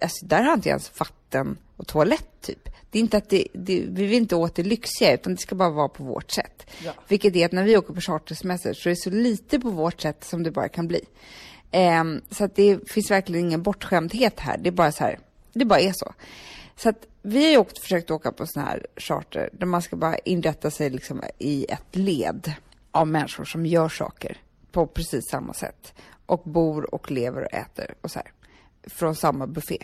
alltså, 0.00 0.26
där 0.26 0.42
har 0.42 0.54
inte 0.54 0.68
ens 0.68 1.00
vatten 1.00 1.58
och 1.76 1.86
toalett 1.86 2.40
typ. 2.40 2.68
Det 2.90 2.98
är 2.98 3.00
inte 3.00 3.16
att 3.16 3.30
det, 3.30 3.46
det, 3.52 3.84
vi 3.88 4.06
vill 4.06 4.12
inte 4.12 4.36
åt 4.36 4.54
det 4.54 4.62
lyxiga 4.62 5.14
utan 5.14 5.34
det 5.34 5.40
ska 5.40 5.54
bara 5.54 5.70
vara 5.70 5.88
på 5.88 6.04
vårt 6.04 6.30
sätt. 6.30 6.70
Vilket 7.08 7.36
är 7.36 7.46
att 7.46 7.52
när 7.52 7.64
vi 7.64 7.76
åker 7.76 7.94
på 7.94 8.00
chartersemester 8.00 8.74
så 8.74 8.88
är 8.88 8.90
det 8.90 8.96
så 8.96 9.10
lite 9.10 9.60
på 9.60 9.70
vårt 9.70 10.00
sätt 10.00 10.24
som 10.24 10.42
det 10.42 10.50
bara 10.50 10.68
kan 10.68 10.88
bli. 10.88 11.04
Ehm, 11.70 12.20
så 12.30 12.44
att 12.44 12.56
det 12.56 12.90
finns 12.90 13.10
verkligen 13.10 13.46
ingen 13.46 13.62
bortskämdhet 13.62 14.40
här. 14.40 14.58
Det 14.58 14.68
är 14.68 14.72
bara 14.72 14.92
så 14.92 15.04
här, 15.04 15.18
det 15.52 15.64
bara 15.64 15.80
är 15.80 15.92
så. 15.92 16.12
Så 16.76 16.88
att 16.88 17.06
vi 17.22 17.44
har 17.44 17.50
ju 17.50 17.56
åkt, 17.56 17.78
försökt 17.78 18.10
åka 18.10 18.32
på 18.32 18.46
sån 18.46 18.62
här 18.62 18.86
charter 18.96 19.50
där 19.52 19.66
man 19.66 19.82
ska 19.82 19.96
bara 19.96 20.18
inrätta 20.18 20.70
sig 20.70 20.90
liksom 20.90 21.22
i 21.38 21.66
ett 21.68 21.96
led 21.96 22.52
av 22.90 23.08
människor 23.08 23.44
som 23.44 23.66
gör 23.66 23.88
saker 23.88 24.36
på 24.72 24.86
precis 24.86 25.28
samma 25.28 25.54
sätt. 25.54 25.94
Och 26.26 26.42
bor 26.44 26.94
och 26.94 27.10
lever 27.10 27.42
och 27.42 27.54
äter 27.54 27.94
och 28.00 28.10
så 28.10 28.18
här. 28.18 28.32
Från 28.86 29.16
samma 29.16 29.46
buffé. 29.46 29.78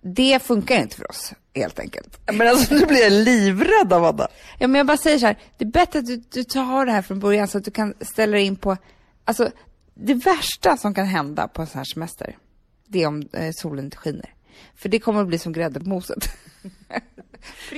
Det 0.00 0.42
funkar 0.42 0.80
inte 0.80 0.96
för 0.96 1.10
oss, 1.10 1.32
helt 1.54 1.78
enkelt. 1.78 2.18
Men 2.32 2.48
alltså 2.48 2.74
nu 2.74 2.86
blir 2.86 3.02
jag 3.02 3.12
livrädd 3.12 3.92
Amanda. 3.92 4.28
Ja, 4.58 4.68
men 4.68 4.78
jag 4.78 4.86
bara 4.86 4.96
säger 4.96 5.18
så 5.18 5.26
här, 5.26 5.38
det 5.58 5.64
är 5.64 5.70
bättre 5.70 5.98
att 5.98 6.06
du, 6.06 6.16
du 6.16 6.44
tar 6.44 6.86
det 6.86 6.92
här 6.92 7.02
från 7.02 7.20
början 7.20 7.48
så 7.48 7.58
att 7.58 7.64
du 7.64 7.70
kan 7.70 7.94
ställa 8.00 8.32
dig 8.32 8.46
in 8.46 8.56
på, 8.56 8.76
alltså 9.24 9.50
det 9.94 10.14
värsta 10.14 10.76
som 10.76 10.94
kan 10.94 11.06
hända 11.06 11.48
på 11.48 11.62
en 11.62 11.68
sån 11.68 11.78
här 11.78 11.84
semester, 11.84 12.36
det 12.86 13.02
är 13.02 13.06
om 13.06 13.28
eh, 13.32 13.50
solen 13.52 13.84
inte 13.84 13.96
skiner. 13.96 14.35
För 14.74 14.88
det 14.88 14.98
kommer 14.98 15.20
att 15.20 15.28
bli 15.28 15.38
som 15.38 15.52
grädde 15.52 15.80
på 15.80 15.88
moset. 15.88 16.24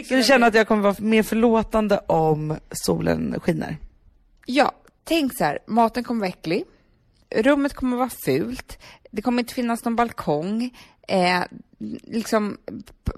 Så 0.09 0.15
du 0.15 0.23
känner 0.23 0.47
att 0.47 0.55
jag 0.55 0.69
kommer 0.69 0.83
vara 0.83 0.97
mer 0.99 1.23
förlåtande 1.23 1.99
om 1.99 2.57
solen 2.71 3.41
skiner? 3.41 3.77
Ja, 4.47 4.73
tänk 5.05 5.37
så 5.39 5.45
här, 5.45 5.59
maten 5.67 6.05
kommer 6.05 6.21
vara 6.21 6.29
äcklig, 6.29 6.65
rummet 7.35 7.75
kommer 7.75 7.97
vara 7.97 8.11
fult, 8.25 8.79
det 9.11 9.23
kommer 9.23 9.43
inte 9.43 9.55
finnas 9.55 9.85
någon 9.85 9.97
balkong, 9.97 10.71
Eh, 11.09 11.43
liksom, 12.03 12.59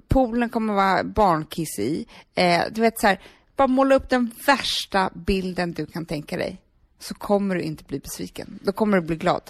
poolen 0.08 0.48
kommer 0.48 0.74
vara 0.74 1.04
barnkiss 1.04 1.78
i. 1.78 2.06
Eh, 2.34 2.62
du 2.70 2.80
vet 2.80 3.00
så 3.00 3.06
här, 3.06 3.20
bara 3.56 3.68
måla 3.68 3.94
upp 3.94 4.10
den 4.10 4.30
värsta 4.46 5.10
bilden 5.14 5.72
du 5.72 5.86
kan 5.86 6.06
tänka 6.06 6.36
dig. 6.36 6.60
Så 6.98 7.14
kommer 7.14 7.54
du 7.54 7.62
inte 7.62 7.84
bli 7.84 7.98
besviken. 7.98 8.58
Då 8.62 8.72
kommer 8.72 9.00
du 9.00 9.06
bli 9.06 9.16
glad. 9.16 9.42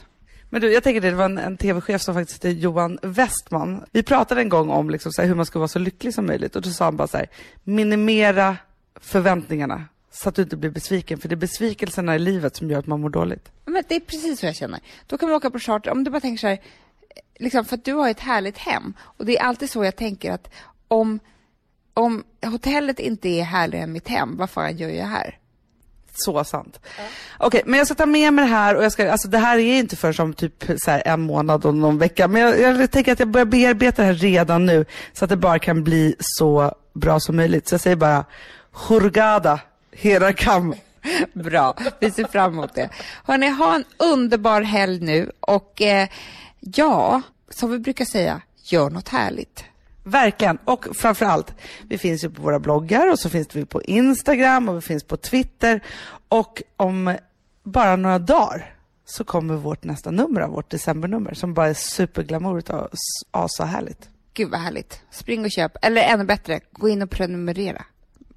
Men 0.51 0.61
du, 0.61 0.73
jag 0.73 0.83
tänker 0.83 1.01
det, 1.01 1.11
det 1.11 1.17
var 1.17 1.25
en, 1.25 1.39
en 1.39 1.57
tv-chef 1.57 2.03
som 2.03 2.15
faktiskt 2.15 2.45
heter 2.45 2.59
Johan 2.59 2.99
Westman. 3.03 3.85
Vi 3.93 4.03
pratade 4.03 4.41
en 4.41 4.49
gång 4.49 4.71
om 4.71 4.91
liksom 4.91 5.13
så 5.13 5.23
här, 5.23 5.29
hur 5.29 5.35
man 5.35 5.47
ska 5.47 5.59
vara 5.59 5.69
så 5.69 5.79
lycklig 5.79 6.15
som 6.15 6.27
möjligt 6.27 6.57
och 6.57 6.63
då 6.63 6.71
sa 6.71 6.85
han 6.85 6.97
bara 6.97 7.09
så 7.09 7.17
här, 7.17 7.29
minimera 7.65 8.57
förväntningarna 9.01 9.85
så 10.11 10.29
att 10.29 10.35
du 10.35 10.43
inte 10.43 10.57
blir 10.57 10.71
besviken, 10.71 11.19
för 11.19 11.29
det 11.29 11.35
är 11.35 11.37
besvikelserna 11.37 12.17
i 12.17 12.19
livet 12.19 12.57
som 12.57 12.71
gör 12.71 12.79
att 12.79 12.87
man 12.87 13.01
mår 13.01 13.11
dåligt. 13.11 13.53
Men 13.65 13.83
det 13.89 13.97
är 13.97 14.01
precis 14.01 14.41
så 14.41 14.47
jag 14.47 14.57
känner. 14.57 14.81
Då 15.07 15.19
kan 15.19 15.29
vi 15.29 15.35
åka 15.35 15.51
på 15.51 15.59
charter, 15.59 15.91
om 15.91 16.05
du 16.05 16.11
bara 16.11 16.21
tänker 16.21 16.41
så 16.41 16.47
här, 16.47 16.55
eh, 16.55 17.23
liksom, 17.39 17.65
för 17.65 17.77
att 17.77 17.85
du 17.85 17.93
har 17.93 18.09
ett 18.09 18.21
härligt 18.21 18.59
hem. 18.59 18.95
Och 19.01 19.27
det 19.27 19.39
är 19.39 19.43
alltid 19.43 19.71
så 19.71 19.85
jag 19.85 19.97
tänker 19.97 20.33
att 20.33 20.51
om, 20.89 21.21
om 21.95 22.25
hotellet 22.43 22.99
inte 22.99 23.29
är 23.29 23.43
härligare 23.43 23.85
än 23.85 23.93
mitt 23.93 24.09
hem, 24.09 24.37
vad 24.37 24.51
fan 24.51 24.77
gör 24.77 24.89
jag 24.89 25.07
här? 25.07 25.39
Så 26.13 26.45
sant. 26.45 26.81
Okej, 27.39 27.63
men 27.67 27.79
jag 27.79 27.87
ska 27.87 27.95
ta 27.95 28.07
med 28.07 28.33
mig 28.33 28.45
det 28.45 28.51
här 28.51 28.75
och 28.77 28.85
jag 28.85 28.93
ska, 28.93 29.13
alltså 29.13 29.29
det 29.29 29.39
här 29.39 29.59
är 29.59 29.79
inte 29.79 29.97
för 29.97 30.13
som 30.13 30.35
typ 30.35 30.65
så 30.77 30.91
här 30.91 31.03
en 31.07 31.21
månad 31.21 31.65
och 31.65 31.75
någon 31.75 31.99
vecka, 31.99 32.29
men 32.29 32.43
jag, 32.43 32.61
jag 32.81 32.91
tänker 32.91 33.13
att 33.13 33.19
jag 33.19 33.29
börjar 33.29 33.45
bearbeta 33.47 34.03
det 34.03 34.07
här 34.07 34.15
redan 34.15 34.67
nu 34.67 34.85
så 35.13 35.25
att 35.25 35.29
det 35.29 35.37
bara 35.37 35.59
kan 35.59 35.85
bli 35.85 36.15
så 36.19 36.75
bra 36.93 37.21
som 37.21 37.37
möjligt. 37.37 37.69
Så 37.69 37.75
jag 37.75 37.81
säger 37.81 37.97
bara, 37.97 38.25
Hurgada, 38.73 39.61
hela 39.93 40.33
kam. 40.33 40.75
Bra, 41.33 41.77
vi 41.99 42.11
ser 42.11 42.25
fram 42.25 42.53
emot 42.53 42.75
det. 42.75 42.89
Hörni, 43.25 43.49
ha 43.49 43.75
en 43.75 43.85
underbar 43.97 44.63
helg 44.63 45.01
nu 45.01 45.31
och 45.41 45.83
eh, 45.83 46.09
ja, 46.61 47.23
som 47.51 47.71
vi 47.71 47.79
brukar 47.79 48.05
säga, 48.05 48.41
gör 48.65 48.91
något 48.91 49.09
härligt. 49.09 49.65
Verkligen. 50.05 50.59
Och 50.65 50.87
framför 50.97 51.27
allt, 51.27 51.55
vi 51.89 51.99
finns 51.99 52.25
ju 52.25 52.31
på 52.31 52.43
våra 52.43 52.59
bloggar 52.59 53.11
och 53.13 53.19
så 53.19 53.31
finns 53.31 53.57
vi 53.57 53.65
på 53.65 53.83
Instagram 53.83 54.69
och 54.69 54.77
vi 54.77 54.81
finns 54.81 55.05
på 55.05 55.17
Twitter. 55.17 55.81
Och 56.29 56.63
om 56.77 57.17
bara 57.63 57.97
några 57.97 58.19
dagar 58.19 58.75
så 59.05 59.25
kommer 59.25 59.55
vårt 59.55 59.85
nästa 59.85 60.11
nummer 60.11 60.41
av 60.41 60.51
vårt 60.51 60.71
decembernummer 60.71 61.35
som 61.35 61.55
bara 61.55 61.69
är 61.69 61.75
superglamourigt 61.75 62.71
och 62.71 62.89
asahärligt. 63.31 64.09
Gud 64.35 64.51
vad 64.51 64.61
härligt. 64.61 65.01
Spring 65.11 65.45
och 65.45 65.51
köp, 65.51 65.73
eller 65.83 66.03
ännu 66.03 66.25
bättre, 66.25 66.61
gå 66.73 66.89
in 66.89 67.03
och 67.03 67.11
prenumerera. 67.11 67.85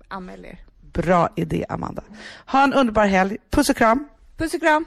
Anmäl 0.08 0.46
er. 0.46 0.60
Bra 0.94 1.30
idé, 1.36 1.66
Amanda. 1.70 2.04
Ha 2.46 2.64
en 2.64 2.74
underbar 2.74 3.06
helg. 3.06 3.38
Puss 3.50 3.70
och 3.70 3.76
kram. 3.76 4.08
Puss 4.38 4.54
och 4.54 4.60
kram. 4.60 4.86